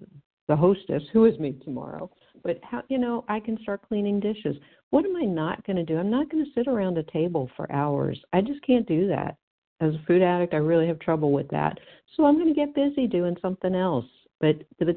the 0.48 0.56
hostess, 0.56 1.04
who 1.12 1.26
is 1.26 1.38
me 1.40 1.54
tomorrow. 1.64 2.10
But 2.44 2.60
how 2.64 2.84
you 2.90 2.98
know 2.98 3.26
I 3.28 3.40
can 3.40 3.58
start 3.62 3.88
cleaning 3.88 4.20
dishes. 4.20 4.56
What 4.92 5.06
am 5.06 5.16
I 5.16 5.24
not 5.24 5.66
going 5.66 5.78
to 5.78 5.84
do? 5.84 5.98
I'm 5.98 6.12
not 6.12 6.30
going 6.30 6.46
to 6.46 6.52
sit 6.54 6.68
around 6.68 6.98
a 6.98 7.04
table 7.04 7.50
for 7.56 7.72
hours. 7.72 8.20
I 8.34 8.42
just 8.42 8.62
can't 8.62 8.88
do 8.88 9.08
that. 9.08 9.36
As 9.82 9.94
a 9.94 10.04
food 10.08 10.22
addict, 10.22 10.54
I 10.54 10.58
really 10.58 10.88
have 10.88 11.00
trouble 11.00 11.32
with 11.32 11.48
that. 11.50 11.78
So 12.16 12.26
I'm 12.26 12.36
going 12.36 12.48
to 12.48 12.54
get 12.54 12.76
busy 12.76 13.08
doing 13.08 13.36
something 13.42 13.76
else. 13.76 14.06
But, 14.40 14.64
but 14.80 14.88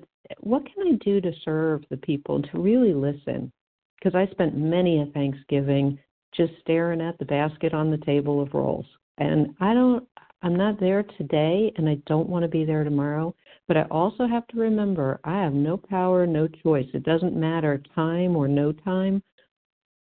what 0.40 0.64
can 0.64 0.94
I 0.94 0.96
do 1.04 1.20
to 1.20 1.32
serve 1.44 1.84
the 1.90 1.96
people 1.96 2.42
to 2.42 2.58
really 2.58 2.94
listen? 2.94 3.52
Because 3.98 4.14
I 4.14 4.30
spent 4.30 4.56
many 4.56 5.00
a 5.02 5.06
Thanksgiving 5.06 5.98
just 6.34 6.52
staring 6.60 7.00
at 7.00 7.18
the 7.18 7.24
basket 7.24 7.74
on 7.74 7.90
the 7.90 7.98
table 7.98 8.40
of 8.40 8.54
rolls. 8.54 8.86
And 9.18 9.54
I 9.60 9.74
don't, 9.74 10.06
I'm 10.42 10.56
not 10.56 10.78
there 10.78 11.02
today 11.02 11.72
and 11.76 11.88
I 11.88 11.96
don't 12.06 12.28
want 12.28 12.44
to 12.44 12.48
be 12.48 12.64
there 12.64 12.84
tomorrow. 12.84 13.34
But 13.66 13.76
I 13.76 13.82
also 13.90 14.26
have 14.26 14.46
to 14.48 14.58
remember 14.58 15.20
I 15.24 15.42
have 15.42 15.52
no 15.52 15.76
power, 15.76 16.26
no 16.26 16.48
choice. 16.48 16.86
It 16.94 17.02
doesn't 17.02 17.36
matter 17.36 17.82
time 17.94 18.36
or 18.36 18.48
no 18.48 18.72
time. 18.72 19.22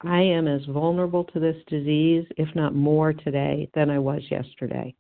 I 0.02 0.22
am 0.22 0.48
as 0.48 0.64
vulnerable 0.66 1.26
to 1.26 1.40
this 1.40 1.58
disease, 1.68 2.26
if 2.38 2.54
not 2.56 2.74
more 2.74 3.12
today, 3.14 3.70
than 3.74 3.90
I 3.90 4.00
was 4.00 4.22
yesterday. 4.32 4.96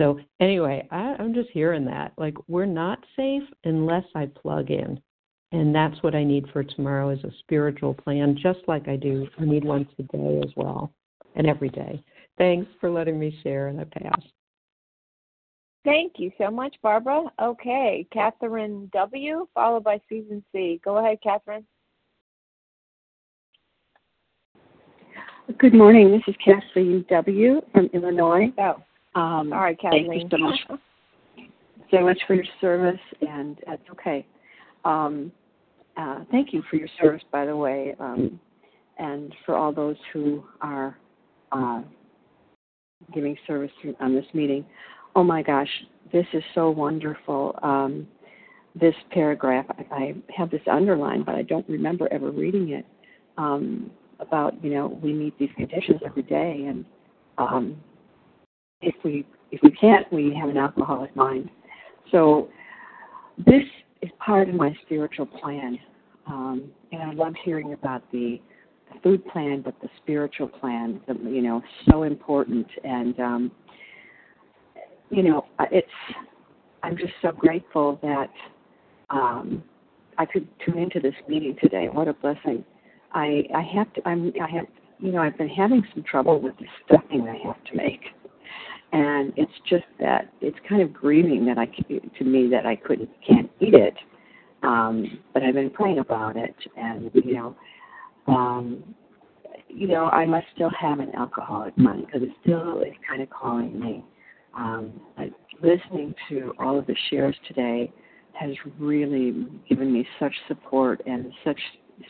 So, 0.00 0.20
anyway, 0.40 0.86
I, 0.90 1.16
I'm 1.18 1.34
just 1.34 1.50
hearing 1.50 1.84
that. 1.86 2.12
Like, 2.18 2.36
we're 2.48 2.66
not 2.66 2.98
safe 3.16 3.42
unless 3.64 4.04
I 4.14 4.26
plug 4.26 4.70
in. 4.70 5.00
And 5.52 5.74
that's 5.74 6.02
what 6.02 6.14
I 6.14 6.24
need 6.24 6.46
for 6.52 6.62
tomorrow 6.62 7.10
is 7.10 7.22
a 7.24 7.30
spiritual 7.40 7.94
plan, 7.94 8.36
just 8.40 8.60
like 8.66 8.88
I 8.88 8.96
do. 8.96 9.26
I 9.38 9.44
need 9.44 9.64
one 9.64 9.86
today 9.96 10.40
as 10.44 10.52
well, 10.56 10.92
and 11.34 11.46
every 11.46 11.68
day. 11.68 12.02
Thanks 12.36 12.70
for 12.80 12.90
letting 12.90 13.18
me 13.18 13.38
share, 13.42 13.68
and 13.68 13.80
I 13.80 13.84
pass. 13.84 14.20
Thank 15.84 16.14
you 16.18 16.32
so 16.36 16.50
much, 16.50 16.74
Barbara. 16.82 17.24
Okay, 17.40 18.06
Catherine 18.12 18.90
W., 18.92 19.46
followed 19.54 19.84
by 19.84 20.00
Susan 20.08 20.44
C. 20.50 20.80
Go 20.84 20.96
ahead, 20.98 21.18
Catherine. 21.22 21.64
Good 25.58 25.74
morning. 25.74 26.10
This 26.10 26.22
is 26.26 26.34
Kathleen 26.44 27.04
W. 27.08 27.60
from 27.72 27.88
Illinois. 27.94 28.52
Oh, 28.58 28.82
um, 29.14 29.52
all 29.52 29.60
right, 29.60 29.78
Thank 29.80 30.12
you 30.12 30.28
so 30.28 30.38
much, 30.38 30.58
so 31.92 32.00
much 32.00 32.18
for 32.26 32.34
your 32.34 32.44
service, 32.60 33.00
and 33.20 33.56
that's 33.64 33.82
okay. 33.92 34.26
Um, 34.84 35.30
uh, 35.96 36.24
thank 36.32 36.52
you 36.52 36.64
for 36.68 36.76
your 36.76 36.88
service, 37.00 37.22
by 37.30 37.46
the 37.46 37.56
way, 37.56 37.94
um, 38.00 38.40
and 38.98 39.32
for 39.46 39.54
all 39.54 39.72
those 39.72 39.94
who 40.12 40.42
are 40.62 40.98
uh, 41.52 41.82
giving 43.14 43.36
service 43.46 43.70
on 44.00 44.16
this 44.16 44.26
meeting. 44.34 44.66
Oh 45.14 45.22
my 45.22 45.42
gosh, 45.42 45.70
this 46.12 46.26
is 46.32 46.42
so 46.56 46.70
wonderful. 46.70 47.56
Um, 47.62 48.08
this 48.74 48.96
paragraph, 49.12 49.66
I, 49.70 49.94
I 49.94 50.14
have 50.36 50.50
this 50.50 50.60
underlined, 50.70 51.24
but 51.24 51.36
I 51.36 51.42
don't 51.42 51.68
remember 51.68 52.12
ever 52.12 52.32
reading 52.32 52.70
it. 52.70 52.84
Um, 53.38 53.92
about 54.20 54.62
you 54.64 54.70
know 54.70 54.98
we 55.02 55.12
meet 55.12 55.38
these 55.38 55.50
conditions 55.56 56.00
every 56.04 56.22
day, 56.22 56.64
and 56.68 56.84
um, 57.38 57.76
if 58.80 58.94
we 59.04 59.26
if 59.52 59.60
we 59.62 59.70
can't, 59.70 60.10
we 60.12 60.34
have 60.38 60.48
an 60.48 60.56
alcoholic 60.56 61.14
mind. 61.16 61.50
So 62.10 62.48
this 63.38 63.62
is 64.02 64.10
part 64.18 64.48
of 64.48 64.54
my 64.54 64.76
spiritual 64.82 65.26
plan, 65.26 65.78
um, 66.26 66.70
and 66.92 67.02
I 67.02 67.12
love 67.12 67.34
hearing 67.44 67.72
about 67.72 68.02
the, 68.12 68.40
food 69.02 69.26
plan, 69.26 69.62
but 69.62 69.74
the 69.82 69.88
spiritual 70.02 70.48
plan, 70.48 71.00
you 71.24 71.42
know, 71.42 71.60
so 71.90 72.04
important. 72.04 72.66
And 72.84 73.18
um, 73.20 73.52
you 75.10 75.22
know, 75.22 75.46
it's 75.70 75.88
I'm 76.82 76.96
just 76.96 77.12
so 77.20 77.32
grateful 77.32 77.98
that 78.02 78.30
um, 79.10 79.62
I 80.18 80.24
could 80.24 80.48
tune 80.64 80.78
into 80.78 81.00
this 81.00 81.14
meeting 81.28 81.56
today. 81.60 81.88
What 81.90 82.08
a 82.08 82.14
blessing! 82.14 82.64
I 83.16 83.44
I 83.54 83.62
have 83.74 83.92
to 83.94 84.06
I'm 84.06 84.32
I 84.40 84.48
have 84.50 84.66
you 85.00 85.10
know 85.10 85.22
I've 85.22 85.36
been 85.38 85.48
having 85.48 85.82
some 85.94 86.04
trouble 86.04 86.40
with 86.40 86.54
the 86.58 86.66
stuffing 86.84 87.26
I 87.28 87.38
have 87.46 87.62
to 87.64 87.76
make, 87.76 88.02
and 88.92 89.32
it's 89.36 89.52
just 89.68 89.86
that 89.98 90.30
it's 90.40 90.58
kind 90.68 90.82
of 90.82 90.92
grieving 90.92 91.46
that 91.46 91.58
I 91.58 91.66
to 91.66 92.24
me 92.24 92.48
that 92.50 92.66
I 92.66 92.76
couldn't 92.76 93.10
can't 93.26 93.50
eat 93.58 93.74
it, 93.74 93.94
um, 94.62 95.18
but 95.32 95.42
I've 95.42 95.54
been 95.54 95.70
praying 95.70 95.98
about 95.98 96.36
it, 96.36 96.54
and 96.76 97.10
you 97.14 97.34
know, 97.34 97.56
um, 98.28 98.84
you 99.68 99.88
know 99.88 100.06
I 100.06 100.26
must 100.26 100.46
still 100.54 100.70
have 100.78 101.00
an 101.00 101.14
alcoholic 101.16 101.76
mind 101.78 102.06
because 102.06 102.22
it 102.22 102.34
still 102.42 102.82
is 102.82 102.92
kind 103.08 103.22
of 103.22 103.30
calling 103.30 103.80
me. 103.80 104.04
Um, 104.54 105.00
I, 105.16 105.30
listening 105.62 106.14
to 106.28 106.52
all 106.58 106.78
of 106.78 106.86
the 106.86 106.96
shares 107.08 107.36
today 107.48 107.90
has 108.34 108.54
really 108.78 109.46
given 109.68 109.90
me 109.90 110.06
such 110.20 110.34
support 110.48 111.00
and 111.06 111.32
such 111.42 111.58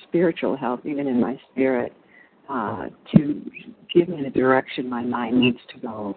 spiritual 0.08 0.56
help, 0.56 0.84
even 0.86 1.06
in 1.06 1.20
my 1.20 1.38
spirit, 1.50 1.92
uh, 2.48 2.86
to 3.14 3.42
give 3.92 4.08
me 4.08 4.22
the 4.22 4.30
direction 4.30 4.88
my 4.88 5.02
mind 5.02 5.40
needs 5.40 5.58
to 5.74 5.80
go 5.80 6.16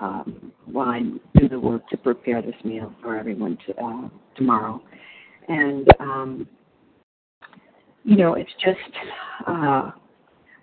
um, 0.00 0.52
while 0.66 0.88
I 0.88 1.00
do 1.38 1.48
the 1.48 1.58
work 1.58 1.88
to 1.88 1.96
prepare 1.96 2.42
this 2.42 2.54
meal 2.64 2.92
for 3.02 3.16
everyone 3.16 3.58
to, 3.66 3.76
uh, 3.82 4.08
tomorrow. 4.36 4.82
And, 5.48 5.88
um, 6.00 6.48
you 8.04 8.16
know, 8.16 8.34
it's 8.34 8.50
just, 8.62 8.96
uh, 9.46 9.90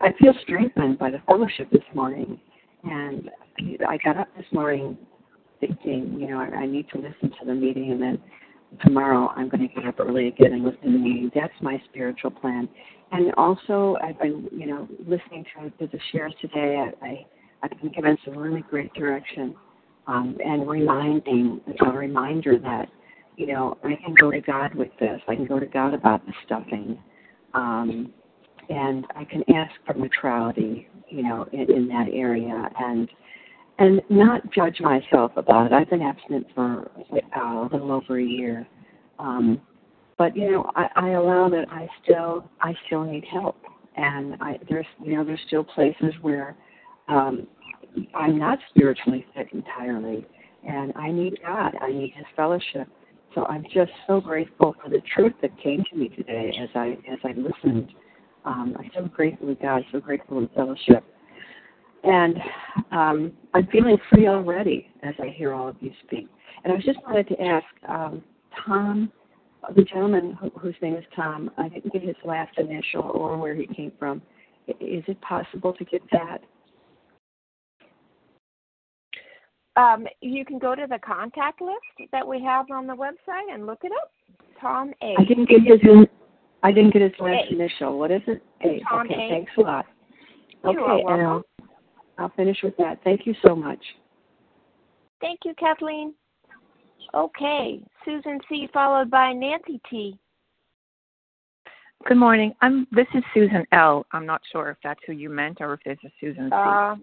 I 0.01 0.12
feel 0.20 0.34
strengthened 0.41 0.99
by 0.99 1.12
the 1.12 1.22
fellowship 1.26 1.70
this 1.72 1.84
morning. 1.93 2.39
And 2.84 3.30
I 3.88 3.97
got 4.04 4.18
up 4.18 4.28
this 4.36 4.45
morning 4.51 4.97
thinking, 5.60 6.18
you 6.20 6.28
know, 6.28 6.39
I, 6.39 6.62
I 6.62 6.66
need 6.66 6.88
to 6.89 6.97
listen 6.97 7.32
to 7.39 7.45
the 7.45 7.54
meeting 7.54 7.91
and 7.91 8.01
then 8.01 8.22
tomorrow 8.82 9.32
I'm 9.36 9.50
going 9.50 9.68
to 9.68 9.74
get 9.74 9.86
up 9.86 10.00
early 10.00 10.28
again 10.28 10.54
and 10.54 10.64
listen 10.64 10.82
to 10.84 10.92
the 10.92 10.98
meeting. 10.98 11.32
That's 11.34 11.54
my 11.62 11.82
spiritual 11.90 12.32
plan. 12.32 12.68
And 13.12 13.34
also, 13.36 13.98
I've 14.04 14.20
been, 14.20 14.50
you 14.52 14.66
know, 14.66 14.88
listening 15.00 15.46
to, 15.56 15.70
to 15.70 15.92
the 15.92 16.00
shares 16.12 16.34
today. 16.42 16.84
I, 17.02 17.06
I, 17.06 17.26
I've 17.64 17.82
been 17.82 17.92
given 17.92 18.18
some 18.26 18.38
really 18.38 18.64
great 18.70 18.94
direction 18.94 19.56
um, 20.08 20.38
and 20.44 20.68
reminding, 20.68 21.62
it's 21.68 21.80
a 21.86 21.92
reminder 21.92 22.58
that, 22.60 22.90
you 23.38 23.48
know, 23.48 23.78
I 23.84 23.96
can 24.04 24.16
go 24.20 24.32
to 24.32 24.42
God 24.42 24.76
with 24.76 24.90
this. 25.00 25.22
I 25.28 25.36
can 25.36 25.46
go 25.46 25.60
to 25.60 25.66
God 25.66 25.94
about 25.94 26.26
the 26.26 26.34
stuffing. 26.46 27.00
Um, 27.54 28.12
and 28.70 29.06
I 29.16 29.26
can 29.26 29.44
ask 29.54 29.72
for 29.86 29.94
neutrality, 29.94 30.88
you 31.10 31.24
know, 31.24 31.48
in, 31.52 31.72
in 31.72 31.88
that 31.90 32.08
area. 32.12 32.70
And 32.80 33.10
and 33.80 34.02
not 34.10 34.52
judge 34.54 34.80
myself 34.80 35.32
about 35.36 35.68
it. 35.68 35.74
I've 35.74 35.90
been 35.90 36.02
abstinent 36.02 36.48
for 36.54 36.90
uh, 37.36 37.40
a 37.40 37.70
little 37.72 37.92
over 37.92 38.20
a 38.20 38.24
year, 38.24 38.68
um, 39.20 39.62
but 40.18 40.36
you 40.38 40.52
know, 40.52 40.72
I, 40.76 40.88
I 40.96 41.10
allow 41.12 41.50
that 41.50 41.66
I 41.72 41.88
still 42.04 42.50
I 42.62 42.74
still 42.86 43.04
need 43.04 43.26
help, 43.32 43.58
and 43.96 44.36
I 44.42 44.60
there's 44.70 44.86
you 45.04 45.16
know 45.16 45.24
there's 45.24 45.42
still 45.48 45.64
places 45.64 46.14
where 46.22 46.56
um, 47.08 47.48
I'm 48.14 48.38
not 48.38 48.60
spiritually 48.70 49.26
fit 49.36 49.48
entirely, 49.54 50.26
and 50.68 50.94
I 50.96 51.12
need 51.12 51.40
God. 51.46 51.76
I 51.82 51.92
need 51.92 52.14
His 52.16 52.26
fellowship. 52.36 52.88
So 53.34 53.46
I'm 53.46 53.64
just 53.74 53.92
so 54.06 54.22
grateful 54.22 54.76
for 54.84 54.90
the 54.90 55.02
truth 55.16 55.34
that 55.42 55.58
came 55.60 55.84
to 55.90 55.98
me 55.98 56.10
today 56.10 56.54
as 56.62 56.70
I 56.76 56.98
as 57.12 57.20
I 57.24 57.30
listened. 57.30 57.92
Um, 58.46 58.76
I'm 58.78 58.92
so 58.94 59.06
grateful 59.06 59.48
to 59.48 59.56
God, 59.56 59.84
so 59.92 60.00
grateful 60.00 60.38
in 60.38 60.50
fellowship. 60.50 61.04
And 62.04 62.38
um, 62.91 63.32
I'm 63.54 63.68
feeling 63.68 63.97
free 64.10 64.28
already 64.28 64.89
as 65.04 65.14
I 65.20 65.30
hear 65.30 65.54
all 65.54 65.70
of 65.70 65.76
you 65.80 65.91
speak. 66.06 66.28
And 66.64 66.74
I 66.74 66.78
just 66.78 66.99
wanted 67.06 67.28
to 67.30 67.41
ask 67.41 67.66
um, 67.88 68.24
Tom, 68.66 69.12
the 69.76 69.84
gentleman 69.84 70.38
who, 70.39 70.49
whose 70.60 70.76
name 70.82 70.95
is 70.95 71.06
Tom, 71.16 71.49
I 71.58 71.70
didn't 71.70 71.93
get 71.93 72.04
his 72.04 72.16
last 72.26 72.58
initial 72.58 73.04
or 73.04 73.38
where 73.38 73.56
he 73.56 73.68
came 73.68 73.91
from. 73.97 74.22
Is 74.68 75.04
it 75.08 75.20
possible 75.22 75.74
to 75.74 75.86
get 75.86 76.01
that? 76.12 76.39
Um, 79.76 80.06
you 80.22 80.45
can 80.45 80.60
go 80.60 80.76
to 80.76 80.86
the 80.88 80.99
contact 80.99 81.62
list 81.62 82.10
that 82.12 82.28
we 82.28 82.41
have 82.43 82.70
on 82.70 82.86
the 82.86 82.93
website 82.93 83.51
and 83.51 83.66
look 83.66 83.80
it 83.84 83.91
up. 83.91 84.12
Tom 84.62 84.93
A. 85.01 85.16
I 85.20 85.24
didn't 85.26 85.49
get 85.49 85.62
his. 85.62 86.08
I 86.62 86.72
didn't 86.72 86.93
get 86.93 87.01
his 87.01 87.12
last 87.20 87.47
A. 87.49 87.54
initial. 87.54 87.97
What 87.97 88.12
is 88.12 88.22
it? 88.28 88.43
A. 88.62 88.82
Tom 88.89 89.08
okay, 89.08 89.16
A. 89.16 89.30
thanks 89.30 89.51
a 89.58 89.62
lot. 89.62 89.86
You 90.64 90.70
okay, 90.70 90.80
are 90.80 91.04
welcome. 91.04 91.20
and 91.20 91.43
I'll, 92.18 92.26
I'll 92.26 92.32
finish 92.36 92.57
with 92.64 92.76
that. 92.78 92.99
Thank 93.03 93.26
you 93.26 93.34
so 93.45 93.55
much. 93.55 93.80
Thank 95.22 95.39
you, 95.45 95.53
Kathleen. 95.57 96.14
Okay, 97.14 97.82
Susan 98.05 98.39
C. 98.49 98.68
followed 98.74 99.11
by 99.11 99.34
Nancy 99.34 99.80
T. 99.89 100.18
Good 102.07 102.18
morning. 102.18 102.53
I'm. 102.61 102.88
This 102.91 103.07
is 103.14 103.24
Susan 103.34 103.66
L. 103.72 104.05
I'm 104.11 104.26
not 104.26 104.41
sure 104.51 104.70
if 104.70 104.78
that's 104.84 104.99
who 105.05 105.14
you 105.14 105.30
meant 105.30 105.59
or 105.61 105.74
if 105.74 105.80
there's 105.86 105.97
a 106.03 106.11
Susan 106.20 106.49
C. 106.49 106.55
Uh, 106.55 106.95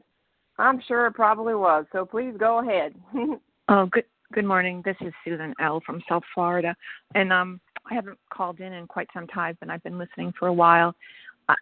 I'm 0.59 0.81
sure 0.87 1.07
it 1.07 1.15
probably 1.15 1.55
was. 1.55 1.87
So 1.93 2.05
please 2.05 2.35
go 2.39 2.59
ahead. 2.59 2.95
oh, 3.69 3.87
good. 3.87 4.05
Good 4.33 4.45
morning. 4.45 4.83
This 4.85 4.97
is 5.01 5.13
Susan 5.25 5.55
L. 5.61 5.81
from 5.85 6.03
South 6.09 6.23
Florida, 6.35 6.77
and 7.15 7.33
um, 7.33 7.61
I 7.91 7.95
haven't 7.95 8.19
called 8.33 8.61
in 8.61 8.73
in 8.75 8.87
quite 8.87 9.09
some 9.13 9.27
time, 9.27 9.57
but 9.59 9.71
I've 9.71 9.83
been 9.83 9.99
listening 9.99 10.33
for 10.39 10.49
a 10.49 10.53
while. 10.53 10.95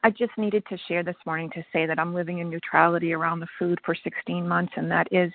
I- 0.02 0.10
just 0.10 0.36
needed 0.36 0.64
to 0.68 0.78
share 0.88 1.02
this 1.02 1.16
morning 1.26 1.50
to 1.50 1.64
say 1.72 1.86
that 1.86 1.98
I'm 1.98 2.14
living 2.14 2.38
in 2.38 2.50
neutrality 2.50 3.12
around 3.12 3.40
the 3.40 3.48
food 3.58 3.78
for 3.84 3.94
16 3.94 4.46
months, 4.46 4.72
and 4.76 4.90
that 4.90 5.08
is 5.12 5.32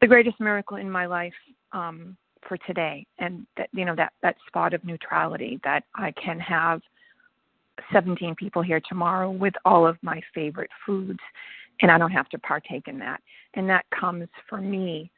the 0.00 0.06
greatest 0.06 0.40
miracle 0.40 0.76
in 0.76 0.90
my 0.90 1.06
life. 1.06 1.34
Um, 1.72 2.16
for 2.46 2.58
today 2.66 3.06
and 3.20 3.46
that 3.56 3.70
you 3.72 3.86
know 3.86 3.94
that 3.96 4.12
that 4.22 4.36
spot 4.46 4.74
of 4.74 4.84
neutrality 4.84 5.58
that 5.64 5.82
I 5.94 6.12
can 6.12 6.38
have 6.38 6.82
17 7.90 8.34
people 8.34 8.60
here 8.60 8.82
tomorrow 8.86 9.30
with 9.30 9.54
all 9.64 9.86
of 9.86 9.96
my 10.02 10.20
favorite 10.34 10.68
foods 10.84 11.20
and 11.80 11.90
I 11.90 11.98
don't 11.98 12.10
have 12.10 12.28
to 12.30 12.38
partake 12.38 12.88
in 12.88 12.98
that. 13.00 13.20
And 13.54 13.68
that 13.68 13.84
comes 13.98 14.28
for 14.48 14.60
me 14.60 15.10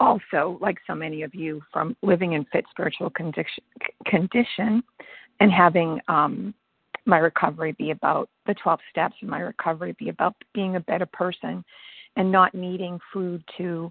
also, 0.00 0.58
like 0.60 0.78
so 0.86 0.94
many 0.94 1.22
of 1.22 1.34
you, 1.34 1.60
from 1.72 1.96
living 2.02 2.34
in 2.34 2.44
fit 2.52 2.64
spiritual 2.70 3.10
condition, 3.10 3.64
condition 4.06 4.82
and 5.40 5.50
having 5.50 6.00
um, 6.08 6.54
my 7.08 7.18
recovery 7.18 7.72
be 7.72 7.90
about 7.90 8.28
the 8.46 8.54
12 8.54 8.78
steps 8.90 9.16
and 9.20 9.30
my 9.30 9.40
recovery 9.40 9.96
be 9.98 10.10
about 10.10 10.34
being 10.54 10.76
a 10.76 10.80
better 10.80 11.06
person 11.06 11.64
and 12.16 12.30
not 12.30 12.54
needing 12.54 13.00
food 13.12 13.42
to 13.56 13.90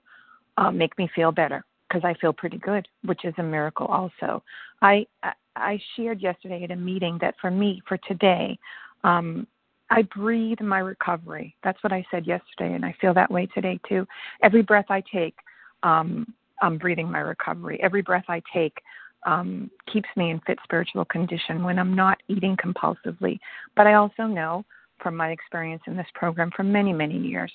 uh, 0.57 0.72
make 0.72 0.97
me 0.97 1.09
feel 1.15 1.32
better 1.32 1.63
because 1.88 2.03
I 2.03 2.13
feel 2.20 2.34
pretty 2.34 2.57
good, 2.57 2.88
which 3.03 3.26
is 3.26 3.34
a 3.38 3.43
miracle 3.43 3.88
also. 3.88 4.43
I 4.82 5.07
I 5.55 5.80
shared 5.95 6.22
yesterday 6.22 6.63
at 6.63 6.72
a 6.72 6.76
meeting 6.76 7.18
that 7.22 7.36
for 7.41 7.49
me 7.49 7.82
for 7.88 7.97
today, 7.97 8.59
um, 9.03 9.47
I 9.89 10.03
breathe 10.03 10.61
my 10.61 10.80
recovery. 10.80 11.55
That's 11.63 11.82
what 11.84 11.93
I 11.93 12.05
said 12.11 12.28
yesterday, 12.28 12.74
and 12.74 12.86
I 12.86 12.93
feel 12.99 13.13
that 13.13 13.32
way 13.32 13.47
today 13.47 13.80
too. 13.88 14.05
Every 14.43 14.61
breath 14.61 14.88
I 14.89 15.01
take, 15.11 15.36
um, 15.84 16.34
I'm 16.61 16.78
breathing 16.78 17.09
my 17.09 17.20
recovery. 17.20 17.80
Every 17.82 18.01
breath 18.01 18.26
I 18.28 18.41
take 18.53 18.78
um, 19.26 19.70
keeps 19.91 20.09
me 20.15 20.32
in 20.32 20.39
fit 20.45 20.59
spiritual 20.63 21.05
condition 21.05 21.63
when 21.63 21.80
I'm 21.80 21.95
not 21.95 22.20
eating 22.28 22.55
compulsively. 22.57 23.39
But 23.76 23.88
I 23.88 23.95
also 23.95 24.24
know 24.24 24.63
from 25.01 25.15
my 25.15 25.32
experience 25.32 25.84
in 25.88 25.95
this 25.95 26.07
program 26.13 26.51
for 26.55 26.63
many, 26.63 26.93
many 26.93 27.18
years, 27.18 27.51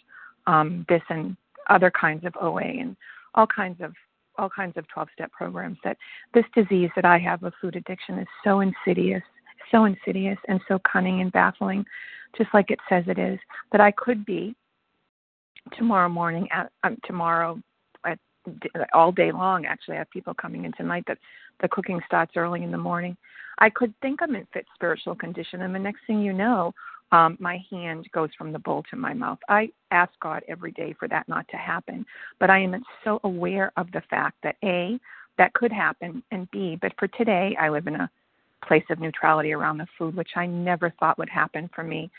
um, 0.46 0.84
this 0.88 1.02
and 1.08 1.36
other 1.68 1.90
kinds 1.90 2.24
of 2.24 2.34
OA 2.40 2.62
and 2.62 2.96
all 3.34 3.46
kinds 3.46 3.80
of 3.80 3.92
all 4.38 4.48
kinds 4.48 4.76
of 4.76 4.88
12 4.88 5.08
step 5.12 5.30
programs 5.30 5.76
that 5.84 5.98
this 6.32 6.44
disease 6.54 6.88
that 6.96 7.04
I 7.04 7.18
have 7.18 7.42
of 7.42 7.52
food 7.60 7.76
addiction 7.76 8.18
is 8.18 8.26
so 8.42 8.60
insidious, 8.60 9.22
so 9.70 9.84
insidious 9.84 10.38
and 10.48 10.58
so 10.68 10.80
cunning 10.90 11.20
and 11.20 11.30
baffling, 11.32 11.84
just 12.36 12.48
like 12.54 12.70
it 12.70 12.78
says 12.88 13.04
it 13.08 13.18
is, 13.18 13.38
that 13.72 13.80
I 13.82 13.90
could 13.90 14.24
be 14.24 14.56
tomorrow 15.76 16.08
morning 16.08 16.48
at 16.50 16.72
um, 16.82 16.96
tomorrow 17.04 17.60
all 18.92 19.12
day 19.12 19.32
long 19.32 19.66
actually 19.66 19.94
I 19.94 19.98
have 19.98 20.10
people 20.10 20.34
coming 20.34 20.64
in 20.64 20.72
tonight 20.72 21.04
that 21.06 21.18
the 21.60 21.68
cooking 21.68 22.00
starts 22.06 22.32
early 22.36 22.62
in 22.62 22.70
the 22.70 22.78
morning. 22.78 23.16
I 23.58 23.70
could 23.70 23.94
think 24.00 24.20
I'm 24.22 24.34
in 24.34 24.46
fit 24.52 24.66
spiritual 24.74 25.14
condition 25.14 25.62
and 25.62 25.74
the 25.74 25.78
next 25.78 26.00
thing 26.06 26.20
you 26.20 26.32
know 26.32 26.74
um, 27.12 27.36
my 27.38 27.62
hand 27.70 28.08
goes 28.12 28.30
from 28.36 28.52
the 28.52 28.58
bowl 28.58 28.82
to 28.90 28.96
my 28.96 29.12
mouth. 29.12 29.38
I 29.48 29.70
ask 29.90 30.10
God 30.20 30.42
every 30.48 30.72
day 30.72 30.94
for 30.98 31.06
that 31.08 31.28
not 31.28 31.46
to 31.48 31.56
happen, 31.56 32.06
but 32.40 32.48
I 32.48 32.58
am 32.60 32.82
so 33.04 33.20
aware 33.22 33.70
of 33.76 33.92
the 33.92 34.02
fact 34.08 34.38
that 34.42 34.56
A, 34.64 34.98
that 35.36 35.52
could 35.52 35.72
happen, 35.72 36.22
and 36.30 36.50
B, 36.50 36.78
but 36.80 36.92
for 36.98 37.08
today, 37.08 37.56
I 37.60 37.68
live 37.68 37.86
in 37.86 37.96
a 37.96 38.10
place 38.66 38.84
of 38.90 38.98
neutrality 38.98 39.52
around 39.52 39.78
the 39.78 39.86
food, 39.98 40.16
which 40.16 40.30
I 40.36 40.46
never 40.46 40.92
thought 40.98 41.18
would 41.18 41.28
happen 41.28 41.68
for 41.74 41.84
me. 41.84 42.10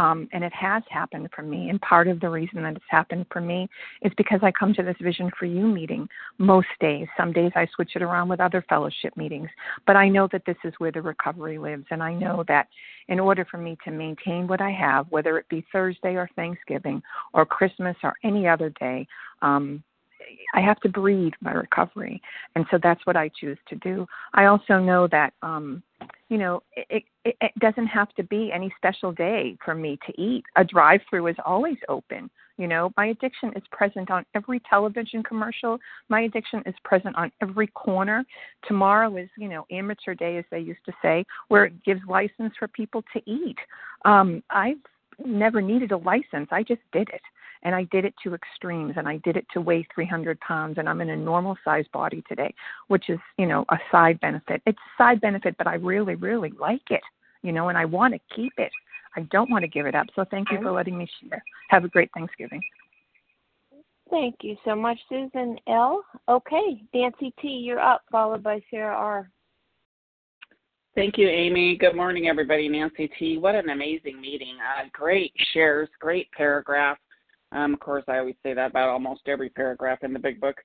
Um, 0.00 0.30
and 0.32 0.42
it 0.42 0.52
has 0.54 0.82
happened 0.88 1.28
for 1.36 1.42
me. 1.42 1.68
And 1.68 1.78
part 1.82 2.08
of 2.08 2.20
the 2.20 2.30
reason 2.30 2.62
that 2.62 2.74
it's 2.74 2.84
happened 2.88 3.26
for 3.30 3.42
me 3.42 3.68
is 4.00 4.10
because 4.16 4.40
I 4.42 4.50
come 4.50 4.72
to 4.72 4.82
this 4.82 4.96
Vision 4.98 5.30
for 5.38 5.44
You 5.44 5.66
meeting 5.66 6.08
most 6.38 6.68
days. 6.80 7.06
Some 7.18 7.34
days 7.34 7.52
I 7.54 7.68
switch 7.74 7.90
it 7.96 8.00
around 8.00 8.30
with 8.30 8.40
other 8.40 8.64
fellowship 8.66 9.14
meetings. 9.14 9.50
But 9.86 9.96
I 9.96 10.08
know 10.08 10.26
that 10.32 10.46
this 10.46 10.56
is 10.64 10.72
where 10.78 10.90
the 10.90 11.02
recovery 11.02 11.58
lives. 11.58 11.84
And 11.90 12.02
I 12.02 12.14
know 12.14 12.44
that 12.48 12.68
in 13.08 13.20
order 13.20 13.44
for 13.44 13.58
me 13.58 13.76
to 13.84 13.90
maintain 13.90 14.46
what 14.46 14.62
I 14.62 14.70
have, 14.70 15.06
whether 15.10 15.36
it 15.36 15.46
be 15.50 15.66
Thursday 15.70 16.14
or 16.14 16.30
Thanksgiving 16.34 17.02
or 17.34 17.44
Christmas 17.44 17.96
or 18.02 18.14
any 18.24 18.48
other 18.48 18.70
day, 18.80 19.06
um, 19.42 19.82
I 20.54 20.62
have 20.62 20.80
to 20.80 20.88
breathe 20.88 21.32
my 21.40 21.52
recovery, 21.52 22.22
and 22.54 22.64
so 22.70 22.78
that's 22.80 23.04
what 23.04 23.16
I 23.16 23.30
choose 23.40 23.58
to 23.68 23.76
do. 23.76 24.06
I 24.34 24.44
also 24.44 24.78
know 24.78 25.08
that 25.08 25.32
um, 25.42 25.82
you 26.30 26.38
know 26.38 26.62
it, 26.74 27.04
it, 27.24 27.36
it 27.40 27.52
doesn't 27.58 27.86
have 27.86 28.08
to 28.14 28.22
be 28.22 28.50
any 28.52 28.72
special 28.78 29.12
day 29.12 29.58
for 29.62 29.74
me 29.74 29.98
to 30.06 30.20
eat. 30.20 30.44
A 30.56 30.64
drive-through 30.64 31.26
is 31.26 31.36
always 31.44 31.76
open. 31.88 32.30
You 32.56 32.66
know, 32.66 32.92
my 32.96 33.06
addiction 33.06 33.52
is 33.56 33.62
present 33.72 34.10
on 34.10 34.24
every 34.34 34.60
television 34.68 35.22
commercial. 35.22 35.78
My 36.10 36.22
addiction 36.22 36.62
is 36.66 36.74
present 36.84 37.16
on 37.16 37.32
every 37.40 37.68
corner. 37.68 38.22
Tomorrow 38.68 39.16
is, 39.16 39.30
you 39.38 39.48
know, 39.48 39.66
amateur 39.70 40.14
day, 40.14 40.36
as 40.36 40.44
they 40.50 40.60
used 40.60 40.84
to 40.84 40.92
say, 41.00 41.24
where 41.48 41.64
it 41.64 41.84
gives 41.84 42.02
license 42.06 42.52
for 42.58 42.68
people 42.68 43.02
to 43.14 43.22
eat. 43.24 43.56
Um, 44.04 44.42
I've 44.50 44.76
never 45.24 45.62
needed 45.62 45.92
a 45.92 45.96
license. 45.96 46.48
I 46.50 46.62
just 46.62 46.82
did 46.92 47.08
it 47.08 47.22
and 47.62 47.74
I 47.74 47.84
did 47.84 48.04
it 48.04 48.14
to 48.24 48.34
extremes 48.34 48.94
and 48.96 49.08
I 49.08 49.18
did 49.18 49.36
it 49.36 49.46
to 49.52 49.60
weigh 49.60 49.86
300 49.94 50.40
pounds 50.40 50.78
and 50.78 50.88
I'm 50.88 51.00
in 51.00 51.10
a 51.10 51.16
normal 51.16 51.56
size 51.64 51.84
body 51.92 52.22
today, 52.28 52.54
which 52.88 53.10
is, 53.10 53.18
you 53.38 53.46
know, 53.46 53.64
a 53.70 53.76
side 53.90 54.20
benefit. 54.20 54.62
It's 54.66 54.78
a 54.78 55.02
side 55.02 55.20
benefit, 55.20 55.56
but 55.58 55.66
I 55.66 55.74
really, 55.74 56.14
really 56.14 56.52
like 56.58 56.90
it, 56.90 57.02
you 57.42 57.52
know, 57.52 57.68
and 57.68 57.76
I 57.76 57.84
want 57.84 58.14
to 58.14 58.20
keep 58.34 58.52
it. 58.58 58.72
I 59.16 59.22
don't 59.32 59.50
want 59.50 59.62
to 59.62 59.68
give 59.68 59.86
it 59.86 59.94
up. 59.94 60.06
So 60.14 60.24
thank 60.30 60.50
you 60.50 60.58
for 60.62 60.70
letting 60.70 60.96
me 60.96 61.08
share. 61.20 61.42
Have 61.68 61.84
a 61.84 61.88
great 61.88 62.10
Thanksgiving. 62.14 62.60
Thank 64.08 64.36
you 64.42 64.56
so 64.64 64.74
much, 64.74 64.98
Susan 65.08 65.56
L. 65.68 66.02
Okay, 66.28 66.82
Nancy 66.92 67.32
T., 67.40 67.48
you're 67.48 67.78
up, 67.78 68.02
followed 68.10 68.42
by 68.42 68.60
Sarah 68.70 68.94
R. 68.94 69.30
Thank 70.96 71.16
you, 71.16 71.28
Amy. 71.28 71.76
Good 71.76 71.94
morning, 71.94 72.26
everybody. 72.26 72.68
Nancy 72.68 73.08
T. 73.18 73.38
What 73.38 73.54
an 73.54 73.70
amazing 73.70 74.20
meeting. 74.20 74.56
Uh, 74.58 74.88
great 74.92 75.32
shares, 75.52 75.88
great 76.00 76.30
paragraph. 76.32 76.98
Um, 77.52 77.74
of 77.74 77.80
course, 77.80 78.04
I 78.08 78.18
always 78.18 78.36
say 78.42 78.54
that 78.54 78.70
about 78.70 78.88
almost 78.88 79.22
every 79.26 79.50
paragraph 79.50 79.98
in 80.02 80.12
the 80.12 80.18
big 80.18 80.40
book. 80.40 80.56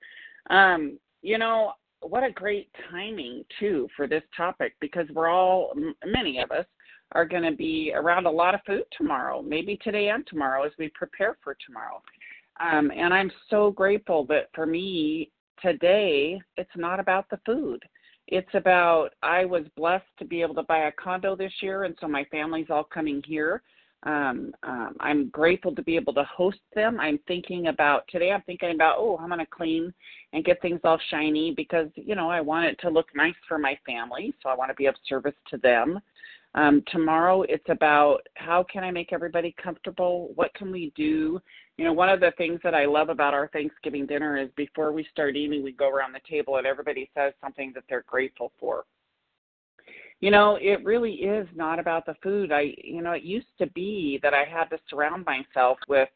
Um, 0.49 0.99
you 1.21 1.37
know, 1.37 1.73
what 2.01 2.23
a 2.23 2.31
great 2.31 2.69
timing, 2.91 3.43
too, 3.59 3.87
for 3.95 4.07
this 4.07 4.23
topic 4.35 4.75
because 4.79 5.07
we're 5.13 5.29
all, 5.29 5.73
many 6.05 6.39
of 6.39 6.51
us, 6.51 6.65
are 7.11 7.25
going 7.25 7.43
to 7.43 7.55
be 7.55 7.93
around 7.95 8.25
a 8.25 8.31
lot 8.31 8.55
of 8.55 8.61
food 8.65 8.83
tomorrow, 8.97 9.41
maybe 9.41 9.77
today 9.77 10.09
and 10.09 10.25
tomorrow 10.27 10.63
as 10.63 10.71
we 10.77 10.89
prepare 10.89 11.37
for 11.43 11.55
tomorrow. 11.65 12.01
Um, 12.59 12.91
and 12.95 13.13
I'm 13.13 13.31
so 13.49 13.71
grateful 13.71 14.25
that 14.25 14.49
for 14.53 14.65
me 14.65 15.31
today, 15.61 16.41
it's 16.57 16.75
not 16.75 16.99
about 16.99 17.29
the 17.29 17.39
food. 17.45 17.81
It's 18.27 18.49
about 18.53 19.09
I 19.21 19.45
was 19.45 19.65
blessed 19.77 20.05
to 20.17 20.25
be 20.25 20.41
able 20.41 20.55
to 20.55 20.63
buy 20.63 20.87
a 20.87 20.91
condo 20.91 21.35
this 21.35 21.53
year, 21.61 21.83
and 21.83 21.95
so 22.01 22.07
my 22.07 22.25
family's 22.31 22.67
all 22.69 22.83
coming 22.83 23.21
here. 23.25 23.61
Um, 24.05 24.53
um, 24.61 24.95
I'm 24.99 25.29
grateful 25.29 25.73
to 25.75 25.81
be 25.81 25.95
able 25.95 26.13
to 26.13 26.23
host 26.25 26.59
them. 26.75 26.99
I'm 26.99 27.19
thinking 27.27 27.67
about 27.67 28.03
today. 28.07 28.31
I'm 28.31 28.43
thinking 28.43 28.71
about 28.71 28.97
oh, 28.99 29.17
I'm 29.17 29.29
to 29.29 29.45
clean 29.47 29.91
and 30.31 30.45
get 30.45 30.61
things 30.61 30.79
all 30.83 30.99
shiny 31.09 31.53
because 31.55 31.89
you 31.95 32.15
know 32.15 32.29
I 32.29 32.39
want 32.41 32.65
it 32.65 32.79
to 32.81 32.89
look 32.89 33.07
nice 33.15 33.35
for 33.47 33.57
my 33.57 33.77
family. 33.85 34.33
So 34.43 34.49
I 34.49 34.55
want 34.55 34.69
to 34.69 34.75
be 34.75 34.85
of 34.85 34.95
service 35.09 35.33
to 35.49 35.57
them. 35.57 35.99
Um, 36.53 36.83
tomorrow 36.87 37.41
it's 37.41 37.67
about 37.67 38.19
how 38.35 38.63
can 38.71 38.83
I 38.83 38.91
make 38.91 39.11
everybody 39.11 39.53
comfortable? 39.61 40.31
What 40.35 40.53
can 40.53 40.71
we 40.71 40.93
do? 40.95 41.41
You 41.77 41.83
know, 41.83 41.91
one 41.91 42.07
of 42.07 42.21
the 42.21 42.31
things 42.37 42.61
that 42.63 42.73
I 42.73 42.85
love 42.85 43.09
about 43.09 43.33
our 43.33 43.49
Thanksgiving 43.49 44.05
dinner 44.05 44.37
is 44.37 44.49
before 44.55 44.93
we 44.93 45.05
start 45.11 45.35
eating, 45.35 45.63
we 45.63 45.73
go 45.73 45.89
around 45.89 46.13
the 46.13 46.21
table 46.29 46.55
and 46.55 46.65
everybody 46.65 47.09
says 47.13 47.33
something 47.41 47.73
that 47.75 47.83
they're 47.89 48.05
grateful 48.07 48.53
for 48.57 48.85
you 50.21 50.31
know, 50.31 50.57
it 50.61 50.83
really 50.83 51.13
is 51.13 51.47
not 51.55 51.79
about 51.79 52.05
the 52.05 52.15
food. 52.23 52.51
I, 52.51 52.73
you 52.83 53.01
know, 53.01 53.11
it 53.11 53.23
used 53.23 53.47
to 53.59 53.67
be 53.67 54.19
that 54.23 54.33
I 54.33 54.43
had 54.45 54.65
to 54.65 54.79
surround 54.89 55.25
myself 55.25 55.77
with 55.87 56.09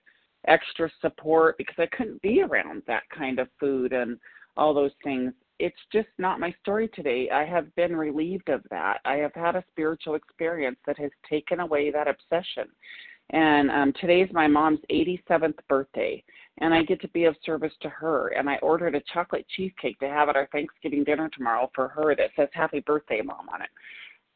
extra 0.48 0.90
support 1.02 1.58
because 1.58 1.76
I 1.78 1.88
couldn't 1.96 2.22
be 2.22 2.42
around 2.42 2.84
that 2.88 3.04
kind 3.16 3.40
of 3.40 3.50
food 3.60 3.94
and 3.94 4.18
all 4.56 4.74
those 4.74 4.92
things. 5.04 5.34
It's 5.60 5.76
just 5.92 6.08
not 6.18 6.40
my 6.40 6.56
story 6.62 6.90
today. 6.94 7.30
I 7.30 7.44
have 7.46 7.74
been 7.76 7.96
relieved 7.96 8.50
of 8.50 8.62
that. 8.70 9.00
I 9.04 9.16
have 9.16 9.34
had 9.36 9.56
a 9.56 9.64
spiritual 9.70 10.16
experience 10.16 10.78
that 10.88 10.98
has 10.98 11.12
taken 11.30 11.60
away 11.60 11.92
that 11.92 12.08
obsession. 12.08 12.70
And 13.32 13.70
um, 13.70 13.94
is 14.10 14.30
my 14.32 14.48
mom's 14.48 14.80
87th 14.90 15.58
birthday, 15.68 16.24
and 16.60 16.74
I 16.74 16.84
get 16.84 17.02
to 17.02 17.08
be 17.10 17.26
of 17.26 17.36
service 17.46 17.74
to 17.82 17.90
her. 17.90 18.30
And 18.30 18.50
I 18.50 18.58
ordered 18.58 18.96
a 18.96 19.02
chocolate 19.14 19.46
cheesecake 19.56 20.00
to 20.00 20.10
have 20.10 20.30
at 20.30 20.36
our 20.36 20.48
Thanksgiving 20.52 21.04
dinner 21.04 21.30
tomorrow 21.30 21.72
for 21.74 21.88
her 21.90 22.16
that 22.16 22.32
says 22.36 22.50
"Happy 22.54 22.82
Birthday, 22.82 23.22
Mom" 23.22 23.50
on 23.50 23.62
it. 23.62 23.70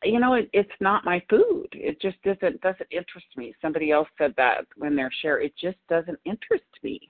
You 0.03 0.19
know, 0.19 0.33
it, 0.33 0.49
it's 0.53 0.69
not 0.81 1.05
my 1.05 1.21
food. 1.29 1.67
It 1.71 2.01
just 2.01 2.21
doesn't 2.23 2.61
doesn't 2.61 2.91
interest 2.91 3.27
me. 3.37 3.53
Somebody 3.61 3.91
else 3.91 4.07
said 4.17 4.33
that 4.37 4.65
when 4.75 4.95
they're 4.95 5.11
share. 5.21 5.41
It 5.41 5.53
just 5.59 5.77
doesn't 5.89 6.19
interest 6.25 6.65
me. 6.81 7.09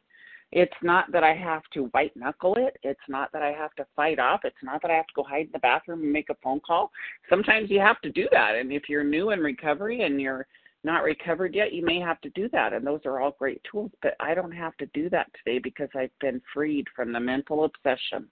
It's 0.52 0.74
not 0.84 1.12
that 1.12 1.24
I 1.24 1.34
have 1.34 1.64
to 1.74 1.86
white 1.86 2.16
knuckle 2.16 2.56
it. 2.60 2.78
It's 2.84 3.00
not 3.10 3.32
that 3.32 3.42
I 3.42 3.52
have 3.54 3.74
to 3.76 3.88
fight 3.96 4.20
off. 4.20 4.42
It's 4.44 4.56
not 4.62 4.84
that 4.84 4.92
I 4.92 4.94
have 4.94 5.08
to 5.08 5.14
go 5.16 5.24
hide 5.24 5.48
in 5.48 5.52
the 5.52 5.58
bathroom 5.58 6.04
and 6.04 6.14
make 6.14 6.30
a 6.30 6.36
phone 6.44 6.60
call. 6.60 6.92
Sometimes 7.28 7.72
you 7.72 7.80
have 7.80 8.00
to 8.02 8.12
do 8.12 8.28
that. 8.32 8.54
And 8.56 8.72
if 8.72 8.88
you're 8.88 9.04
new 9.04 9.32
in 9.32 9.40
recovery 9.40 10.04
and 10.04 10.22
you're 10.22 10.46
not 10.84 11.04
recovered 11.04 11.56
yet, 11.56 11.74
you 11.74 11.86
may 11.86 12.00
have 12.00 12.20
to 12.22 12.30
do 12.32 12.50
that. 12.50 12.74
And 12.74 12.86
those 12.86 13.02
are 13.06 13.20
all 13.20 13.36
great 13.38 13.62
tools, 13.70 13.92
but 14.02 14.16
I 14.20 14.34
don't 14.34 14.52
have 14.52 14.76
to 14.78 14.86
do 14.88 15.10
that 15.10 15.30
today 15.38 15.60
because 15.60 15.90
I've 15.96 16.18
been 16.20 16.42
freed 16.54 16.88
from 16.96 17.14
the 17.14 17.20
mental 17.20 17.64
obsession 17.66 18.28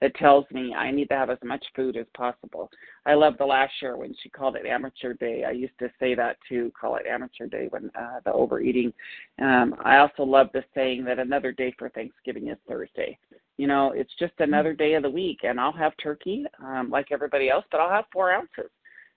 that 0.00 0.14
tells 0.16 0.44
me 0.50 0.74
I 0.74 0.90
need 0.90 1.08
to 1.08 1.14
have 1.14 1.30
as 1.30 1.38
much 1.42 1.64
food 1.74 1.96
as 1.96 2.06
possible. 2.14 2.70
I 3.06 3.14
love 3.14 3.38
the 3.38 3.46
last 3.46 3.72
year 3.80 3.96
when 3.96 4.14
she 4.22 4.28
called 4.28 4.56
it 4.56 4.66
amateur 4.66 5.14
day. 5.14 5.44
I 5.44 5.52
used 5.52 5.78
to 5.78 5.88
say 5.98 6.14
that 6.14 6.36
too, 6.48 6.70
call 6.78 6.96
it 6.96 7.06
amateur 7.06 7.46
day 7.46 7.68
when 7.70 7.90
uh, 7.98 8.20
the 8.24 8.32
overeating. 8.32 8.92
Um, 9.40 9.74
I 9.82 9.98
also 9.98 10.22
love 10.22 10.48
the 10.52 10.64
saying 10.74 11.04
that 11.06 11.18
another 11.18 11.50
day 11.50 11.74
for 11.78 11.88
Thanksgiving 11.88 12.48
is 12.48 12.58
Thursday. 12.68 13.18
you 13.56 13.66
know, 13.66 13.92
it's 13.92 14.12
just 14.18 14.34
another 14.38 14.74
day 14.74 14.94
of 14.94 15.02
the 15.02 15.10
week, 15.10 15.40
and 15.44 15.58
I'll 15.58 15.72
have 15.72 15.92
turkey 16.02 16.44
um, 16.62 16.90
like 16.90 17.06
everybody 17.10 17.48
else, 17.48 17.64
but 17.70 17.80
I'll 17.80 17.90
have 17.90 18.04
four 18.12 18.30
ounces, 18.30 18.70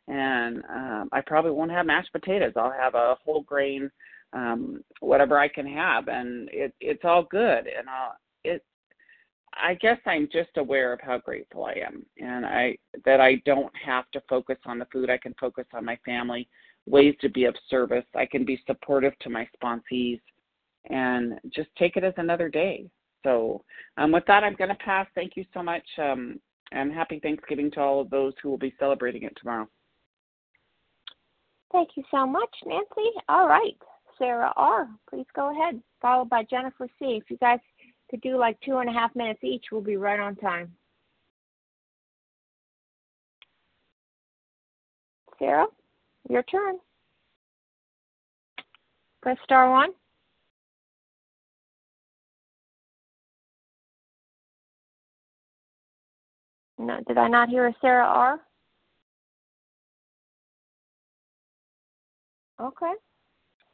and 0.10 0.64
um, 0.70 1.10
I 1.12 1.22
probably 1.22 1.52
won't 1.52 1.72
have 1.72 1.86
mashed 1.86 2.12
potatoes. 2.12 2.54
I'll 2.56 2.72
have 2.72 2.96
a 2.96 3.16
whole 3.24 3.42
grain, 3.42 3.90
um, 4.34 4.84
whatever 5.00 5.38
I 5.38 5.48
can 5.48 5.68
have, 5.68 6.08
and 6.08 6.50
it 6.52 6.74
it's 6.82 7.06
all 7.06 7.24
good, 7.24 7.68
and 7.68 7.88
I'll 7.88 8.16
it. 8.44 8.66
I 9.54 9.76
guess 9.76 9.98
I'm 10.06 10.28
just 10.32 10.58
aware 10.58 10.94
of 10.94 11.00
how 11.02 11.20
grateful 11.20 11.66
I 11.66 11.74
am, 11.86 12.06
and 12.18 12.46
I 12.46 12.78
that 13.06 13.22
I 13.22 13.36
don't 13.46 13.72
have 13.86 14.10
to 14.12 14.22
focus 14.28 14.58
on 14.66 14.80
the 14.80 14.88
food. 14.92 15.10
I 15.10 15.18
can 15.18 15.36
focus 15.40 15.66
on 15.74 15.86
my 15.86 15.98
family, 16.06 16.50
ways 16.88 17.16
to 17.22 17.30
be 17.30 17.46
of 17.46 17.56
service. 17.70 18.06
I 18.16 18.26
can 18.26 18.46
be 18.46 18.62
supportive 18.66 19.18
to 19.20 19.30
my 19.30 19.48
sponsees, 19.62 20.22
and 20.90 21.40
just 21.54 21.70
take 21.78 21.98
it 21.98 22.04
as 22.04 22.14
another 22.18 22.50
day. 22.50 22.90
So, 23.24 23.64
um, 23.98 24.12
with 24.12 24.24
that, 24.28 24.44
I'm 24.44 24.56
going 24.56 24.70
to 24.70 24.76
pass. 24.76 25.06
Thank 25.14 25.36
you 25.36 25.46
so 25.54 25.62
much, 25.62 25.86
um, 26.00 26.40
and 26.72 26.92
happy 26.92 27.20
Thanksgiving 27.20 27.70
to 27.72 27.82
all 27.82 28.02
of 28.02 28.10
those 28.10 28.34
who 28.42 28.50
will 28.50 28.58
be 28.58 28.74
celebrating 28.80 29.24
it 29.24 29.38
tomorrow. 29.40 29.68
Thank 31.72 31.90
you 31.96 32.04
so 32.10 32.26
much, 32.26 32.50
Nancy. 32.66 33.12
All 33.28 33.48
right, 33.48 33.78
Sarah 34.18 34.52
R., 34.56 34.90
please 35.10 35.26
go 35.36 35.52
ahead, 35.52 35.82
followed 36.02 36.30
by 36.30 36.44
Jennifer 36.44 36.88
C. 36.98 37.20
If 37.22 37.30
you 37.30 37.38
guys 37.38 37.60
could 38.10 38.22
do 38.22 38.38
like 38.38 38.60
two 38.62 38.78
and 38.78 38.90
a 38.90 38.94
half 38.94 39.16
minutes 39.16 39.44
each, 39.44 39.66
we'll 39.72 39.82
be 39.82 39.98
right 39.98 40.20
on 40.20 40.36
time. 40.36 40.74
Sarah, 45.38 45.68
your 46.28 46.44
turn. 46.44 46.78
Press 49.22 49.38
star 49.44 49.70
one. 49.72 49.90
No, 56.78 56.98
did 57.08 57.18
I 57.18 57.28
not 57.28 57.50
hear 57.50 57.68
a 57.68 57.76
Sarah 57.82 58.06
R? 58.06 58.40
Okay. 62.60 62.94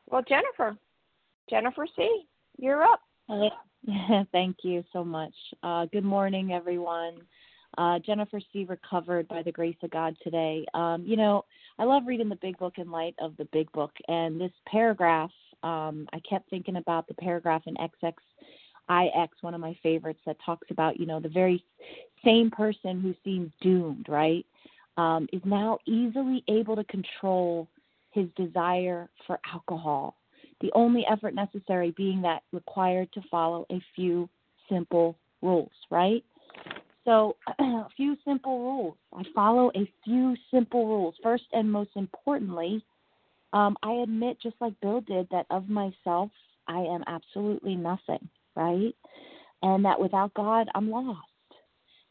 Well, 0.08 0.24
Jennifer, 0.28 0.78
Jennifer 1.50 1.88
C, 1.96 2.26
you're 2.58 2.84
up. 2.84 3.02
Thank 4.32 4.58
you 4.64 4.84
so 4.94 5.04
much. 5.04 5.34
Uh, 5.64 5.86
good 5.92 6.04
morning, 6.04 6.54
everyone. 6.54 7.16
Uh, 7.78 8.00
Jennifer 8.00 8.40
C. 8.54 8.66
recovered 8.70 9.28
by 9.28 9.42
the 9.42 9.52
grace 9.52 9.76
of 9.84 9.90
God 9.90 10.16
today. 10.24 10.66
Um, 10.74 11.04
you 11.06 11.18
know, 11.18 11.44
I 11.80 11.84
love 11.84 12.04
reading 12.06 12.30
the 12.30 12.38
big 12.38 12.58
book 12.58 12.76
in 12.78 12.90
light 12.92 13.16
of 13.20 13.36
the 13.38 13.46
big 13.52 13.72
book, 13.72 13.92
and 14.08 14.40
this 14.40 14.52
paragraph, 14.68 15.32
um, 15.64 16.08
I 16.14 16.20
kept 16.28 16.50
thinking 16.50 16.78
about 16.78 17.08
the 17.08 17.16
paragraph 17.16 17.64
in 17.66 17.76
XX 17.76 18.14
IX, 18.88 19.34
one 19.42 19.56
of 19.56 19.62
my 19.62 19.76
favorites, 19.82 20.22
that 20.26 20.38
talks 20.46 20.68
about, 20.70 21.00
you 21.00 21.08
know, 21.08 21.20
the 21.20 21.28
very 21.28 21.66
same 22.24 22.52
person 22.52 23.02
who 23.02 23.16
seems 23.24 23.52
doomed, 23.62 24.06
right, 24.08 24.46
um, 24.98 25.28
is 25.34 25.42
now 25.44 25.80
easily 25.86 26.44
able 26.48 26.76
to 26.76 26.84
control 26.86 27.68
his 28.16 28.28
desire 28.36 29.10
for 29.28 29.40
alcohol. 29.54 30.16
The 30.62 30.72
only 30.74 31.06
effort 31.12 31.36
necessary 31.36 31.92
being 31.92 32.24
that 32.24 32.42
required 32.52 33.12
to 33.14 33.22
follow 33.30 33.68
a 33.72 33.80
few 33.96 34.28
simple 34.70 35.18
rules, 35.44 35.72
right? 35.92 36.24
So, 37.04 37.36
a 37.60 37.88
few 37.96 38.18
simple 38.26 38.60
rules. 38.60 38.98
I 39.14 39.24
follow 39.36 39.70
a 39.76 39.88
few 40.04 40.36
simple 40.50 40.88
rules. 40.88 41.14
First 41.22 41.44
and 41.54 41.72
most 41.72 41.92
importantly, 41.96 42.84
um, 43.54 43.78
I 43.84 43.92
admit, 43.94 44.38
just 44.42 44.56
like 44.60 44.74
Bill 44.82 45.02
did, 45.02 45.28
that 45.30 45.46
of 45.52 45.70
myself, 45.70 46.32
I 46.68 46.80
am 46.80 47.04
absolutely 47.06 47.76
nothing 47.76 48.28
right? 48.56 48.96
And 49.62 49.86
that 49.86 50.00
without 50.00 50.34
God, 50.34 50.68
I'm 50.74 50.90
lost. 50.90 51.20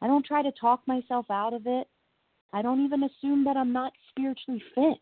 I 0.00 0.06
don't 0.06 0.24
try 0.24 0.42
to 0.42 0.52
talk 0.52 0.82
myself 0.86 1.26
out 1.30 1.54
of 1.54 1.62
it. 1.66 1.88
I 2.52 2.62
don't 2.62 2.84
even 2.84 3.02
assume 3.02 3.44
that 3.44 3.56
I'm 3.56 3.72
not 3.72 3.92
spiritually 4.10 4.62
fit. 4.74 4.98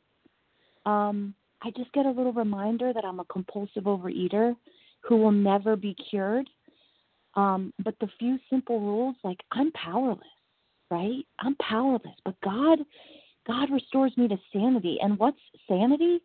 Um, 0.87 1.35
I 1.63 1.71
just 1.77 1.93
get 1.93 2.07
a 2.07 2.11
little 2.11 2.33
reminder 2.33 2.93
that 2.93 3.05
I'm 3.05 3.21
a 3.21 3.25
compulsive 3.25 3.85
overeater 3.85 4.57
who 5.01 5.17
will 5.17 5.33
never 5.33 5.77
be 5.77 5.95
cured. 6.11 6.49
Um, 7.35 7.73
but 7.83 7.95
the 8.01 8.09
few 8.19 8.39
simple 8.51 8.81
rules, 8.81 9.17
like 9.25 9.39
I'm 9.53 9.73
powerless, 9.73 10.21
right? 10.91 11.25
I'm 11.39 11.55
powerless. 11.57 12.17
But 12.25 12.35
God, 12.43 12.81
God 13.47 13.71
restores 13.71 14.13
me 14.17 14.29
to 14.29 14.37
sanity. 14.53 14.99
And 15.03 15.19
what's 15.19 15.39
sanity? 15.69 16.21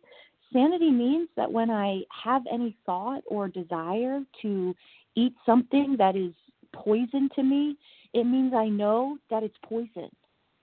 Sanity 0.52 0.90
means 0.90 1.28
that 1.36 1.50
when 1.50 1.70
I 1.70 2.02
have 2.24 2.42
any 2.50 2.76
thought 2.84 3.22
or 3.26 3.48
desire 3.48 4.22
to 4.42 4.74
eat 5.14 5.34
something 5.46 5.96
that 5.98 6.16
is 6.16 6.32
poison 6.74 7.28
to 7.36 7.42
me, 7.42 7.76
it 8.12 8.24
means 8.24 8.54
I 8.54 8.68
know 8.68 9.18
that 9.30 9.42
it's 9.42 9.56
poison. 9.64 10.10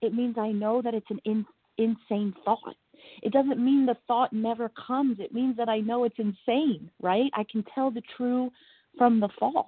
It 0.02 0.12
means 0.12 0.36
I 0.38 0.52
know 0.52 0.82
that 0.82 0.94
it's 0.94 1.10
an 1.10 1.20
in, 1.24 1.46
insane 1.78 2.34
thought. 2.44 2.76
It 3.22 3.32
doesn't 3.32 3.64
mean 3.64 3.86
the 3.86 3.96
thought 4.06 4.32
never 4.32 4.70
comes. 4.70 5.18
It 5.20 5.32
means 5.34 5.56
that 5.56 5.68
I 5.68 5.80
know 5.80 6.04
it's 6.04 6.18
insane, 6.18 6.90
right? 7.00 7.30
I 7.34 7.44
can 7.50 7.64
tell 7.74 7.90
the 7.90 8.02
true 8.16 8.50
from 8.98 9.20
the 9.20 9.28
false. 9.38 9.66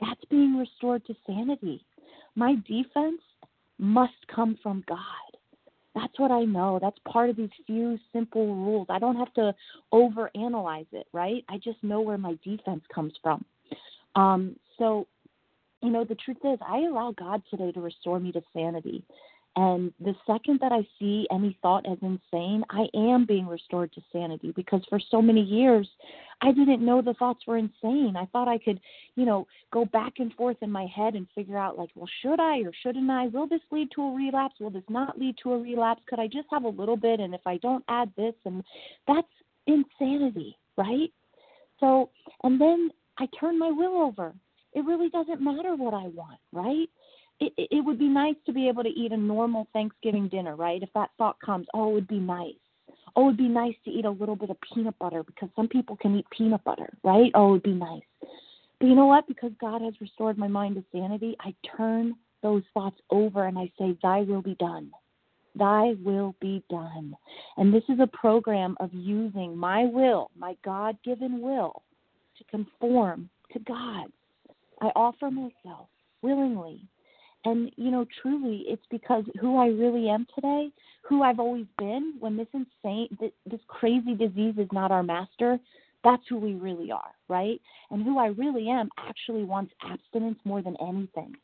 That's 0.00 0.24
being 0.30 0.56
restored 0.56 1.04
to 1.06 1.14
sanity. 1.26 1.84
My 2.34 2.54
defense 2.66 3.20
must 3.78 4.14
come 4.34 4.58
from 4.62 4.84
God. 4.88 4.98
That's 5.94 6.18
what 6.18 6.30
I 6.30 6.44
know. 6.44 6.78
That's 6.80 6.98
part 7.08 7.30
of 7.30 7.36
these 7.36 7.50
few 7.66 7.98
simple 8.12 8.54
rules. 8.54 8.86
I 8.90 8.98
don't 8.98 9.16
have 9.16 9.32
to 9.34 9.54
overanalyze 9.92 10.86
it, 10.92 11.06
right? 11.12 11.44
I 11.48 11.58
just 11.58 11.82
know 11.82 12.00
where 12.00 12.18
my 12.18 12.38
defense 12.44 12.82
comes 12.94 13.14
from. 13.22 13.44
Um, 14.14 14.56
so, 14.78 15.06
you 15.82 15.90
know, 15.90 16.04
the 16.04 16.14
truth 16.14 16.38
is, 16.44 16.58
I 16.66 16.78
allow 16.78 17.12
God 17.18 17.42
today 17.50 17.72
to 17.72 17.80
restore 17.80 18.20
me 18.20 18.30
to 18.32 18.42
sanity. 18.52 19.02
And 19.58 19.92
the 19.98 20.14
second 20.24 20.60
that 20.60 20.70
I 20.70 20.86
see 21.00 21.26
any 21.32 21.58
thought 21.62 21.84
as 21.84 21.98
insane, 22.00 22.62
I 22.70 22.86
am 22.94 23.26
being 23.26 23.48
restored 23.48 23.92
to 23.94 24.00
sanity 24.12 24.52
because 24.54 24.82
for 24.88 25.00
so 25.10 25.20
many 25.20 25.40
years, 25.40 25.88
I 26.40 26.52
didn't 26.52 26.84
know 26.84 27.02
the 27.02 27.14
thoughts 27.14 27.44
were 27.44 27.56
insane. 27.56 28.14
I 28.16 28.26
thought 28.26 28.46
I 28.46 28.58
could, 28.58 28.78
you 29.16 29.26
know, 29.26 29.48
go 29.72 29.84
back 29.84 30.20
and 30.20 30.32
forth 30.34 30.58
in 30.60 30.70
my 30.70 30.86
head 30.86 31.14
and 31.14 31.26
figure 31.34 31.58
out, 31.58 31.76
like, 31.76 31.90
well, 31.96 32.08
should 32.22 32.38
I 32.38 32.58
or 32.58 32.70
shouldn't 32.84 33.10
I? 33.10 33.26
Will 33.26 33.48
this 33.48 33.60
lead 33.72 33.88
to 33.96 34.02
a 34.02 34.14
relapse? 34.14 34.54
Will 34.60 34.70
this 34.70 34.84
not 34.88 35.18
lead 35.18 35.34
to 35.42 35.54
a 35.54 35.58
relapse? 35.58 36.02
Could 36.08 36.20
I 36.20 36.28
just 36.28 36.46
have 36.52 36.62
a 36.62 36.68
little 36.68 36.96
bit? 36.96 37.18
And 37.18 37.34
if 37.34 37.44
I 37.44 37.56
don't 37.56 37.82
add 37.88 38.12
this, 38.16 38.34
and 38.44 38.62
that's 39.08 39.26
insanity, 39.66 40.56
right? 40.76 41.12
So, 41.80 42.10
and 42.44 42.60
then 42.60 42.90
I 43.18 43.26
turn 43.40 43.58
my 43.58 43.72
will 43.72 44.02
over. 44.02 44.34
It 44.72 44.84
really 44.84 45.08
doesn't 45.08 45.40
matter 45.40 45.74
what 45.74 45.94
I 45.94 46.06
want, 46.06 46.38
right? 46.52 46.88
It, 47.40 47.52
it 47.56 47.84
would 47.84 47.98
be 47.98 48.08
nice 48.08 48.34
to 48.46 48.52
be 48.52 48.68
able 48.68 48.82
to 48.82 48.88
eat 48.88 49.12
a 49.12 49.16
normal 49.16 49.68
Thanksgiving 49.72 50.28
dinner, 50.28 50.56
right? 50.56 50.82
If 50.82 50.92
that 50.94 51.10
thought 51.18 51.40
comes, 51.40 51.66
oh, 51.74 51.90
it 51.90 51.94
would 51.94 52.08
be 52.08 52.18
nice. 52.18 52.54
Oh, 53.14 53.22
it 53.22 53.26
would 53.26 53.36
be 53.36 53.48
nice 53.48 53.74
to 53.84 53.90
eat 53.90 54.04
a 54.04 54.10
little 54.10 54.36
bit 54.36 54.50
of 54.50 54.56
peanut 54.74 54.98
butter 54.98 55.22
because 55.22 55.48
some 55.54 55.68
people 55.68 55.96
can 55.96 56.16
eat 56.16 56.26
peanut 56.36 56.64
butter, 56.64 56.92
right? 57.04 57.30
Oh, 57.34 57.48
it 57.48 57.52
would 57.52 57.62
be 57.62 57.74
nice. 57.74 58.02
But 58.80 58.86
you 58.86 58.94
know 58.94 59.06
what? 59.06 59.26
Because 59.26 59.52
God 59.60 59.82
has 59.82 59.94
restored 60.00 60.38
my 60.38 60.48
mind 60.48 60.76
to 60.76 60.84
sanity, 60.92 61.36
I 61.40 61.54
turn 61.76 62.14
those 62.42 62.62
thoughts 62.74 63.00
over 63.10 63.46
and 63.46 63.58
I 63.58 63.70
say, 63.78 63.96
Thy 64.02 64.20
will 64.20 64.42
be 64.42 64.54
done. 64.56 64.90
Thy 65.56 65.94
will 66.04 66.36
be 66.40 66.62
done. 66.70 67.16
And 67.56 67.74
this 67.74 67.82
is 67.88 67.98
a 68.00 68.06
program 68.06 68.76
of 68.78 68.90
using 68.92 69.56
my 69.56 69.84
will, 69.84 70.30
my 70.36 70.56
God 70.64 70.96
given 71.04 71.40
will, 71.40 71.82
to 72.36 72.44
conform 72.44 73.28
to 73.52 73.58
God. 73.60 74.06
I 74.80 74.86
offer 74.94 75.30
myself 75.30 75.88
willingly. 76.22 76.82
And, 77.48 77.72
you 77.76 77.90
know, 77.90 78.04
truly, 78.20 78.64
it's 78.66 78.84
because 78.90 79.24
who 79.40 79.56
I 79.56 79.68
really 79.68 80.10
am 80.10 80.26
today, 80.34 80.70
who 81.00 81.22
I've 81.22 81.40
always 81.40 81.64
been, 81.78 82.14
when 82.20 82.36
this 82.36 82.46
insane, 82.52 83.08
this 83.20 83.60
crazy 83.68 84.14
disease 84.14 84.56
is 84.58 84.68
not 84.70 84.90
our 84.90 85.02
master, 85.02 85.58
that's 86.04 86.22
who 86.28 86.36
we 86.36 86.56
really 86.56 86.92
are, 86.92 87.12
right? 87.28 87.58
And 87.90 88.04
who 88.04 88.18
I 88.18 88.26
really 88.26 88.68
am 88.68 88.90
actually 88.98 89.44
wants 89.44 89.72
abstinence 89.82 90.38
more 90.44 90.60
than 90.60 90.76
anything. 90.78 91.34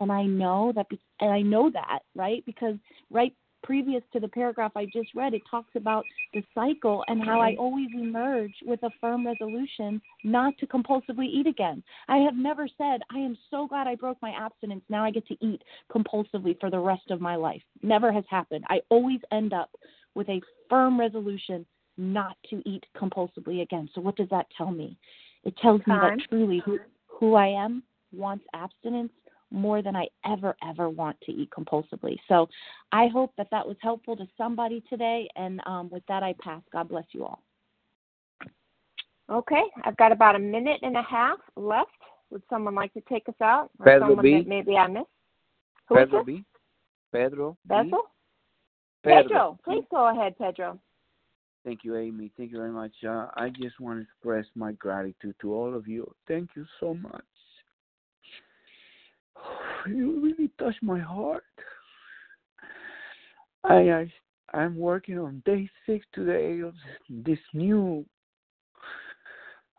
And 0.00 0.12
I 0.12 0.24
know 0.24 0.70
that, 0.76 0.86
and 1.20 1.30
I 1.30 1.40
know 1.40 1.70
that, 1.70 2.00
right? 2.14 2.44
Because 2.44 2.74
right 3.10 3.34
previous 3.64 4.02
to 4.12 4.20
the 4.20 4.28
paragraph 4.28 4.72
I 4.76 4.84
just 4.84 5.08
read, 5.14 5.34
it 5.34 5.42
talks 5.50 5.70
about 5.74 6.04
the 6.32 6.44
cycle 6.54 7.02
and 7.08 7.24
how 7.24 7.40
I 7.40 7.52
mm-hmm. 7.52 7.60
always 7.60 7.88
emerge 7.94 8.52
with 8.64 8.82
a 8.84 8.90
firm 9.00 9.26
resolution 9.26 10.00
not 10.22 10.56
to 10.58 10.66
compulsively 10.66 11.26
eat 11.26 11.46
again. 11.46 11.82
I 12.06 12.18
have 12.18 12.36
never 12.36 12.68
said, 12.78 13.00
I 13.12 13.18
am 13.18 13.36
so 13.50 13.66
glad 13.66 13.88
I 13.88 13.96
broke 13.96 14.18
my 14.22 14.30
abstinence. 14.30 14.84
Now 14.88 15.04
I 15.04 15.10
get 15.10 15.26
to 15.28 15.36
eat 15.40 15.62
compulsively 15.90 16.60
for 16.60 16.70
the 16.70 16.78
rest 16.78 17.10
of 17.10 17.20
my 17.20 17.36
life. 17.36 17.62
Never 17.82 18.12
has 18.12 18.24
happened. 18.28 18.64
I 18.68 18.80
always 18.90 19.20
end 19.32 19.52
up 19.52 19.70
with 20.14 20.28
a 20.28 20.40
firm 20.68 21.00
resolution 21.00 21.66
not 21.96 22.36
to 22.50 22.62
eat 22.68 22.84
compulsively 22.96 23.62
again. 23.62 23.88
So, 23.94 24.00
what 24.00 24.16
does 24.16 24.28
that 24.30 24.46
tell 24.56 24.70
me? 24.70 24.96
It 25.44 25.56
tells 25.58 25.80
me 25.86 25.94
that 25.94 26.18
truly 26.28 26.62
who, 26.64 26.78
who 27.06 27.34
I 27.34 27.46
am 27.46 27.82
wants 28.12 28.44
abstinence 28.54 29.12
more 29.54 29.82
than 29.82 29.96
I 29.96 30.06
ever, 30.26 30.56
ever 30.68 30.90
want 30.90 31.16
to 31.22 31.32
eat 31.32 31.50
compulsively. 31.50 32.16
So 32.28 32.48
I 32.92 33.06
hope 33.06 33.32
that 33.36 33.48
that 33.50 33.66
was 33.66 33.76
helpful 33.80 34.16
to 34.16 34.26
somebody 34.36 34.82
today. 34.90 35.28
And 35.36 35.60
um, 35.66 35.88
with 35.90 36.02
that, 36.08 36.22
I 36.22 36.34
pass. 36.40 36.62
God 36.72 36.88
bless 36.88 37.04
you 37.12 37.24
all. 37.24 37.42
Okay, 39.30 39.62
I've 39.84 39.96
got 39.96 40.12
about 40.12 40.36
a 40.36 40.38
minute 40.38 40.80
and 40.82 40.96
a 40.96 41.02
half 41.02 41.38
left. 41.56 41.90
Would 42.30 42.42
someone 42.50 42.74
like 42.74 42.92
to 42.94 43.00
take 43.08 43.28
us 43.28 43.34
out? 43.40 43.70
Or 43.78 43.86
Pedro 43.86 44.08
someone 44.08 44.22
B. 44.22 44.38
that 44.38 44.46
maybe 44.46 44.76
I 44.76 44.86
missed? 44.86 45.06
Who 45.88 45.96
is 45.96 46.04
Pedro 46.06 46.24
this? 46.24 46.36
Pedro. 47.12 47.56
B. 47.66 47.74
Pedro? 47.74 48.02
Pedro. 49.02 49.22
Pedro, 49.22 49.58
please 49.64 49.84
go 49.90 50.08
ahead, 50.08 50.36
Pedro. 50.36 50.78
Thank 51.64 51.84
you, 51.84 51.96
Amy. 51.96 52.30
Thank 52.36 52.52
you 52.52 52.58
very 52.58 52.70
much. 52.70 52.92
Uh, 53.06 53.28
I 53.36 53.48
just 53.48 53.80
want 53.80 53.98
to 53.98 54.02
express 54.02 54.44
my 54.54 54.72
gratitude 54.72 55.34
to 55.40 55.54
all 55.54 55.74
of 55.74 55.88
you. 55.88 56.12
Thank 56.28 56.50
you 56.56 56.66
so 56.80 56.94
much. 56.94 57.24
You 59.86 60.20
really 60.22 60.50
touched 60.58 60.82
my 60.82 60.98
heart. 60.98 61.44
I, 63.64 63.74
I 63.90 64.12
I'm 64.52 64.76
working 64.76 65.18
on 65.18 65.42
day 65.44 65.68
six 65.86 66.06
today 66.12 66.60
of 66.60 66.74
this 67.08 67.38
new 67.52 68.04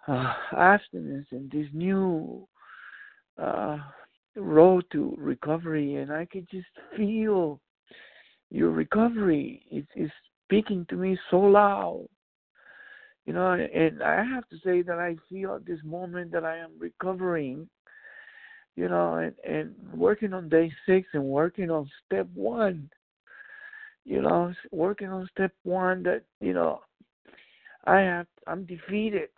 uh, 0.08 0.34
abstinence 0.56 1.28
and 1.32 1.50
this 1.50 1.68
new 1.74 2.48
uh, 3.42 3.78
road 4.36 4.86
to 4.92 5.16
recovery, 5.18 5.96
and 5.96 6.12
I 6.12 6.26
could 6.26 6.48
just 6.52 6.68
feel 6.98 7.60
your 8.50 8.72
recovery. 8.72 9.64
It's 9.72 10.12
speaking 10.46 10.86
to 10.90 10.96
me 10.96 11.18
so 11.30 11.40
loud. 11.40 12.08
You 13.26 13.34
know, 13.34 13.54
and 13.54 14.04
I 14.04 14.24
have 14.24 14.48
to 14.50 14.58
say 14.64 14.84
that 14.84 15.00
I 15.00 15.16
feel 15.30 15.56
at 15.56 15.66
this 15.66 15.80
moment 15.84 16.32
that 16.32 16.46
I 16.46 16.58
am 16.58 16.72
recovering. 16.78 17.68
You 18.76 18.90
know, 18.90 19.16
and 19.16 19.34
and 19.48 19.74
working 19.94 20.34
on 20.34 20.50
day 20.50 20.72
six 20.86 21.08
and 21.14 21.24
working 21.24 21.72
on 21.72 21.90
step 22.06 22.28
one. 22.34 22.90
You 24.04 24.22
know, 24.22 24.54
working 24.72 25.08
on 25.08 25.30
step 25.32 25.54
one 25.64 26.04
that 26.04 26.24
you 26.42 26.54
know, 26.54 26.82
I 27.86 28.00
have 28.00 28.28
I'm 28.48 28.66
defeated. 28.66 29.30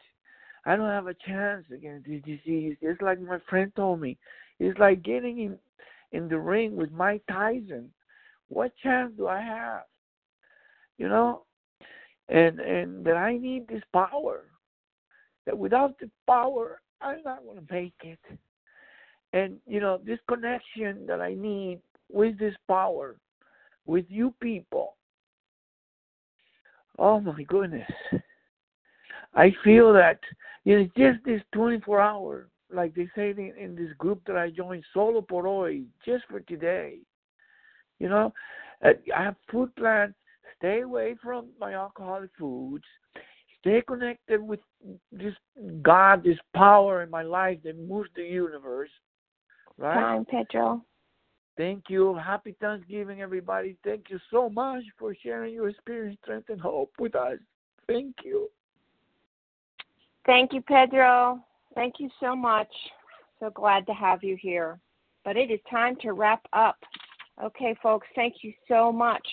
I 0.66 0.76
don't 0.76 0.90
have 0.90 1.08
a 1.08 1.14
chance 1.14 1.66
against 1.74 2.08
this 2.08 2.22
disease. 2.24 2.76
It's 2.82 3.02
like 3.02 3.22
my 3.22 3.40
friend 3.50 3.72
told 3.76 4.02
me. 4.02 4.18
It's 4.60 4.78
like 4.80 5.04
getting 5.04 5.40
in 5.40 5.60
in 6.12 6.28
the 6.28 6.40
ring 6.40 6.76
with 6.76 6.92
Mike 6.92 7.24
Tyson. 7.30 7.92
What 8.50 8.74
chance 8.82 9.14
do 9.18 9.28
I 9.28 9.42
have? 9.42 9.84
You 10.98 11.10
know, 11.10 11.44
and 12.30 12.60
and 12.60 13.06
that 13.06 13.18
I 13.18 13.38
need 13.38 13.68
this 13.68 13.84
power. 13.94 14.46
That 15.46 15.58
without 15.58 15.98
the 16.00 16.10
power, 16.28 16.82
I'm 17.02 17.24
not 17.24 17.42
to 17.46 17.74
make 17.74 17.94
it. 18.02 18.20
And 19.38 19.58
you 19.68 19.80
know, 19.80 20.00
this 20.04 20.20
connection 20.28 21.06
that 21.06 21.22
I 21.22 21.36
need 21.36 21.80
with 22.12 22.40
this 22.40 22.56
power, 22.68 23.18
with 23.86 24.06
you 24.10 24.34
people. 24.42 24.96
Oh 26.98 27.20
my 27.20 27.44
goodness. 27.44 27.90
I 29.36 29.54
feel 29.64 29.94
that 29.94 30.20
you 30.64 30.80
know 30.80 30.90
just 30.98 31.24
this 31.24 31.42
24 31.54 32.02
hour, 32.02 32.50
like 32.74 32.96
they 32.96 33.08
say 33.16 33.30
in, 33.30 33.54
in 33.60 33.76
this 33.76 33.94
group 34.00 34.22
that 34.26 34.38
I 34.38 34.50
joined, 34.50 34.84
solo 34.92 35.22
por 35.22 35.44
hoy, 35.44 35.84
just 36.04 36.24
for 36.30 36.40
today. 36.40 36.98
You 38.00 38.10
know, 38.10 38.34
uh, 38.84 38.94
I 39.16 39.24
have 39.24 39.36
food 39.52 39.76
plans. 39.76 40.16
Stay 40.58 40.82
away 40.82 41.16
from 41.22 41.50
my 41.60 41.76
alcoholic 41.76 42.32
foods. 42.40 42.86
Stay 43.60 43.84
connected 43.88 44.42
with 44.42 44.62
this 45.12 45.36
God, 45.84 46.24
this 46.24 46.40
power 46.56 47.04
in 47.04 47.12
my 47.12 47.22
life 47.22 47.60
that 47.64 47.78
moves 47.78 48.10
the 48.16 48.24
universe. 48.24 48.90
Right? 49.78 49.96
Time, 49.96 50.26
Pedro. 50.26 50.84
Thank 51.58 51.86
you. 51.90 52.16
Happy 52.16 52.56
Thanksgiving, 52.62 53.22
everybody. 53.22 53.78
Thank 53.84 54.10
you 54.10 54.20
so 54.32 54.50
much 54.50 54.84
for 54.98 55.16
sharing 55.24 55.54
your 55.54 55.70
experience, 55.70 56.18
strength, 56.24 56.50
and 56.50 56.62
hope 56.62 56.92
with 57.00 57.16
us. 57.16 57.38
Thank 57.88 58.16
you. 58.24 58.50
Thank 60.26 60.54
you, 60.54 60.62
Pedro. 60.62 61.40
Thank 61.74 61.96
you 62.00 62.10
so 62.20 62.36
much. 62.36 62.70
So 63.40 63.50
glad 63.50 63.86
to 63.88 63.94
have 63.94 64.24
you 64.24 64.38
here. 64.40 64.80
But 65.24 65.38
it 65.38 65.50
is 65.52 65.60
time 65.70 65.96
to 66.02 66.14
wrap 66.14 66.42
up. 66.54 66.78
Okay, 67.44 67.76
folks, 67.82 68.08
thank 68.16 68.36
you 68.42 68.54
so 68.68 68.92
much 68.92 69.26